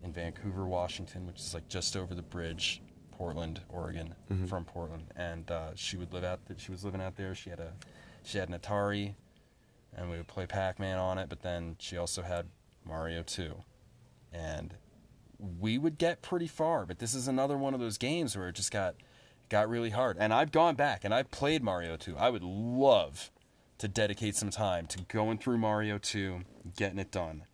in 0.03 0.13
Vancouver, 0.13 0.65
Washington, 0.67 1.27
which 1.27 1.41
is 1.41 1.53
like 1.55 1.69
just 1.69 1.97
over 1.97 2.15
the 2.15 2.23
bridge, 2.23 2.83
Portland, 3.11 3.61
Oregon, 3.69 4.15
from 4.47 4.65
Portland, 4.65 5.05
and 5.17 5.51
uh, 5.51 5.75
she 5.75 5.97
would 5.99 6.13
live 6.15 6.25
out. 6.25 6.47
Th- 6.47 6.59
she 6.61 6.71
was 6.71 6.85
living 6.85 7.03
out 7.03 7.17
there. 7.17 7.35
She 7.35 7.51
had 7.51 7.61
a, 7.61 7.73
she 8.25 8.39
had 8.39 8.49
an 8.49 8.59
Atari, 8.59 9.15
and 9.97 10.11
we 10.11 10.17
would 10.17 10.29
play 10.29 10.47
Pac-Man 10.47 10.99
on 10.99 11.19
it. 11.19 11.29
But 11.29 11.43
then 11.43 11.77
she 11.79 11.97
also 11.97 12.23
had 12.23 12.47
Mario 12.85 13.23
2, 13.23 13.55
and 14.33 14.75
we 15.59 15.79
would 15.79 15.99
get 15.99 16.23
pretty 16.23 16.47
far, 16.47 16.85
but 16.85 16.99
this 16.99 17.15
is 17.15 17.29
another 17.29 17.57
one 17.57 17.75
of 17.75 17.81
those 17.81 17.99
games 17.99 18.37
where 18.37 18.49
it 18.49 18.55
just 18.55 18.71
got 18.71 18.95
got 19.49 19.69
really 19.69 19.91
hard. 19.91 20.17
And 20.19 20.33
I've 20.33 20.53
gone 20.53 20.77
back 20.77 21.05
and 21.05 21.13
I've 21.13 21.31
played 21.31 21.63
Mario 21.63 21.97
2. 21.97 22.17
I 22.17 22.31
would 22.31 22.45
love 22.45 23.31
to 23.79 23.89
dedicate 23.89 24.37
some 24.37 24.51
time 24.51 24.87
to 24.87 25.03
going 25.03 25.39
through 25.39 25.59
Mario 25.59 25.99
2, 25.99 26.43
getting 26.77 26.99
it 26.99 27.11
done. 27.11 27.45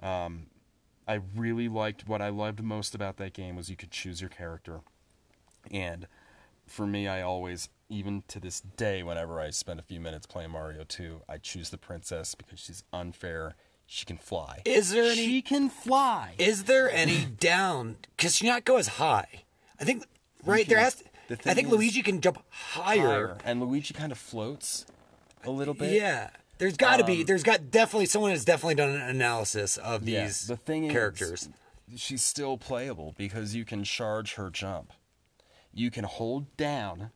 Um, 0.00 0.46
I 1.08 1.20
really 1.34 1.68
liked 1.68 2.06
what 2.06 2.22
I 2.22 2.28
loved 2.28 2.62
most 2.62 2.94
about 2.94 3.16
that 3.16 3.32
game 3.32 3.56
was 3.56 3.68
you 3.68 3.76
could 3.76 3.90
choose 3.90 4.20
your 4.20 4.30
character. 4.30 4.80
And 5.70 6.06
for 6.66 6.86
me, 6.86 7.08
I 7.08 7.20
always, 7.22 7.68
even 7.90 8.22
to 8.28 8.40
this 8.40 8.60
day, 8.60 9.02
whenever 9.02 9.40
I 9.40 9.50
spend 9.50 9.80
a 9.80 9.82
few 9.82 10.00
minutes 10.00 10.24
playing 10.26 10.50
Mario 10.52 10.84
2, 10.84 11.22
I 11.28 11.36
choose 11.38 11.70
the 11.70 11.76
princess 11.78 12.34
because 12.34 12.60
she's 12.60 12.84
unfair. 12.92 13.56
She 13.86 14.06
can 14.06 14.16
fly. 14.16 14.62
Is 14.64 14.90
there 14.90 15.04
any- 15.10 15.16
She 15.26 15.42
can 15.42 15.68
fly. 15.68 16.34
Is 16.38 16.64
there 16.64 16.88
any 16.90 17.24
down? 17.24 17.96
Because 18.16 18.36
she 18.36 18.46
not 18.46 18.64
go 18.64 18.76
as 18.76 18.86
high. 18.86 19.42
I 19.80 19.84
think 19.84 20.04
right 20.44 20.66
there 20.68 20.78
can- 20.78 20.84
has. 20.84 21.02
the 21.28 21.34
I 21.50 21.54
think 21.54 21.66
is- 21.66 21.72
Luigi 21.72 22.02
can 22.02 22.20
jump 22.20 22.42
higher. 22.50 23.00
higher, 23.00 23.38
and 23.44 23.60
Luigi 23.60 23.92
kind 23.92 24.12
of 24.12 24.18
floats 24.18 24.86
a 25.44 25.50
little 25.50 25.74
bit. 25.74 25.92
Yeah, 25.92 26.30
there's 26.58 26.76
got 26.76 26.98
to 26.98 27.04
be. 27.04 27.20
Um, 27.20 27.26
There's 27.26 27.42
got 27.42 27.70
definitely 27.72 28.06
someone 28.06 28.30
has 28.30 28.44
definitely 28.44 28.76
done 28.76 28.90
an 28.90 29.02
analysis 29.02 29.76
of 29.78 30.06
Yeah, 30.08 30.24
these 30.26 30.46
the 30.46 30.56
thing 30.56 30.84
is, 30.84 30.92
characters. 30.92 31.48
she's 31.96 32.22
still 32.22 32.56
playable 32.58 33.14
because 33.18 33.54
you 33.56 33.64
can 33.64 33.82
charge 33.82 34.34
her 34.34 34.50
jump. 34.50 34.92
You 35.72 35.90
can 35.90 36.04
hold 36.04 36.56
down 36.56 37.10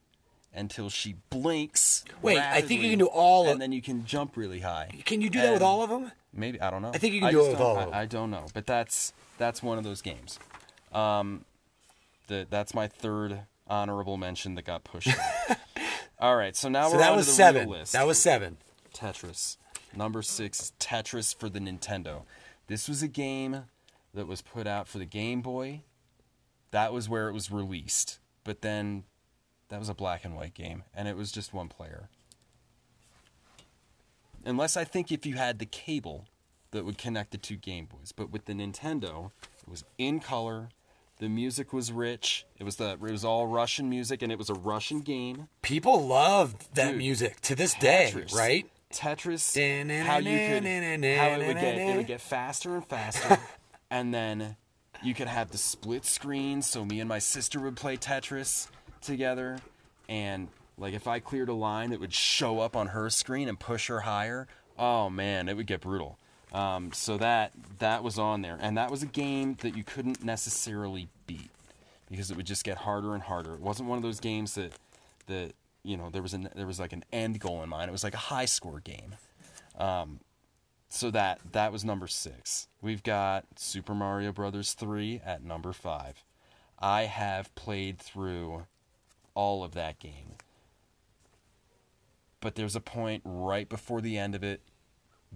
until 0.54 0.88
she 0.90 1.16
blinks. 1.30 2.04
Wait, 2.22 2.38
I 2.38 2.60
think 2.60 2.82
you 2.82 2.90
can 2.90 2.98
do 2.98 3.06
all 3.06 3.46
of- 3.46 3.52
and 3.52 3.60
then 3.62 3.72
you 3.72 3.82
can 3.82 4.04
jump 4.06 4.36
really 4.36 4.60
high. 4.60 4.88
Can 5.04 5.20
you 5.20 5.30
do 5.30 5.40
that 5.40 5.52
with 5.52 5.62
And- 5.62 5.64
all 5.64 5.82
of 5.82 5.90
them? 5.90 6.12
Maybe 6.32 6.60
I 6.60 6.70
don't 6.70 6.82
know. 6.82 6.90
I 6.92 6.98
think 6.98 7.14
you 7.14 7.20
can 7.20 7.30
do 7.30 7.36
just 7.38 7.46
it 7.46 7.50
with 7.50 7.58
don't- 7.58 7.66
all 7.68 7.76
I, 7.78 7.82
of 7.82 7.90
them. 7.90 7.98
I 8.00 8.06
don't 8.06 8.30
know, 8.30 8.46
but 8.54 8.66
that's 8.66 9.12
that's 9.38 9.62
one 9.62 9.78
of 9.78 9.84
those 9.84 10.02
games. 10.02 10.38
Um, 10.92 11.44
the 12.26 12.46
that's 12.48 12.74
my 12.74 12.88
third 12.88 13.40
honorable 13.66 14.16
mention 14.16 14.54
that 14.56 14.64
got 14.64 14.84
pushed. 14.84 15.08
out. 15.08 15.56
all 16.18 16.36
right, 16.36 16.54
so 16.56 16.68
now 16.68 16.88
So 16.88 16.94
we're 16.94 16.98
that 17.00 17.10
on 17.10 17.16
was 17.16 17.26
to 17.26 17.30
the 17.32 17.36
seven. 17.36 17.68
real 17.68 17.78
list. 17.78 17.92
That 17.92 18.06
was 18.06 18.18
seven. 18.18 18.56
Tetris. 18.92 19.56
Number 19.96 20.22
six 20.22 20.60
is 20.60 20.72
Tetris 20.80 21.34
for 21.36 21.48
the 21.48 21.60
Nintendo. 21.60 22.22
This 22.66 22.88
was 22.88 23.02
a 23.02 23.08
game 23.08 23.64
that 24.12 24.26
was 24.26 24.42
put 24.42 24.66
out 24.66 24.88
for 24.88 24.98
the 24.98 25.04
Game 25.04 25.40
Boy. 25.40 25.82
That 26.72 26.92
was 26.92 27.08
where 27.08 27.28
it 27.28 27.32
was 27.32 27.50
released. 27.52 28.18
But 28.42 28.60
then 28.62 29.04
that 29.68 29.78
was 29.78 29.88
a 29.88 29.94
black 29.94 30.24
and 30.24 30.36
white 30.36 30.54
game, 30.54 30.84
and 30.94 31.08
it 31.08 31.16
was 31.16 31.32
just 31.32 31.52
one 31.54 31.68
player. 31.68 32.08
Unless 34.44 34.76
I 34.76 34.84
think 34.84 35.10
if 35.10 35.24
you 35.24 35.36
had 35.36 35.58
the 35.58 35.66
cable 35.66 36.26
that 36.74 36.84
would 36.84 36.98
connect 36.98 37.30
the 37.30 37.38
two 37.38 37.56
Game 37.56 37.86
Boys. 37.86 38.12
But 38.12 38.30
with 38.30 38.44
the 38.44 38.52
Nintendo, 38.52 39.30
it 39.62 39.68
was 39.68 39.84
in 39.96 40.20
color. 40.20 40.68
The 41.18 41.28
music 41.28 41.72
was 41.72 41.90
rich. 41.90 42.44
It 42.58 42.64
was 42.64 42.76
the 42.76 42.90
it 42.92 43.00
was 43.00 43.24
all 43.24 43.46
Russian 43.46 43.88
music, 43.88 44.20
and 44.20 44.30
it 44.30 44.36
was 44.36 44.50
a 44.50 44.54
Russian 44.54 45.00
game. 45.00 45.48
People 45.62 46.06
love 46.06 46.54
that 46.74 46.90
Dude, 46.90 46.98
music 46.98 47.40
to 47.42 47.54
this 47.54 47.72
day, 47.74 48.10
Tetris. 48.12 48.34
right? 48.34 48.66
Tetris, 48.92 49.56
how 50.04 50.18
you 50.18 50.24
could, 50.48 50.64
how 50.64 51.40
it 51.40 51.46
would 51.46 51.56
get, 51.56 51.78
it 51.78 51.96
would 51.96 52.06
get 52.06 52.20
faster 52.20 52.74
and 52.74 52.86
faster, 52.86 53.38
and 53.90 54.12
then 54.12 54.56
you 55.02 55.14
could 55.14 55.26
have 55.28 55.50
the 55.50 55.58
split 55.58 56.04
screen. 56.04 56.62
So 56.62 56.84
me 56.84 57.00
and 57.00 57.08
my 57.08 57.18
sister 57.18 57.60
would 57.60 57.76
play 57.76 57.96
Tetris 57.96 58.68
together, 59.04 59.58
and 60.08 60.48
like 60.76 60.94
if 60.94 61.06
I 61.06 61.20
cleared 61.20 61.48
a 61.48 61.54
line, 61.54 61.92
it 61.92 62.00
would 62.00 62.12
show 62.12 62.60
up 62.60 62.76
on 62.76 62.88
her 62.88 63.10
screen 63.10 63.48
and 63.48 63.58
push 63.58 63.88
her 63.88 64.00
higher. 64.00 64.48
Oh 64.78 65.08
man, 65.10 65.48
it 65.48 65.56
would 65.56 65.66
get 65.66 65.80
brutal. 65.80 66.18
Um, 66.52 66.92
so 66.92 67.18
that 67.18 67.52
that 67.78 68.02
was 68.02 68.18
on 68.18 68.42
there, 68.42 68.58
and 68.60 68.76
that 68.76 68.90
was 68.90 69.02
a 69.02 69.06
game 69.06 69.56
that 69.60 69.76
you 69.76 69.84
couldn't 69.84 70.22
necessarily 70.24 71.08
beat 71.26 71.50
because 72.10 72.30
it 72.30 72.36
would 72.36 72.46
just 72.46 72.64
get 72.64 72.78
harder 72.78 73.14
and 73.14 73.22
harder. 73.22 73.54
It 73.54 73.60
wasn't 73.60 73.88
one 73.88 73.98
of 73.98 74.02
those 74.02 74.20
games 74.20 74.54
that 74.54 74.72
that 75.26 75.52
you 75.82 75.96
know 75.96 76.10
there 76.10 76.22
was 76.22 76.34
an 76.34 76.48
there 76.54 76.66
was 76.66 76.78
like 76.80 76.92
an 76.92 77.04
end 77.12 77.40
goal 77.40 77.62
in 77.62 77.68
mind. 77.68 77.88
It 77.88 77.92
was 77.92 78.04
like 78.04 78.14
a 78.14 78.18
high 78.18 78.44
score 78.44 78.80
game. 78.80 79.14
Um, 79.78 80.20
so 80.88 81.10
that 81.10 81.40
that 81.52 81.72
was 81.72 81.84
number 81.84 82.06
six. 82.06 82.68
We've 82.80 83.02
got 83.02 83.46
Super 83.56 83.94
Mario 83.94 84.30
Brothers 84.32 84.74
three 84.74 85.20
at 85.24 85.42
number 85.42 85.72
five. 85.72 86.22
I 86.78 87.04
have 87.04 87.52
played 87.54 87.98
through 87.98 88.66
all 89.34 89.64
of 89.64 89.72
that 89.74 89.98
game, 89.98 90.34
but 92.40 92.54
there's 92.54 92.76
a 92.76 92.80
point 92.80 93.22
right 93.24 93.68
before 93.68 94.00
the 94.00 94.18
end 94.18 94.34
of 94.34 94.42
it 94.42 94.60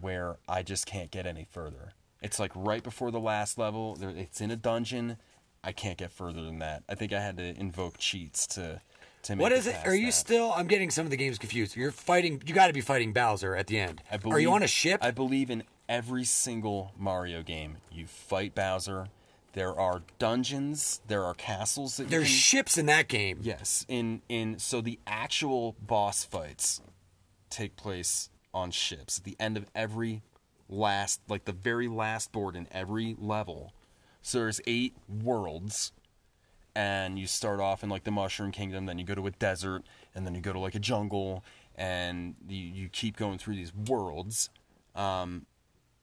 where 0.00 0.36
I 0.48 0.62
just 0.62 0.86
can't 0.86 1.10
get 1.10 1.26
any 1.26 1.46
further. 1.50 1.92
It's 2.22 2.38
like 2.38 2.52
right 2.54 2.82
before 2.82 3.10
the 3.10 3.20
last 3.20 3.58
level. 3.58 3.96
It's 4.00 4.40
in 4.40 4.50
a 4.50 4.56
dungeon. 4.56 5.16
I 5.62 5.72
can't 5.72 5.98
get 5.98 6.12
further 6.12 6.42
than 6.42 6.58
that. 6.60 6.82
I 6.88 6.94
think 6.94 7.12
I 7.12 7.20
had 7.20 7.36
to 7.38 7.58
invoke 7.58 7.98
cheats 7.98 8.46
to 8.48 8.80
to 9.22 9.36
make 9.36 9.42
What 9.42 9.52
is 9.52 9.66
it? 9.66 9.76
Are 9.84 9.94
you 9.94 10.06
that. 10.06 10.12
still? 10.12 10.52
I'm 10.52 10.66
getting 10.66 10.90
some 10.90 11.04
of 11.04 11.10
the 11.10 11.16
games 11.16 11.38
confused. 11.38 11.76
You're 11.76 11.90
fighting. 11.90 12.42
You 12.46 12.54
got 12.54 12.68
to 12.68 12.72
be 12.72 12.80
fighting 12.80 13.12
Bowser 13.12 13.56
at 13.56 13.66
the 13.66 13.78
end. 13.78 14.02
I 14.10 14.18
Are 14.28 14.40
you 14.40 14.52
on 14.52 14.62
a 14.62 14.68
ship? 14.68 15.00
I 15.02 15.10
believe 15.10 15.50
in 15.50 15.64
every 15.88 16.24
single 16.24 16.92
Mario 16.96 17.42
game, 17.42 17.78
you 17.90 18.06
fight 18.06 18.54
Bowser. 18.54 19.08
There 19.58 19.76
are 19.76 20.02
dungeons. 20.20 21.00
There 21.08 21.24
are 21.24 21.34
castles 21.34 21.96
that 21.96 22.04
you 22.04 22.10
There's 22.10 22.28
can- 22.28 22.36
ships 22.36 22.78
in 22.78 22.86
that 22.86 23.08
game. 23.08 23.40
Yes, 23.42 23.84
in 23.88 24.22
in 24.28 24.60
so 24.60 24.80
the 24.80 25.00
actual 25.04 25.74
boss 25.80 26.24
fights 26.24 26.80
take 27.50 27.74
place 27.74 28.30
on 28.54 28.70
ships 28.70 29.18
at 29.18 29.24
the 29.24 29.34
end 29.40 29.56
of 29.56 29.66
every 29.74 30.22
last 30.68 31.20
like 31.28 31.44
the 31.44 31.50
very 31.52 31.88
last 31.88 32.30
board 32.30 32.54
in 32.54 32.68
every 32.70 33.16
level. 33.18 33.72
So 34.22 34.38
there's 34.38 34.60
eight 34.64 34.94
worlds 35.08 35.90
and 36.76 37.18
you 37.18 37.26
start 37.26 37.58
off 37.58 37.82
in 37.82 37.88
like 37.88 38.04
the 38.04 38.12
mushroom 38.12 38.52
kingdom 38.52 38.86
then 38.86 38.96
you 38.96 39.04
go 39.04 39.16
to 39.16 39.26
a 39.26 39.32
desert 39.32 39.82
and 40.14 40.24
then 40.24 40.36
you 40.36 40.40
go 40.40 40.52
to 40.52 40.60
like 40.60 40.76
a 40.76 40.78
jungle 40.78 41.42
and 41.74 42.36
you, 42.48 42.58
you 42.58 42.88
keep 42.88 43.16
going 43.16 43.38
through 43.38 43.56
these 43.56 43.74
worlds 43.74 44.50
um, 44.94 45.46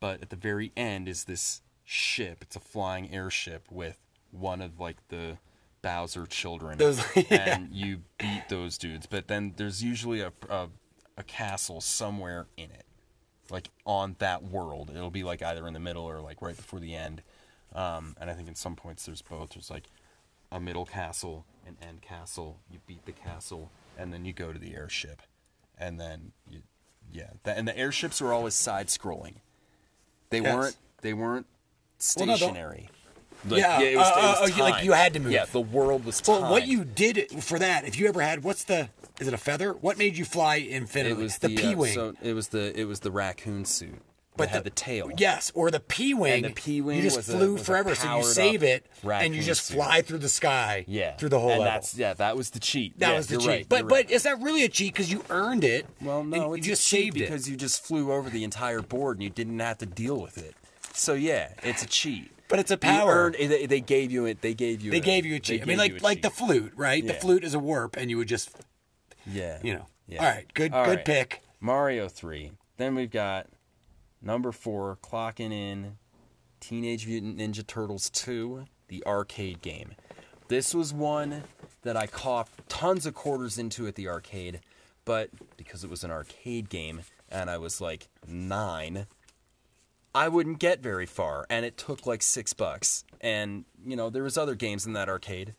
but 0.01 0.21
at 0.21 0.29
the 0.29 0.35
very 0.35 0.73
end 0.75 1.07
is 1.07 1.23
this 1.23 1.61
ship 1.85 2.39
it's 2.41 2.55
a 2.55 2.59
flying 2.59 3.13
airship 3.13 3.67
with 3.71 3.99
one 4.31 4.61
of 4.61 4.79
like 4.79 4.97
the 5.09 5.37
bowser 5.81 6.25
children. 6.25 6.77
Those- 6.77 7.01
yeah. 7.15 7.55
and 7.55 7.71
you 7.71 8.01
beat 8.17 8.43
those 8.49 8.77
dudes. 8.77 9.05
But 9.05 9.27
then 9.27 9.53
there's 9.55 9.83
usually 9.83 10.19
a, 10.21 10.33
a, 10.49 10.67
a 11.17 11.23
castle 11.23 11.79
somewhere 11.79 12.47
in 12.57 12.65
it. 12.65 12.85
Like 13.51 13.69
on 13.85 14.15
that 14.19 14.43
world. 14.43 14.89
It'll 14.93 15.11
be 15.11 15.23
like 15.23 15.43
either 15.43 15.67
in 15.67 15.73
the 15.73 15.79
middle 15.79 16.03
or 16.03 16.19
like 16.21 16.41
right 16.41 16.57
before 16.57 16.79
the 16.79 16.95
end. 16.95 17.21
Um, 17.73 18.15
and 18.19 18.29
i 18.29 18.33
think 18.33 18.47
in 18.47 18.55
some 18.55 18.75
points 18.75 19.05
there's 19.05 19.21
both. 19.21 19.51
There's 19.51 19.69
like 19.69 19.83
a 20.51 20.59
middle 20.59 20.85
castle 20.85 21.45
an 21.67 21.77
end 21.87 22.01
castle. 22.01 22.59
You 22.71 22.79
beat 22.87 23.05
the 23.05 23.11
castle 23.11 23.71
and 23.97 24.11
then 24.13 24.25
you 24.25 24.33
go 24.33 24.51
to 24.51 24.59
the 24.59 24.75
airship. 24.75 25.21
And 25.77 25.99
then 25.99 26.31
you 26.49 26.61
yeah. 27.13 27.29
That, 27.43 27.57
and 27.57 27.67
the 27.67 27.77
airships 27.77 28.19
were 28.21 28.33
always 28.33 28.55
side 28.55 28.87
scrolling 28.87 29.35
they 30.31 30.41
Yes. 30.41 30.55
weren't 30.55 30.77
they 31.01 31.13
weren't 31.13 31.45
Well, 32.17 32.25
no, 32.27 32.35
stationary 32.35 32.89
Like, 33.47 33.59
Yeah, 33.59 33.79
it 33.81 33.95
was, 33.97 34.07
uh, 34.07 34.35
it 34.39 34.41
was 34.51 34.59
uh, 34.59 34.63
like 34.63 34.83
you 34.83 34.91
had 34.93 35.13
to 35.13 35.19
move. 35.19 35.31
yeah 35.31 35.45
the 35.45 35.61
world 35.61 36.05
was 36.05 36.21
Well, 36.27 36.49
what 36.51 36.67
you 36.67 36.83
did 36.83 37.43
for 37.43 37.59
that, 37.59 37.85
if 37.85 37.97
you 37.99 38.07
ever 38.07 38.21
had, 38.21 38.43
what's 38.43 38.63
the? 38.63 38.89
Is 39.19 39.27
it 39.27 39.33
a 39.33 39.37
feather? 39.37 39.71
What 39.73 39.97
made 39.97 40.17
you 40.17 40.25
fly 40.25 40.57
infinitely? 40.57 41.11
it 41.11 41.17
was 41.23 41.37
the, 41.37 41.47
the, 41.47 41.55
P 41.55 41.73
uh, 41.73 41.77
wing. 41.77 41.93
so 41.93 42.13
it 42.21 42.33
was 42.33 42.49
the 42.49 42.77
it 42.79 42.85
was 42.85 42.99
the 43.01 43.11
raccoon 43.11 43.63
suit 43.65 44.01
but 44.37 44.49
that 44.49 44.55
had 44.55 44.63
the, 44.65 44.69
tail 44.69 45.09
Yes, 45.17 45.49
or 45.55 45.71
the 45.71 45.79
P 45.79 46.13
wing. 46.13 46.43
And 46.43 46.51
the 46.53 46.61
P-wing 46.61 46.97
You 46.97 47.03
just 47.03 47.15
was 47.15 47.29
a- 47.29 47.37
flew 47.37 47.53
was 47.53 47.61
a 47.61 47.63
forever, 47.63 47.95
so 47.95 48.17
you 48.17 48.23
save 48.25 48.63
it, 48.63 48.85
and 49.01 49.03
you 49.03 49.09
raccoon 49.09 49.41
just 49.41 49.65
suit. 49.67 49.75
fly 49.75 50.01
through 50.01 50.17
the 50.17 50.27
sky. 50.27 50.83
yeah 50.89 51.15
through 51.15 51.29
the 51.29 51.39
whole 51.39 51.51
and 51.51 51.59
level. 51.61 51.73
that's 51.73 51.97
yeah 51.97 52.13
that 52.15 52.35
was 52.35 52.49
the 52.49 52.59
cheat 52.59 52.99
that 52.99 53.11
Yeah, 53.11 53.15
was 53.15 53.27
the 53.27 53.37
cheat. 53.37 53.47
right, 53.47 53.65
but 53.69 53.79
you're 53.79 53.87
but 53.87 53.95
right. 53.95 54.11
is 54.11 54.23
that 54.23 54.41
really 54.41 54.65
a 54.65 54.67
cheat 54.67 54.91
because 54.91 55.09
you 55.09 55.23
earned 55.29 55.63
it? 55.63 55.85
Well, 56.01 56.25
no, 56.25 56.51
and 56.53 56.57
it's 56.57 56.67
you 56.67 56.73
a 56.73 56.75
just 56.75 56.85
cheat 56.85 57.03
saved 57.05 57.15
it. 57.17 57.19
because 57.21 57.49
you 57.49 57.55
just 57.55 57.81
flew 57.85 58.11
over 58.11 58.29
the 58.29 58.43
entire 58.43 58.81
board 58.81 59.15
and 59.15 59.23
you 59.23 59.29
didn't 59.29 59.57
have 59.59 59.77
to 59.77 59.85
deal 59.85 60.19
with 60.19 60.37
it. 60.37 60.53
So 60.95 61.13
yeah, 61.13 61.49
it's 61.63 61.83
a 61.83 61.87
cheat. 61.87 62.31
But 62.47 62.59
it's 62.59 62.71
a 62.71 62.75
You 62.75 62.77
power. 62.79 63.11
earned- 63.11 63.35
they, 63.39 63.65
they 63.65 63.81
gave 63.81 64.11
you 64.11 64.25
it. 64.25 64.41
They 64.41 64.53
gave 64.53 64.81
you. 64.81 64.91
They 64.91 64.97
a, 64.97 65.01
gave 65.01 65.25
you 65.25 65.35
a 65.35 65.39
cheat. 65.39 65.61
I 65.61 65.65
mean, 65.65 65.77
like 65.77 66.01
like 66.01 66.21
the 66.21 66.29
flute, 66.29 66.73
right? 66.75 67.05
The 67.05 67.13
flute 67.13 67.43
is 67.43 67.53
a 67.53 67.59
warp, 67.59 67.97
and 67.97 68.09
you 68.09 68.17
would 68.17 68.27
just, 68.27 68.49
Yeah. 69.25 69.59
you 69.63 69.73
know. 69.73 69.85
Yeah. 70.07 70.23
All 70.23 70.31
right, 70.31 70.45
good 70.53 70.71
All 70.71 70.85
good 70.85 70.97
right. 70.97 71.05
pick. 71.05 71.41
Mario 71.59 72.07
three. 72.07 72.51
Then 72.77 72.93
we've 72.93 73.09
got 73.09 73.47
number 74.21 74.51
four, 74.51 74.97
clocking 75.01 75.51
in, 75.51 75.97
Teenage 76.59 77.07
Mutant 77.07 77.37
Ninja 77.39 77.65
Turtles 77.65 78.09
two, 78.11 78.65
the 78.87 79.03
arcade 79.07 79.61
game. 79.63 79.93
This 80.47 80.75
was 80.75 80.93
one 80.93 81.43
that 81.81 81.97
I 81.97 82.05
coughed 82.05 82.69
tons 82.69 83.07
of 83.07 83.15
quarters 83.15 83.57
into 83.57 83.87
at 83.87 83.95
the 83.95 84.07
arcade, 84.07 84.59
but 85.05 85.29
because 85.57 85.83
it 85.83 85.89
was 85.89 86.03
an 86.03 86.11
arcade 86.11 86.69
game 86.69 87.01
and 87.29 87.49
I 87.49 87.57
was 87.57 87.81
like 87.81 88.07
nine, 88.27 89.07
I 90.15 90.29
wouldn't 90.29 90.59
get 90.59 90.81
very 90.81 91.05
far, 91.05 91.45
and 91.49 91.65
it 91.65 91.77
took 91.77 92.07
like 92.07 92.23
six 92.23 92.53
bucks. 92.53 93.03
And 93.19 93.65
you 93.85 93.97
know, 93.97 94.09
there 94.09 94.23
was 94.23 94.37
other 94.37 94.55
games 94.55 94.85
in 94.85 94.93
that 94.93 95.09
arcade 95.09 95.53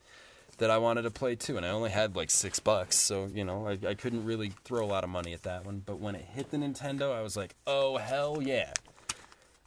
that 0.57 0.70
I 0.70 0.78
wanted 0.78 1.02
to 1.02 1.11
play 1.11 1.36
too, 1.36 1.59
and 1.59 1.66
I 1.66 1.68
only 1.68 1.90
had 1.90 2.16
like 2.16 2.30
six 2.30 2.59
bucks, 2.59 2.96
so 2.96 3.28
you 3.32 3.44
know, 3.44 3.68
I, 3.68 3.78
I 3.86 3.94
couldn't 3.94 4.24
really 4.24 4.54
throw 4.64 4.82
a 4.82 4.88
lot 4.88 5.04
of 5.04 5.11
money 5.11 5.34
at 5.34 5.42
that 5.42 5.66
one. 5.66 5.82
But 5.84 6.00
when 6.00 6.14
it 6.14 6.24
hit 6.24 6.50
the 6.50 6.57
Nintendo, 6.57 7.14
I 7.14 7.20
was 7.20 7.36
like, 7.36 7.54
oh 7.66 7.98
hell 7.98 8.40
yeah! 8.40 8.72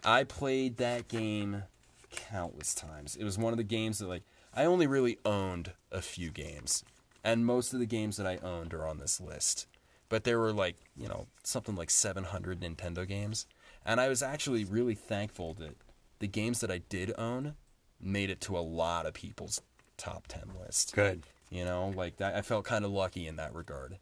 I 0.04 0.24
played 0.24 0.78
that 0.78 1.08
game 1.08 1.64
countless 2.10 2.74
times. 2.74 3.16
It 3.16 3.24
was 3.24 3.38
one 3.38 3.54
of 3.54 3.58
the 3.58 3.64
games 3.64 4.00
that 4.00 4.08
like 4.08 4.24
I 4.56 4.66
only 4.66 4.88
really 4.88 5.20
owned 5.24 5.74
a 5.92 6.02
few 6.02 6.32
games, 6.32 6.84
and 7.24 7.46
most 7.46 7.74
of 7.74 7.80
the 7.80 7.86
games 7.86 8.18
that 8.18 8.26
I 8.26 8.38
owned 8.38 8.74
are 8.74 8.88
on 8.88 8.98
this 8.98 9.22
list. 9.22 9.68
But 10.10 10.24
there 10.24 10.40
were 10.40 10.52
like 10.52 10.78
you 10.98 11.08
know 11.08 11.28
something 11.44 11.76
like 11.76 11.92
700 11.92 12.62
Nintendo 12.62 13.08
games, 13.08 13.46
and 13.90 14.00
I 14.00 14.08
was 14.08 14.22
actually 14.22 14.66
really 14.66 14.94
thankful 14.94 15.56
that 15.56 15.76
the 16.20 16.28
games 16.28 16.60
that 16.60 16.70
I 16.70 16.78
did 16.78 17.12
own 17.18 17.56
made 18.00 18.30
it 18.30 18.40
to 18.42 18.56
a 18.56 18.62
lot 18.62 19.08
of 19.08 19.16
people's 19.16 19.62
top 19.98 20.28
10 20.28 20.52
list. 20.62 20.94
Good. 20.94 21.24
You 21.50 21.66
know, 21.66 21.92
like 21.96 22.18
that, 22.18 22.36
I 22.36 22.44
felt 22.44 22.66
kind 22.66 22.86
of 22.86 22.92
lucky 22.92 23.28
in 23.28 23.38
that 23.38 23.56
regard. 23.56 23.98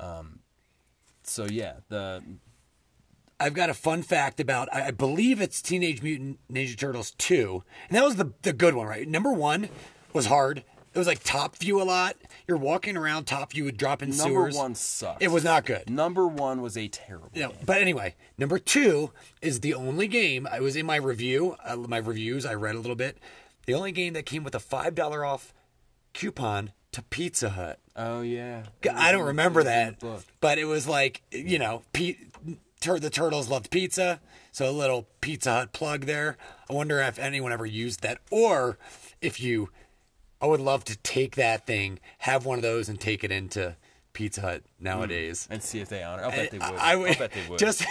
Um, 0.00 0.38
so 1.22 1.44
yeah, 1.44 1.74
the 1.90 2.22
I've 3.38 3.52
got 3.52 3.68
a 3.68 3.74
fun 3.74 4.02
fact 4.02 4.40
about. 4.40 4.74
I 4.74 4.86
I 4.86 4.90
believe 4.92 5.42
it's 5.42 5.60
Teenage 5.60 6.02
Mutant 6.02 6.38
Ninja 6.50 6.78
Turtles 6.78 7.10
two, 7.10 7.62
and 7.88 7.98
that 7.98 8.04
was 8.04 8.16
the 8.16 8.32
the 8.40 8.54
good 8.54 8.74
one, 8.74 8.86
right? 8.86 9.06
Number 9.06 9.32
one 9.32 9.68
was 10.14 10.26
hard. 10.26 10.58
It 10.94 10.98
was 10.98 11.06
like 11.06 11.22
top 11.22 11.56
view 11.56 11.82
a 11.82 11.84
lot. 11.84 12.16
You're 12.48 12.56
walking 12.56 12.96
around 12.96 13.26
top 13.26 13.54
you 13.54 13.64
would 13.64 13.76
drop 13.76 14.02
in 14.02 14.08
number 14.08 14.24
sewers. 14.24 14.56
one 14.56 14.74
sucked. 14.74 15.22
It 15.22 15.28
was 15.28 15.44
not 15.44 15.66
good. 15.66 15.90
Number 15.90 16.26
one 16.26 16.62
was 16.62 16.78
a 16.78 16.88
terrible. 16.88 17.28
Yeah, 17.34 17.48
game. 17.48 17.56
but 17.66 17.82
anyway, 17.82 18.14
number 18.38 18.58
two 18.58 19.10
is 19.42 19.60
the 19.60 19.74
only 19.74 20.08
game. 20.08 20.48
I 20.50 20.60
was 20.60 20.74
in 20.74 20.86
my 20.86 20.96
review, 20.96 21.56
uh, 21.62 21.76
my 21.76 21.98
reviews. 21.98 22.46
I 22.46 22.54
read 22.54 22.74
a 22.74 22.78
little 22.78 22.96
bit. 22.96 23.18
The 23.66 23.74
only 23.74 23.92
game 23.92 24.14
that 24.14 24.24
came 24.24 24.44
with 24.44 24.54
a 24.54 24.60
five 24.60 24.94
dollar 24.94 25.26
off 25.26 25.52
coupon 26.14 26.72
to 26.92 27.02
Pizza 27.02 27.50
Hut. 27.50 27.80
Oh 27.94 28.22
yeah. 28.22 28.62
I 28.94 29.12
don't 29.12 29.26
remember 29.26 29.60
It 29.60 29.64
was 29.64 29.72
in 29.72 29.96
that, 30.00 30.22
but 30.40 30.56
it 30.56 30.64
was 30.64 30.88
like 30.88 31.20
you 31.30 31.58
know, 31.58 31.82
Pe- 31.92 32.16
tur- 32.80 32.98
the 32.98 33.10
turtles 33.10 33.50
loved 33.50 33.70
pizza, 33.70 34.20
so 34.52 34.70
a 34.70 34.72
little 34.72 35.06
Pizza 35.20 35.52
Hut 35.52 35.74
plug 35.74 36.06
there. 36.06 36.38
I 36.70 36.72
wonder 36.72 36.98
if 37.00 37.18
anyone 37.18 37.52
ever 37.52 37.66
used 37.66 38.00
that, 38.00 38.20
or 38.30 38.78
if 39.20 39.38
you. 39.38 39.68
I 40.40 40.46
would 40.46 40.60
love 40.60 40.84
to 40.84 40.96
take 40.98 41.36
that 41.36 41.66
thing, 41.66 41.98
have 42.18 42.44
one 42.46 42.58
of 42.58 42.62
those, 42.62 42.88
and 42.88 43.00
take 43.00 43.24
it 43.24 43.32
into 43.32 43.76
Pizza 44.12 44.40
Hut 44.40 44.62
nowadays. 44.80 45.46
and 45.50 45.62
see 45.62 45.80
if 45.80 45.88
they 45.88 46.02
honor. 46.02 46.24
I'll 46.24 46.30
bet 46.30 46.50
they 46.50 46.58
would. 46.58 46.66
I, 46.66 46.92
I 46.92 46.96
would 46.96 47.18
bet 47.18 47.32
they 47.32 47.46
would. 47.48 47.58
just. 47.58 47.84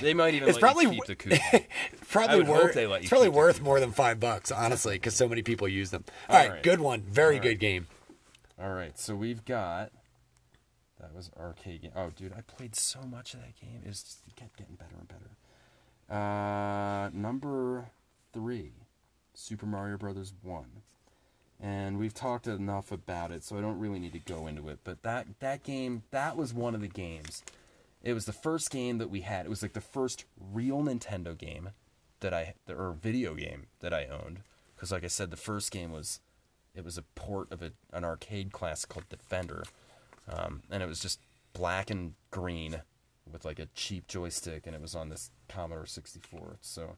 They 0.00 0.14
might 0.14 0.34
even 0.34 0.48
It's 0.48 0.56
let 0.56 0.60
probably 0.62 0.84
you 0.84 0.90
keep 0.92 1.04
the 1.06 1.14
coupon. 1.16 1.60
probably 2.10 2.46
I 2.46 2.50
worth. 2.50 2.74
they 2.74 2.86
let 2.86 3.00
you 3.00 3.04
it's 3.04 3.08
probably 3.10 3.28
worth 3.30 3.60
more 3.60 3.80
than 3.80 3.90
five 3.90 4.20
bucks, 4.20 4.50
honestly, 4.52 4.94
because 4.94 5.14
so 5.14 5.28
many 5.28 5.42
people 5.42 5.66
use 5.68 5.90
them. 5.90 6.04
All 6.28 6.36
All 6.36 6.42
right, 6.42 6.50
right. 6.52 6.62
good 6.62 6.80
one, 6.80 7.02
very 7.02 7.36
All 7.36 7.42
good 7.42 7.48
right. 7.48 7.58
game. 7.58 7.86
All 8.62 8.70
right, 8.72 8.98
so 8.98 9.14
we've 9.16 9.44
got. 9.44 9.90
That 11.00 11.14
was 11.14 11.30
arcade 11.36 11.82
game. 11.82 11.90
Oh, 11.96 12.10
dude, 12.14 12.32
I 12.32 12.42
played 12.42 12.76
so 12.76 13.00
much 13.02 13.34
of 13.34 13.40
that 13.40 13.56
game. 13.60 13.80
It 13.84 13.88
just, 13.88 14.18
it 14.28 14.36
kept 14.36 14.56
getting 14.56 14.76
better 14.76 14.94
and 14.98 15.08
better. 15.08 16.16
Uh, 16.16 17.10
number 17.12 17.86
three, 18.32 18.72
Super 19.34 19.66
Mario 19.66 19.96
Brothers 19.96 20.32
One, 20.42 20.82
and 21.62 21.98
we've 21.98 22.12
talked 22.12 22.48
enough 22.48 22.90
about 22.90 23.30
it, 23.30 23.44
so 23.44 23.56
I 23.56 23.60
don't 23.60 23.78
really 23.78 24.00
need 24.00 24.12
to 24.14 24.18
go 24.18 24.48
into 24.48 24.68
it. 24.68 24.80
But 24.82 25.04
that 25.04 25.26
that 25.38 25.62
game, 25.62 26.02
that 26.10 26.36
was 26.36 26.52
one 26.52 26.74
of 26.74 26.80
the 26.80 26.88
games. 26.88 27.44
It 28.02 28.14
was 28.14 28.24
the 28.24 28.32
first 28.32 28.70
game 28.70 28.98
that 28.98 29.10
we 29.10 29.20
had. 29.20 29.46
It 29.46 29.48
was 29.48 29.62
like 29.62 29.74
the 29.74 29.80
first 29.80 30.24
real 30.52 30.82
Nintendo 30.82 31.38
game 31.38 31.70
that 32.18 32.34
I 32.34 32.54
or 32.68 32.96
video 33.00 33.34
game 33.34 33.66
that 33.78 33.94
I 33.94 34.06
owned. 34.06 34.40
Because, 34.74 34.90
like 34.90 35.04
I 35.04 35.08
said, 35.08 35.30
the 35.30 35.36
first 35.36 35.70
game 35.70 35.92
was 35.92 36.18
it 36.74 36.84
was 36.84 36.98
a 36.98 37.02
port 37.14 37.52
of 37.52 37.62
a, 37.62 37.70
an 37.92 38.04
arcade 38.04 38.50
classic 38.52 38.90
called 38.90 39.08
Defender, 39.08 39.62
um, 40.28 40.62
and 40.68 40.82
it 40.82 40.86
was 40.86 40.98
just 40.98 41.20
black 41.52 41.90
and 41.90 42.14
green 42.32 42.82
with 43.30 43.44
like 43.44 43.60
a 43.60 43.68
cheap 43.76 44.08
joystick, 44.08 44.66
and 44.66 44.74
it 44.74 44.82
was 44.82 44.96
on 44.96 45.10
this 45.10 45.30
Commodore 45.48 45.86
64. 45.86 46.56
So 46.60 46.96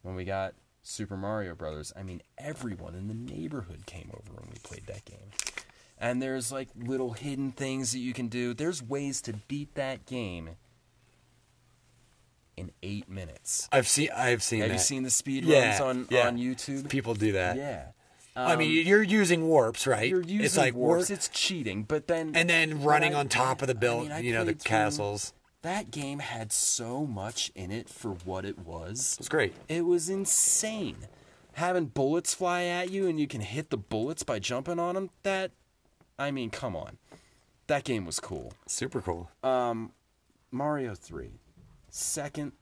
when 0.00 0.14
we 0.14 0.24
got 0.24 0.54
Super 0.88 1.16
Mario 1.16 1.56
Brothers, 1.56 1.92
I 1.96 2.04
mean, 2.04 2.22
everyone 2.38 2.94
in 2.94 3.08
the 3.08 3.14
neighborhood 3.14 3.86
came 3.86 4.08
over 4.14 4.38
when 4.40 4.48
we 4.50 4.58
played 4.62 4.86
that 4.86 5.04
game. 5.04 5.30
And 5.98 6.22
there's 6.22 6.52
like 6.52 6.68
little 6.76 7.14
hidden 7.14 7.50
things 7.50 7.90
that 7.92 7.98
you 7.98 8.12
can 8.12 8.28
do. 8.28 8.54
There's 8.54 8.82
ways 8.82 9.20
to 9.22 9.32
beat 9.48 9.74
that 9.74 10.06
game 10.06 10.50
in 12.56 12.70
eight 12.82 13.08
minutes. 13.08 13.68
I've 13.72 13.88
seen. 13.88 14.10
I've 14.14 14.42
seen. 14.42 14.60
Have 14.60 14.68
that. 14.68 14.74
you 14.74 14.78
seen 14.78 15.02
the 15.02 15.10
speed 15.10 15.44
Yeah, 15.44 15.70
runs 15.70 15.80
on 15.80 16.06
yeah. 16.10 16.28
on 16.28 16.38
YouTube? 16.38 16.88
people 16.88 17.14
do 17.14 17.32
that? 17.32 17.56
Yeah. 17.56 17.86
I 18.36 18.54
mean, 18.56 18.68
Um, 18.80 18.86
you're 18.86 19.02
using 19.02 19.48
warps, 19.48 19.86
right? 19.86 20.08
you're 20.08 20.20
using 20.20 20.44
it's 20.44 20.56
like 20.58 20.74
warps. 20.74 21.08
warp- 21.08 21.18
It's 21.18 21.28
cheating, 21.28 21.82
but 21.84 22.06
then 22.06 22.32
and 22.36 22.48
then 22.48 22.82
running 22.84 23.14
I- 23.14 23.20
on 23.20 23.28
top 23.28 23.60
of 23.62 23.66
the 23.68 23.74
I 23.74 24.00
mean, 24.02 24.12
I 24.12 24.18
you 24.20 24.32
know, 24.34 24.44
the 24.44 24.54
castles. 24.54 25.32
That 25.62 25.90
game 25.90 26.20
had 26.20 26.52
so 26.52 27.06
much 27.06 27.50
in 27.54 27.70
it 27.72 27.88
for 27.88 28.10
what 28.24 28.44
it 28.44 28.58
was. 28.58 29.14
It 29.14 29.18
was 29.20 29.28
great. 29.28 29.54
It 29.68 29.84
was 29.84 30.08
insane. 30.08 30.96
Having 31.54 31.86
bullets 31.86 32.34
fly 32.34 32.64
at 32.64 32.90
you 32.90 33.08
and 33.08 33.18
you 33.18 33.26
can 33.26 33.40
hit 33.40 33.70
the 33.70 33.76
bullets 33.76 34.22
by 34.22 34.38
jumping 34.38 34.78
on 34.78 34.94
them. 34.94 35.10
That, 35.22 35.50
I 36.18 36.30
mean, 36.30 36.50
come 36.50 36.76
on. 36.76 36.98
that 37.66 37.82
game 37.84 38.04
was 38.04 38.20
cool. 38.20 38.52
Super 38.66 39.00
cool. 39.00 39.30
Um, 39.42 39.92
Mario 40.52 40.94
3. 40.94 41.30
Second 41.90 42.52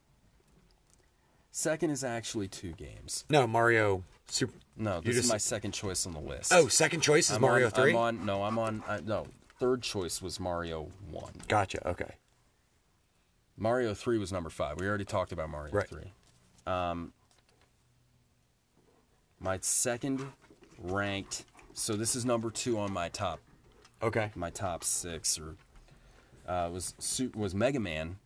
Second 1.50 1.90
is 1.90 2.02
actually 2.02 2.48
two 2.48 2.72
games. 2.72 3.24
no, 3.28 3.46
Mario. 3.46 4.02
Super. 4.26 4.54
No, 4.76 5.00
this 5.00 5.14
just- 5.16 5.26
is 5.26 5.30
my 5.30 5.36
second 5.38 5.72
choice 5.72 6.04
on 6.06 6.12
the 6.12 6.20
list. 6.20 6.52
Oh, 6.52 6.66
second 6.68 7.00
choice 7.02 7.30
is 7.30 7.36
I'm 7.36 7.42
Mario 7.42 7.66
on, 7.66 7.72
Three. 7.72 7.90
I'm 7.90 7.96
on 7.96 8.26
no, 8.26 8.42
I'm 8.42 8.58
on 8.58 8.82
uh, 8.88 9.00
no. 9.04 9.26
Third 9.60 9.82
choice 9.82 10.20
was 10.20 10.40
Mario 10.40 10.88
1. 11.10 11.32
Gotcha. 11.46 11.86
Okay. 11.88 12.10
Mario 13.56 13.94
3 13.94 14.18
was 14.18 14.32
number 14.32 14.50
5. 14.50 14.80
We 14.80 14.86
already 14.88 15.04
talked 15.04 15.32
about 15.32 15.50
Mario 15.50 15.72
Right. 15.72 15.88
3. 15.88 16.12
Um 16.66 17.12
my 19.40 19.58
second 19.60 20.24
ranked 20.78 21.44
so 21.74 21.94
this 21.96 22.16
is 22.16 22.24
number 22.24 22.50
2 22.50 22.78
on 22.78 22.92
my 22.92 23.08
top 23.08 23.40
Okay. 24.02 24.30
my 24.34 24.50
top 24.50 24.82
6 24.84 25.38
or 25.38 25.56
uh 26.48 26.70
was 26.72 26.94
was 27.34 27.54
Mega 27.54 27.80
Man 27.80 28.16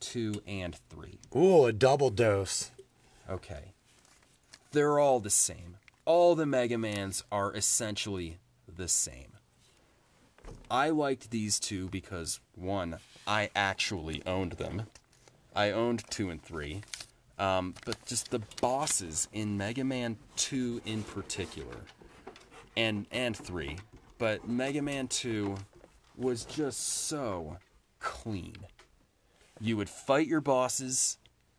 2 0.00 0.42
and 0.48 0.74
3. 0.90 1.18
Ooh, 1.36 1.64
a 1.66 1.72
double 1.72 2.10
dose. 2.10 2.72
Okay. 3.30 3.72
They're 4.72 4.98
all 4.98 5.20
the 5.20 5.30
same. 5.30 5.76
All 6.04 6.34
the 6.34 6.44
Mega 6.46 6.76
Mans 6.76 7.22
are 7.30 7.54
essentially 7.54 8.38
the 8.66 8.88
same. 8.88 9.34
I 10.68 10.88
liked 10.88 11.30
these 11.30 11.60
two 11.60 11.88
because, 11.88 12.40
one, 12.56 12.96
I 13.26 13.50
actually 13.54 14.22
owned 14.26 14.52
them. 14.52 14.86
I 15.54 15.70
owned 15.70 16.04
two 16.10 16.30
and 16.30 16.42
three. 16.42 16.82
Um, 17.38 17.74
but 17.84 18.04
just 18.06 18.30
the 18.30 18.40
bosses 18.60 19.26
in 19.32 19.56
Mega 19.56 19.82
Man 19.82 20.16
2 20.36 20.82
in 20.84 21.02
particular, 21.02 21.74
and, 22.76 23.06
and 23.10 23.36
3, 23.36 23.78
but 24.18 24.46
Mega 24.46 24.80
Man 24.80 25.08
2 25.08 25.56
was 26.16 26.44
just 26.44 26.78
so 27.08 27.56
clean. 27.98 28.54
You 29.60 29.76
would 29.76 29.88
fight 29.88 30.28
your 30.28 30.40
bosses, 30.40 31.18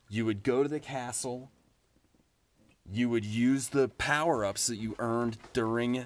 you 0.09 0.25
would 0.25 0.43
go 0.43 0.63
to 0.63 0.69
the 0.69 0.79
castle, 0.79 1.49
you 2.89 3.09
would 3.09 3.25
use 3.25 3.69
the 3.69 3.89
power 3.89 4.45
ups 4.45 4.67
that 4.67 4.77
you 4.77 4.95
earned 4.99 5.37
during 5.51 6.05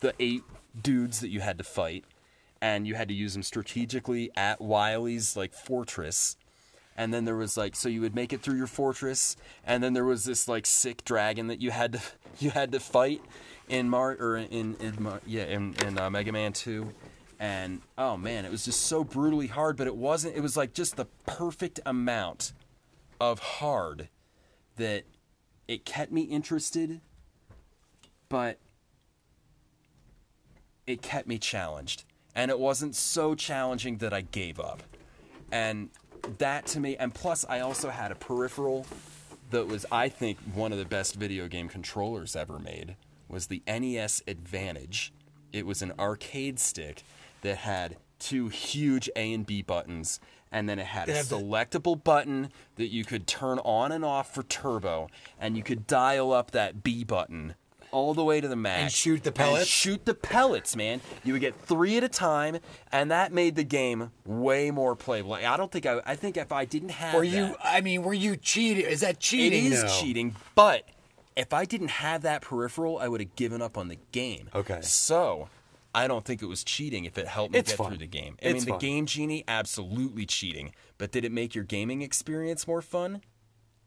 the 0.00 0.12
eight 0.18 0.42
dudes 0.82 1.20
that 1.20 1.28
you 1.28 1.40
had 1.40 1.56
to 1.58 1.64
fight, 1.64 2.04
and 2.62 2.86
you 2.86 2.94
had 2.94 3.08
to 3.08 3.14
use 3.14 3.32
them 3.32 3.42
strategically 3.42 4.30
at 4.36 4.60
Wily's 4.60 5.36
like 5.36 5.52
fortress. 5.52 6.36
And 6.96 7.12
then 7.12 7.24
there 7.24 7.36
was 7.36 7.56
like 7.56 7.74
so 7.74 7.88
you 7.88 8.00
would 8.02 8.14
make 8.14 8.32
it 8.32 8.40
through 8.40 8.56
your 8.56 8.66
fortress, 8.66 9.36
and 9.64 9.82
then 9.82 9.94
there 9.94 10.04
was 10.04 10.24
this 10.24 10.46
like 10.46 10.64
sick 10.64 11.04
dragon 11.04 11.48
that 11.48 11.60
you 11.60 11.70
had 11.70 11.94
to 11.94 12.00
you 12.38 12.50
had 12.50 12.70
to 12.72 12.80
fight 12.80 13.20
in 13.68 13.88
Mar 13.88 14.16
or 14.18 14.36
in 14.36 14.76
in 14.76 15.02
Mar- 15.02 15.22
yeah 15.26 15.44
in 15.44 15.74
in 15.84 15.98
uh, 15.98 16.08
Mega 16.10 16.32
Man 16.32 16.52
Two, 16.52 16.92
and 17.40 17.80
oh 17.96 18.16
man, 18.16 18.44
it 18.44 18.50
was 18.50 18.64
just 18.64 18.82
so 18.82 19.02
brutally 19.02 19.46
hard. 19.48 19.76
But 19.76 19.86
it 19.86 19.96
wasn't. 19.96 20.36
It 20.36 20.40
was 20.40 20.56
like 20.56 20.74
just 20.74 20.96
the 20.96 21.06
perfect 21.26 21.80
amount 21.86 22.52
of 23.18 23.38
hard 23.38 24.08
that 24.76 25.04
it 25.66 25.86
kept 25.86 26.12
me 26.12 26.22
interested, 26.22 27.00
but 28.28 28.58
it 30.86 31.00
kept 31.00 31.26
me 31.26 31.38
challenged. 31.38 32.04
And 32.34 32.50
it 32.50 32.58
wasn't 32.58 32.94
so 32.94 33.34
challenging 33.34 33.98
that 33.98 34.12
I 34.12 34.22
gave 34.22 34.58
up. 34.58 34.82
And 35.50 35.90
that 36.38 36.66
to 36.66 36.80
me, 36.80 36.96
and 36.96 37.14
plus, 37.14 37.44
I 37.48 37.60
also 37.60 37.90
had 37.90 38.10
a 38.10 38.14
peripheral 38.14 38.86
that 39.50 39.66
was, 39.66 39.84
I 39.92 40.08
think, 40.08 40.38
one 40.54 40.72
of 40.72 40.78
the 40.78 40.84
best 40.84 41.14
video 41.16 41.46
game 41.48 41.68
controllers 41.68 42.34
ever 42.34 42.58
made. 42.58 42.96
Was 43.28 43.48
the 43.48 43.62
NES 43.66 44.22
Advantage. 44.26 45.12
It 45.52 45.66
was 45.66 45.82
an 45.82 45.92
arcade 45.98 46.58
stick 46.58 47.02
that 47.42 47.58
had 47.58 47.96
two 48.18 48.48
huge 48.48 49.10
A 49.16 49.32
and 49.34 49.44
B 49.44 49.62
buttons, 49.62 50.20
and 50.50 50.68
then 50.68 50.78
it 50.78 50.86
had 50.86 51.08
a 51.08 51.12
It 51.12 51.16
had 51.16 51.26
the- 51.26 51.38
selectable 51.38 52.02
button 52.02 52.50
that 52.76 52.86
you 52.88 53.04
could 53.04 53.26
turn 53.26 53.58
on 53.58 53.90
and 53.92 54.04
off 54.04 54.32
for 54.32 54.42
turbo, 54.42 55.08
and 55.38 55.56
you 55.56 55.62
could 55.62 55.86
dial 55.86 56.32
up 56.32 56.52
that 56.52 56.82
B 56.82 57.04
button 57.04 57.54
all 57.92 58.14
the 58.14 58.24
way 58.24 58.40
to 58.40 58.48
the 58.48 58.56
max 58.56 58.82
And 58.82 58.92
shoot 58.92 59.22
the 59.22 59.28
and 59.28 59.36
pellets? 59.36 59.66
shoot 59.68 60.04
the 60.04 60.14
pellets, 60.14 60.74
man. 60.74 61.00
You 61.22 61.34
would 61.34 61.40
get 61.40 61.54
three 61.60 61.96
at 61.96 62.02
a 62.04 62.08
time, 62.08 62.58
and 62.90 63.10
that 63.12 63.32
made 63.32 63.54
the 63.54 63.62
game 63.64 64.10
way 64.26 64.70
more 64.72 64.96
playable. 64.96 65.34
I 65.34 65.56
don't 65.56 65.70
think 65.70 65.86
I. 65.86 66.00
I 66.04 66.16
think 66.16 66.36
if 66.36 66.50
I 66.50 66.64
didn't 66.64 66.90
have 66.90 67.14
Were 67.14 67.22
you? 67.24 67.46
that- 67.46 67.56
I 67.62 67.80
mean, 67.80 68.02
were 68.02 68.14
you 68.14 68.36
cheating? 68.36 68.84
Is 68.86 69.00
that 69.00 69.20
cheating? 69.20 69.66
is 69.66 69.82
though? 69.82 69.88
cheating, 70.00 70.34
but 70.54 70.88
if 71.36 71.52
I 71.52 71.64
didn't 71.64 71.88
have 71.88 72.22
that 72.22 72.42
peripheral, 72.42 72.98
I 72.98 73.08
would 73.08 73.20
have 73.20 73.36
given 73.36 73.62
up 73.62 73.78
on 73.78 73.88
the 73.88 73.98
game. 74.10 74.48
Okay. 74.54 74.80
So. 74.82 75.48
I 75.94 76.08
don't 76.08 76.24
think 76.24 76.40
it 76.40 76.46
was 76.46 76.64
cheating 76.64 77.04
if 77.04 77.18
it 77.18 77.26
helped 77.28 77.52
me 77.52 77.58
It's 77.58 77.72
get 77.72 77.76
fun. 77.76 77.88
through 77.88 77.98
the 77.98 78.06
game. 78.06 78.38
I 78.42 78.46
It's 78.46 78.54
mean, 78.54 78.64
the 78.64 78.70
fun. 78.70 78.78
Game 78.78 79.04
Genie, 79.04 79.44
absolutely 79.46 80.24
cheating. 80.24 80.72
But 80.96 81.12
did 81.12 81.22
it 81.22 81.30
make 81.32 81.54
your 81.54 81.64
gaming 81.64 82.00
experience 82.00 82.66
more 82.66 82.80
fun? 82.80 83.20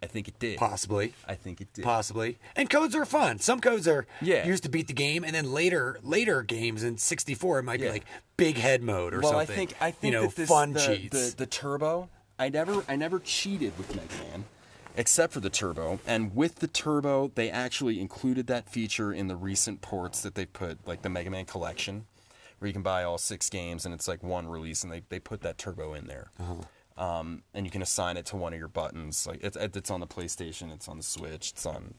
I 0.04 0.08
think 0.08 0.28
it 0.28 0.38
did. 0.40 0.58
Possibly. 0.60 1.14
I 1.28 1.36
think 1.36 1.62
it 1.62 1.74
did. 1.74 1.84
Possibly. 1.84 2.38
And 2.56 2.70
codes 2.70 2.94
are 2.96 3.06
fun. 3.06 3.40
Some 3.40 3.60
codes 3.60 3.88
are 3.88 4.06
Yeah. 4.22 4.46
used 4.46 4.64
to 4.64 4.70
beat 4.70 4.88
the 4.88 4.94
game, 4.94 5.24
and 5.24 5.34
then 5.34 5.52
later 5.52 6.00
later 6.04 6.44
games 6.44 6.84
in 6.84 6.98
64 6.98 7.60
it 7.60 7.64
might 7.64 7.80
Yeah. 7.80 7.88
be 7.88 7.92
like 7.94 8.06
big 8.38 8.58
head 8.58 8.84
mode 8.84 9.14
or 9.14 9.22
well, 9.22 9.32
something. 9.32 9.54
I 9.54 9.56
think 9.56 9.74
I 9.82 9.92
think 9.92 10.14
you 10.14 10.20
know 10.20 10.28
that 10.28 10.36
this, 10.36 10.50
fun 10.50 10.74
the, 10.74 10.80
cheats. 10.80 11.32
The, 11.32 11.38
the 11.38 11.46
turbo. 11.48 12.10
I 12.38 12.50
never 12.50 12.84
I 12.88 12.96
never 12.98 13.20
cheated 13.20 13.78
with 13.78 13.96
Mega 13.96 14.14
Man, 14.30 14.46
except 14.96 15.34
for 15.34 15.40
the 15.40 15.50
turbo. 15.50 16.00
And 16.06 16.36
with 16.36 16.56
the 16.56 16.68
turbo, 16.68 17.32
they 17.34 17.50
actually 17.50 18.00
included 18.00 18.48
that 18.48 18.70
feature 18.70 19.12
in 19.14 19.28
the 19.28 19.36
recent 19.38 19.82
ports 19.82 20.22
that 20.22 20.36
they 20.36 20.46
put, 20.46 20.86
like 20.86 21.02
the 21.02 21.10
Mega 21.10 21.30
Man 21.32 21.46
Collection, 21.46 22.06
where 22.60 22.68
you 22.68 22.74
can 22.74 22.82
buy 22.84 23.04
all 23.04 23.18
six 23.18 23.50
games 23.50 23.86
and 23.86 23.94
it's 23.94 24.08
like 24.08 24.22
one 24.22 24.48
release, 24.48 24.84
and 24.84 24.92
they 24.92 25.02
they 25.10 25.20
put 25.20 25.42
that 25.42 25.58
turbo 25.58 25.94
in 25.94 26.06
there. 26.08 26.30
Uh-huh. 26.40 26.56
Um, 26.98 27.44
and 27.54 27.66
you 27.66 27.72
can 27.72 27.82
assign 27.82 28.16
it 28.18 28.26
to 28.28 28.38
one 28.38 28.54
of 28.54 28.60
your 28.60 28.68
buttons. 28.70 29.28
Like 29.28 29.44
it's 29.44 29.58
it's 29.58 29.92
on 29.92 30.00
the 30.00 30.08
PlayStation, 30.08 30.72
it's 30.74 30.88
on 30.88 30.98
the 30.98 31.04
Switch, 31.04 31.52
it's 31.52 31.66
on 31.66 31.96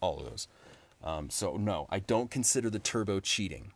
all 0.00 0.18
of 0.20 0.30
those. 0.30 0.48
Um, 1.02 1.30
so 1.30 1.56
no, 1.56 1.86
I 1.90 1.98
don't 1.98 2.30
consider 2.30 2.70
the 2.70 2.78
turbo 2.78 3.20
cheating 3.20 3.72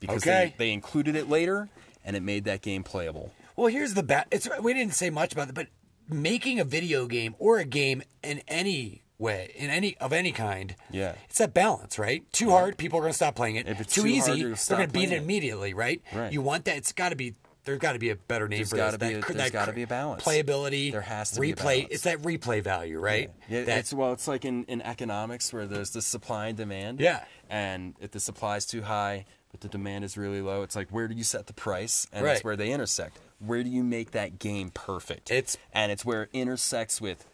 because 0.00 0.22
Okay. 0.22 0.54
they, 0.56 0.66
they 0.66 0.72
included 0.72 1.14
it 1.14 1.28
later 1.28 1.68
and 2.04 2.16
it 2.16 2.22
made 2.22 2.44
that 2.44 2.62
game 2.62 2.82
playable. 2.84 3.32
Well, 3.56 3.66
here's 3.68 3.94
the 3.94 4.02
bat. 4.02 4.28
It's 4.30 4.48
we 4.62 4.72
didn't 4.72 4.94
say 4.94 5.10
much 5.10 5.32
about 5.32 5.48
it, 5.50 5.54
but 5.54 5.66
making 6.08 6.58
a 6.58 6.64
video 6.64 7.06
game 7.06 7.34
or 7.38 7.58
a 7.58 7.64
game 7.64 8.02
in 8.22 8.40
any 8.48 9.02
way, 9.18 9.52
in 9.56 9.68
any 9.68 9.96
of 9.98 10.12
any 10.12 10.32
kind, 10.32 10.74
Yeah. 10.90 11.14
it's 11.28 11.38
that 11.38 11.52
balance, 11.52 11.98
right? 11.98 12.22
Too 12.32 12.50
hard, 12.50 12.78
people 12.78 12.98
are 12.98 13.02
going 13.02 13.12
to 13.12 13.16
stop 13.16 13.34
playing 13.34 13.56
it. 13.56 13.66
If 13.68 13.80
it's 13.80 13.92
too, 13.94 14.02
too 14.02 14.08
easy, 14.08 14.32
you're 14.38 14.54
they're 14.54 14.76
going 14.78 14.88
to 14.88 14.92
beat 14.92 15.10
it 15.10 15.16
it. 15.16 15.22
immediately, 15.22 15.74
right? 15.74 16.00
Right. 16.14 16.32
You 16.32 16.40
want 16.40 16.64
that? 16.66 16.76
It's 16.78 16.92
got 16.92 17.10
to 17.10 17.16
be. 17.16 17.34
There's 17.68 17.78
got 17.80 17.92
to 17.92 17.98
be 17.98 18.08
a 18.10 18.16
better 18.16 18.48
name 18.48 18.60
There's 18.60 18.70
for 18.70 18.76
this. 18.76 18.92
be 18.92 18.96
that, 18.98 19.06
a- 19.06 19.20
there's 19.20 19.36
that 19.36 19.52
gotta 19.52 19.72
be 19.74 19.82
a 19.82 19.86
balance. 19.86 20.24
Playability. 20.24 20.90
There 20.90 21.02
has 21.02 21.32
to 21.32 21.40
be 21.40 21.52
replay. 21.52 21.86
It's 21.90 22.04
that 22.04 22.18
replay 22.22 22.62
value, 22.62 22.98
right? 22.98 23.30
Yeah, 23.48 23.64
That- 23.64 23.78
it's 23.80 23.92
well, 23.92 24.12
it's 24.14 24.26
like 24.26 24.44
in, 24.46 24.64
in 24.64 24.80
economics 24.80 25.52
where 25.52 25.66
there's 25.66 25.90
the 25.90 26.00
supply 26.00 26.46
and 26.46 26.56
demand. 26.56 26.98
Yeah. 26.98 27.24
And 27.50 27.94
if 28.00 28.10
the 28.12 28.20
supply 28.20 28.56
is 28.56 28.64
too 28.64 28.80
high, 28.82 29.26
but 29.52 29.60
the 29.60 29.68
demand 29.68 30.04
is 30.04 30.16
really 30.16 30.40
low, 30.40 30.62
it's 30.62 30.74
like 30.76 30.88
where 30.88 31.08
do 31.08 31.14
you 31.14 31.24
set 31.24 31.46
the 31.46 31.52
price? 31.52 32.06
And 32.10 32.24
Right. 32.24 32.36
it's 32.36 32.44
where 32.44 32.56
they 32.56 32.70
intersect. 32.72 33.18
Where 33.38 33.62
do 33.62 33.68
you 33.68 33.84
make 33.84 34.12
that 34.12 34.38
game 34.38 34.70
perfect? 34.70 35.30
It's- 35.30 35.56
and 35.72 35.92
it's 35.92 36.04
where 36.06 36.22
it 36.22 36.30
intersects 36.32 37.00
with 37.02 37.26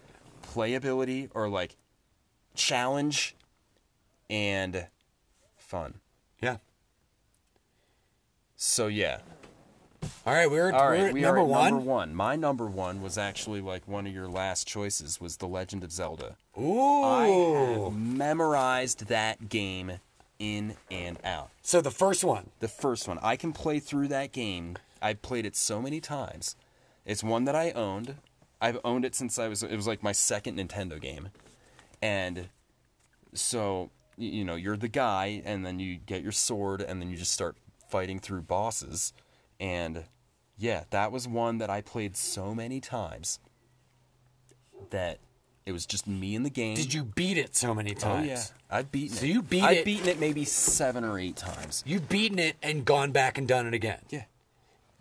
playability 0.43 1.31
or 1.33 1.49
like 1.49 1.77
challenge 2.57 3.37
and 4.29 4.89
fun. 5.57 6.01
yeah. 6.43 6.57
So 8.57 8.87
yeah. 8.87 9.19
All 10.27 10.33
right, 10.33 10.51
we're, 10.51 10.73
All 10.73 10.87
we're 10.89 10.95
at 10.95 11.13
we 11.13 11.21
number 11.21 11.43
one. 11.43 11.71
number 11.71 11.85
one. 11.85 12.15
My 12.15 12.37
number 12.37 12.67
one 12.67 13.03
was 13.03 13.19
actually 13.19 13.61
like 13.61 13.87
one 13.87 14.07
of 14.07 14.13
your 14.13 14.29
last 14.29 14.67
choices 14.67 15.21
was 15.21 15.37
The 15.37 15.47
Legend 15.47 15.85
of 15.85 15.93
Zelda. 15.93 16.37
Ooh. 16.59 17.03
I 17.03 17.27
have 17.27 17.95
memorized 17.95 19.07
that 19.09 19.49
game 19.49 20.01
in 20.39 20.77
and 20.91 21.19
out. 21.25 21.51
So 21.63 21.81
the 21.81 21.91
first 21.91 22.25
one. 22.25 22.51
The 22.61 22.69
first 22.69 23.09
one, 23.09 23.19
I 23.23 23.37
can 23.37 23.53
play 23.53 23.79
through 23.81 24.09
that 24.09 24.33
game. 24.33 24.77
I've 25.01 25.23
played 25.23 25.47
it 25.47 25.57
so 25.57 25.81
many 25.81 26.01
times. 26.01 26.57
It's 27.05 27.23
one 27.23 27.45
that 27.45 27.55
I 27.55 27.71
owned. 27.73 28.17
I've 28.61 28.79
owned 28.85 29.05
it 29.05 29.15
since 29.15 29.39
I 29.39 29.49
was. 29.49 29.63
It 29.63 29.77
was 29.77 29.87
like 29.87 30.03
my 30.03 30.13
second 30.13 30.59
Nintendo 30.59 30.99
game, 30.99 31.29
and 32.01 32.49
so 33.35 33.91
you 34.17 34.43
know 34.45 34.55
you're 34.55 34.79
the 34.79 34.89
guy, 34.89 35.43
and 35.45 35.67
then 35.67 35.79
you 35.79 35.97
get 35.97 36.23
your 36.23 36.33
sword, 36.33 36.81
and 36.81 37.01
then 37.01 37.11
you 37.11 37.17
just 37.17 37.33
start 37.33 37.57
fighting 37.91 38.19
through 38.19 38.41
bosses, 38.43 39.13
and 39.61 40.05
yeah, 40.59 40.85
that 40.91 41.11
was 41.13 41.27
one 41.29 41.59
that 41.59 41.71
I 41.71 41.81
played 41.81 42.17
so 42.17 42.55
many 42.55 42.81
times 42.81 43.39
that 44.91 45.19
it 45.67 45.73
was 45.73 45.87
just 45.87 46.07
me 46.07 46.35
in 46.35 46.43
the 46.43 46.51
game. 46.51 46.77
Did 46.77 46.93
you 46.93 47.05
beat 47.05 47.39
it 47.39 47.57
so 47.57 47.75
many 47.75 47.95
times? 47.95 48.27
Oh 48.29 48.31
yeah, 48.31 48.43
I've 48.79 48.93
beaten 48.93 49.17
So 49.17 49.25
it. 49.25 49.29
you 49.31 49.43
beat 49.43 49.63
I've 49.63 49.77
it- 49.79 49.85
beaten 49.85 50.09
it 50.09 50.21
maybe 50.21 50.45
seven 50.45 51.05
or 51.05 51.19
eight 51.19 51.37
times. 51.37 51.83
You've 51.87 52.09
beaten 52.09 52.39
it 52.39 52.57
and 52.63 52.85
gone 52.85 53.13
back 53.13 53.39
and 53.39 53.49
done 53.49 53.67
it 53.67 53.75
again. 53.75 54.01
Yeah. 54.11 54.25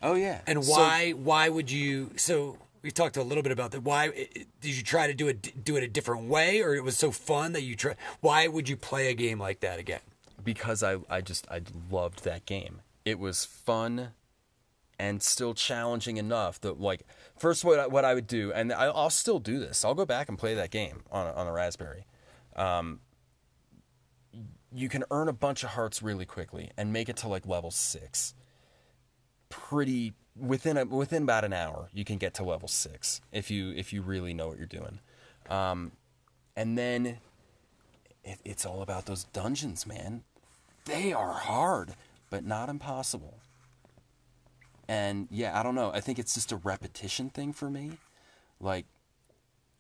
Oh 0.01 0.16
yeah. 0.16 0.41
And 0.47 0.64
So- 0.64 0.72
why? 0.72 1.12
why 1.12 1.49
would 1.49 1.70
you? 1.70 2.12
So 2.16 2.58
we 2.82 2.91
talked 2.91 3.18
a 3.18 3.24
little 3.24 3.43
bit 3.43 3.51
about 3.51 3.72
that. 3.72 3.82
Why 3.82 4.10
did 4.10 4.76
you 4.76 4.84
try 4.84 5.08
to 5.08 5.14
do 5.14 5.28
it? 5.28 5.64
Do 5.64 5.76
it 5.76 5.84
a 5.84 5.88
different 5.88 6.30
way, 6.30 6.62
or 6.62 6.76
it 6.76 6.84
was 6.84 6.97
so 6.97 7.12
fun 7.12 7.51
that 7.54 7.62
you 7.64 7.76
try? 7.76 7.95
Why 8.22 8.47
would 8.47 8.68
you 8.70 8.78
play 8.78 9.10
a 9.10 9.14
game 9.14 9.39
like 9.39 9.60
that 9.62 9.80
again? 9.80 10.01
because 10.43 10.84
I 10.84 10.97
I 11.10 11.22
just 11.22 11.47
I 11.49 11.62
loved 11.89 12.26
that 12.26 12.45
game. 12.45 12.82
it 13.06 13.18
was 13.18 13.45
fun 13.45 14.10
and 14.99 15.21
still 15.21 15.53
challenging 15.53 16.17
enough 16.17 16.59
that 16.61 16.79
like 16.79 17.03
first 17.37 17.65
what 17.65 17.79
I, 17.79 17.87
what 17.87 18.05
I 18.05 18.13
would 18.13 18.27
do 18.27 18.51
and 18.53 18.71
I, 18.71 18.85
I'll 18.85 19.09
still 19.09 19.39
do 19.39 19.59
this. 19.59 19.83
I'll 19.83 19.95
go 19.95 20.05
back 20.05 20.29
and 20.29 20.37
play 20.37 20.53
that 20.55 20.71
game 20.71 21.03
on 21.11 21.27
on 21.27 21.47
a 21.47 21.51
Raspberry. 21.51 22.05
Um, 22.55 22.99
you 24.73 24.89
can 24.89 25.03
earn 25.11 25.27
a 25.27 25.33
bunch 25.33 25.63
of 25.63 25.71
hearts 25.71 26.01
really 26.01 26.25
quickly 26.25 26.71
and 26.77 26.91
make 26.91 27.09
it 27.09 27.17
to 27.17 27.27
like 27.27 27.45
level 27.45 27.71
six. 27.71 28.33
Pretty 29.49 30.13
within 30.35 30.77
a, 30.77 30.85
within 30.85 31.23
about 31.23 31.43
an 31.43 31.53
hour, 31.53 31.89
you 31.93 32.03
can 32.03 32.17
get 32.17 32.33
to 32.35 32.43
level 32.43 32.67
six 32.67 33.21
if 33.31 33.51
you 33.51 33.71
if 33.71 33.93
you 33.93 34.01
really 34.01 34.33
know 34.33 34.47
what 34.47 34.57
you're 34.57 34.65
doing. 34.65 34.99
Um, 35.49 35.91
and 36.55 36.77
then 36.77 37.17
it, 38.23 38.39
it's 38.43 38.65
all 38.65 38.81
about 38.81 39.05
those 39.05 39.25
dungeons, 39.25 39.85
man. 39.85 40.23
They 40.85 41.13
are 41.13 41.33
hard, 41.33 41.93
but 42.29 42.43
not 42.45 42.69
impossible. 42.69 43.39
And 44.88 45.27
yeah, 45.31 45.57
I 45.57 45.63
don't 45.63 45.75
know. 45.75 45.91
I 45.93 45.99
think 46.01 46.19
it's 46.19 46.34
just 46.34 46.51
a 46.51 46.57
repetition 46.57 47.29
thing 47.29 47.53
for 47.53 47.69
me. 47.69 47.93
Like 48.59 48.86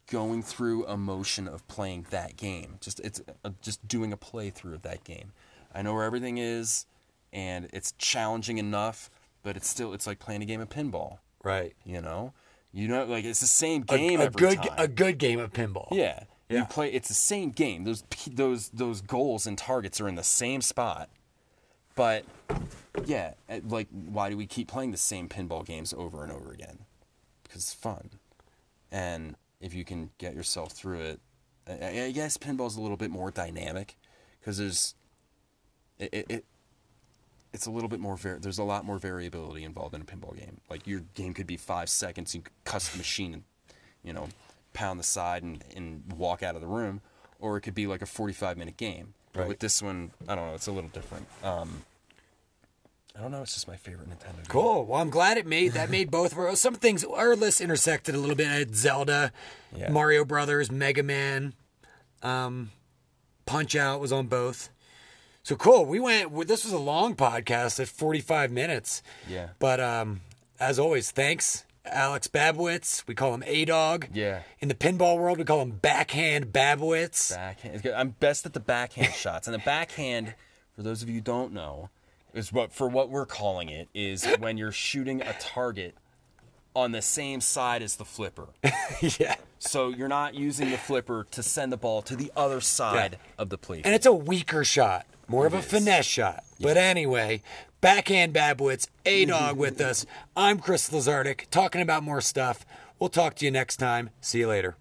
going 0.07 0.43
through 0.43 0.85
a 0.85 0.97
motion 0.97 1.47
of 1.47 1.67
playing 1.67 2.05
that 2.09 2.37
game. 2.37 2.77
Just 2.81 2.99
it's 3.01 3.21
uh, 3.43 3.51
just 3.61 3.87
doing 3.87 4.11
a 4.13 4.17
playthrough 4.17 4.75
of 4.75 4.81
that 4.83 5.03
game. 5.03 5.31
I 5.73 5.81
know 5.81 5.93
where 5.93 6.03
everything 6.03 6.37
is 6.37 6.85
and 7.31 7.67
it's 7.73 7.93
challenging 7.93 8.57
enough, 8.57 9.09
but 9.41 9.55
it's 9.57 9.67
still 9.67 9.93
it's 9.93 10.05
like 10.07 10.19
playing 10.19 10.41
a 10.41 10.45
game 10.45 10.61
of 10.61 10.69
pinball, 10.69 11.17
Right. 11.43 11.73
you 11.85 11.99
know? 12.01 12.33
You 12.71 12.87
know 12.87 13.05
like 13.05 13.23
it's 13.25 13.39
the 13.39 13.47
same 13.47 13.81
game 13.83 14.19
a 14.19 14.23
every 14.23 14.39
good 14.39 14.57
time. 14.63 14.73
a 14.77 14.87
good 14.87 15.17
game 15.17 15.39
of 15.39 15.51
pinball. 15.53 15.87
Yeah. 15.91 16.23
You 16.49 16.65
play 16.65 16.91
it's 16.91 17.07
the 17.07 17.13
same 17.15 17.49
game. 17.49 17.83
Those 17.83 18.03
those 18.29 18.69
those 18.69 19.01
goals 19.01 19.47
and 19.47 19.57
targets 19.57 19.99
are 19.99 20.07
in 20.07 20.15
the 20.15 20.23
same 20.23 20.61
spot. 20.61 21.09
But 21.95 22.25
yeah, 23.05 23.33
eh, 23.49 23.61
like 23.67 23.87
why 23.91 24.29
do 24.29 24.37
we 24.37 24.45
keep 24.45 24.67
playing 24.67 24.91
the 24.91 24.97
same 24.97 25.29
pinball 25.29 25.65
games 25.65 25.93
over 25.93 26.23
and 26.23 26.31
over 26.31 26.51
again? 26.51 26.79
Because 27.43 27.63
it's 27.63 27.73
fun. 27.73 28.09
And 28.91 29.35
if 29.61 29.73
you 29.73 29.85
can 29.85 30.11
get 30.17 30.35
yourself 30.35 30.71
through 30.71 31.01
it, 31.01 31.19
I, 31.67 32.05
I 32.05 32.11
guess 32.11 32.37
pinball's 32.37 32.75
a 32.75 32.81
little 32.81 32.97
bit 32.97 33.11
more 33.11 33.31
dynamic 33.31 33.95
because 34.39 34.57
there's 34.57 34.95
it, 35.99 36.09
it, 36.11 36.25
it 36.29 36.45
it's 37.53 37.67
a 37.67 37.71
little 37.71 37.89
bit 37.89 37.99
more 37.99 38.17
var- 38.17 38.39
there's 38.39 38.57
a 38.57 38.63
lot 38.63 38.83
more 38.83 38.97
variability 38.97 39.63
involved 39.63 39.93
in 39.93 40.01
a 40.01 40.05
pinball 40.05 40.35
game. 40.37 40.59
Like 40.69 40.87
your 40.87 41.01
game 41.13 41.33
could 41.33 41.47
be 41.47 41.57
5 41.57 41.87
seconds, 41.87 42.33
you 42.33 42.41
could 42.41 42.53
cuss 42.65 42.89
the 42.89 42.97
machine 42.97 43.33
and 43.33 43.43
you 44.03 44.13
know, 44.13 44.27
pound 44.73 44.99
the 44.99 45.03
side 45.03 45.43
and, 45.43 45.63
and 45.75 46.03
walk 46.17 46.43
out 46.43 46.55
of 46.55 46.61
the 46.61 46.67
room, 46.67 47.01
or 47.39 47.57
it 47.57 47.61
could 47.61 47.75
be 47.75 47.87
like 47.87 48.01
a 48.01 48.05
45 48.05 48.57
minute 48.57 48.77
game. 48.77 49.13
But 49.33 49.41
Right. 49.41 49.47
with 49.49 49.59
this 49.59 49.81
one, 49.81 50.11
I 50.27 50.35
don't 50.35 50.47
know, 50.47 50.53
it's 50.55 50.67
a 50.67 50.71
little 50.71 50.89
different. 50.91 51.27
Um, 51.43 51.83
I 53.15 53.21
don't 53.21 53.31
know, 53.31 53.41
it's 53.43 53.53
just 53.53 53.67
my 53.67 53.75
favorite 53.75 54.09
Nintendo 54.09 54.37
game. 54.37 54.45
Cool. 54.47 54.85
Well, 54.85 54.99
I'm 55.01 55.09
glad 55.11 55.37
it 55.37 55.45
made 55.45 55.73
that 55.73 55.89
made 55.89 56.09
both 56.09 56.31
of 56.31 56.37
our 56.39 56.55
some 56.55 56.75
things 56.75 57.03
our 57.03 57.35
list 57.35 57.61
intersected 57.61 58.15
a 58.15 58.17
little 58.17 58.35
bit. 58.35 58.47
I 58.47 58.53
had 58.55 58.75
Zelda, 58.75 59.31
Yeah. 59.75 59.89
Mario 59.89 60.25
Brothers, 60.25 60.71
Mega 60.71 61.03
Man, 61.03 61.53
um, 62.23 62.71
Punch 63.45 63.75
Out 63.75 63.99
was 63.99 64.11
on 64.11 64.27
both. 64.27 64.69
So 65.43 65.55
cool. 65.55 65.85
We 65.85 65.99
went. 65.99 66.47
This 66.47 66.63
was 66.63 66.73
a 66.73 66.77
long 66.79 67.15
podcast 67.15 67.79
at 67.79 67.87
45 67.89 68.49
minutes. 68.51 69.03
Yeah. 69.27 69.49
But 69.59 69.79
um, 69.79 70.21
as 70.59 70.79
always, 70.79 71.11
thanks, 71.11 71.65
Alex 71.85 72.27
Babowicz. 72.27 73.05
We 73.07 73.15
call 73.15 73.33
him 73.33 73.43
A 73.45 73.65
Dog. 73.65 74.07
Yeah. 74.13 74.41
In 74.59 74.67
the 74.67 74.75
pinball 74.75 75.17
world, 75.17 75.37
we 75.37 75.43
call 75.43 75.61
him 75.61 75.71
Backhand 75.71 76.53
Babowicz. 76.53 77.35
Backhand. 77.35 77.85
I'm 77.95 78.09
best 78.19 78.45
at 78.45 78.53
the 78.53 78.59
backhand 78.59 79.13
shots. 79.13 79.47
And 79.47 79.53
the 79.53 79.59
backhand, 79.59 80.35
for 80.75 80.81
those 80.81 81.03
of 81.03 81.09
you 81.09 81.15
who 81.15 81.21
don't 81.21 81.53
know, 81.53 81.89
is 82.33 82.51
what 82.51 82.71
for 82.71 82.87
what 82.87 83.09
we're 83.09 83.25
calling 83.25 83.69
it 83.69 83.89
is 83.93 84.25
when 84.39 84.57
you're 84.57 84.71
shooting 84.71 85.21
a 85.21 85.33
target 85.39 85.95
on 86.75 86.91
the 86.91 87.01
same 87.01 87.41
side 87.41 87.81
as 87.81 87.97
the 87.97 88.05
flipper. 88.05 88.47
yeah. 89.19 89.35
So 89.59 89.89
you're 89.89 90.07
not 90.07 90.33
using 90.33 90.71
the 90.71 90.77
flipper 90.77 91.27
to 91.31 91.43
send 91.43 91.71
the 91.71 91.77
ball 91.77 92.01
to 92.03 92.15
the 92.15 92.31
other 92.35 92.61
side 92.61 93.17
of 93.37 93.49
the 93.49 93.57
plate. 93.57 93.85
And 93.85 93.93
it's 93.93 94.07
a 94.07 94.13
weaker 94.13 94.63
shot, 94.63 95.05
more 95.27 95.45
of 95.45 95.53
a 95.53 95.59
is. 95.59 95.65
finesse 95.65 96.05
shot. 96.05 96.43
But 96.59 96.77
anyway, 96.77 97.43
backhand 97.83 98.33
Babowicz, 98.33 98.87
A 99.05 99.25
Dog 99.25 99.51
mm-hmm. 99.51 99.59
with 99.59 99.81
us. 99.81 100.05
I'm 100.37 100.57
Chris 100.57 100.89
Lazardic, 100.89 101.47
talking 101.51 101.81
about 101.81 102.01
more 102.01 102.21
stuff. 102.21 102.65
We'll 102.97 103.09
talk 103.09 103.35
to 103.35 103.45
you 103.45 103.51
next 103.51 103.75
time. 103.75 104.09
See 104.21 104.39
you 104.39 104.47
later. 104.47 104.77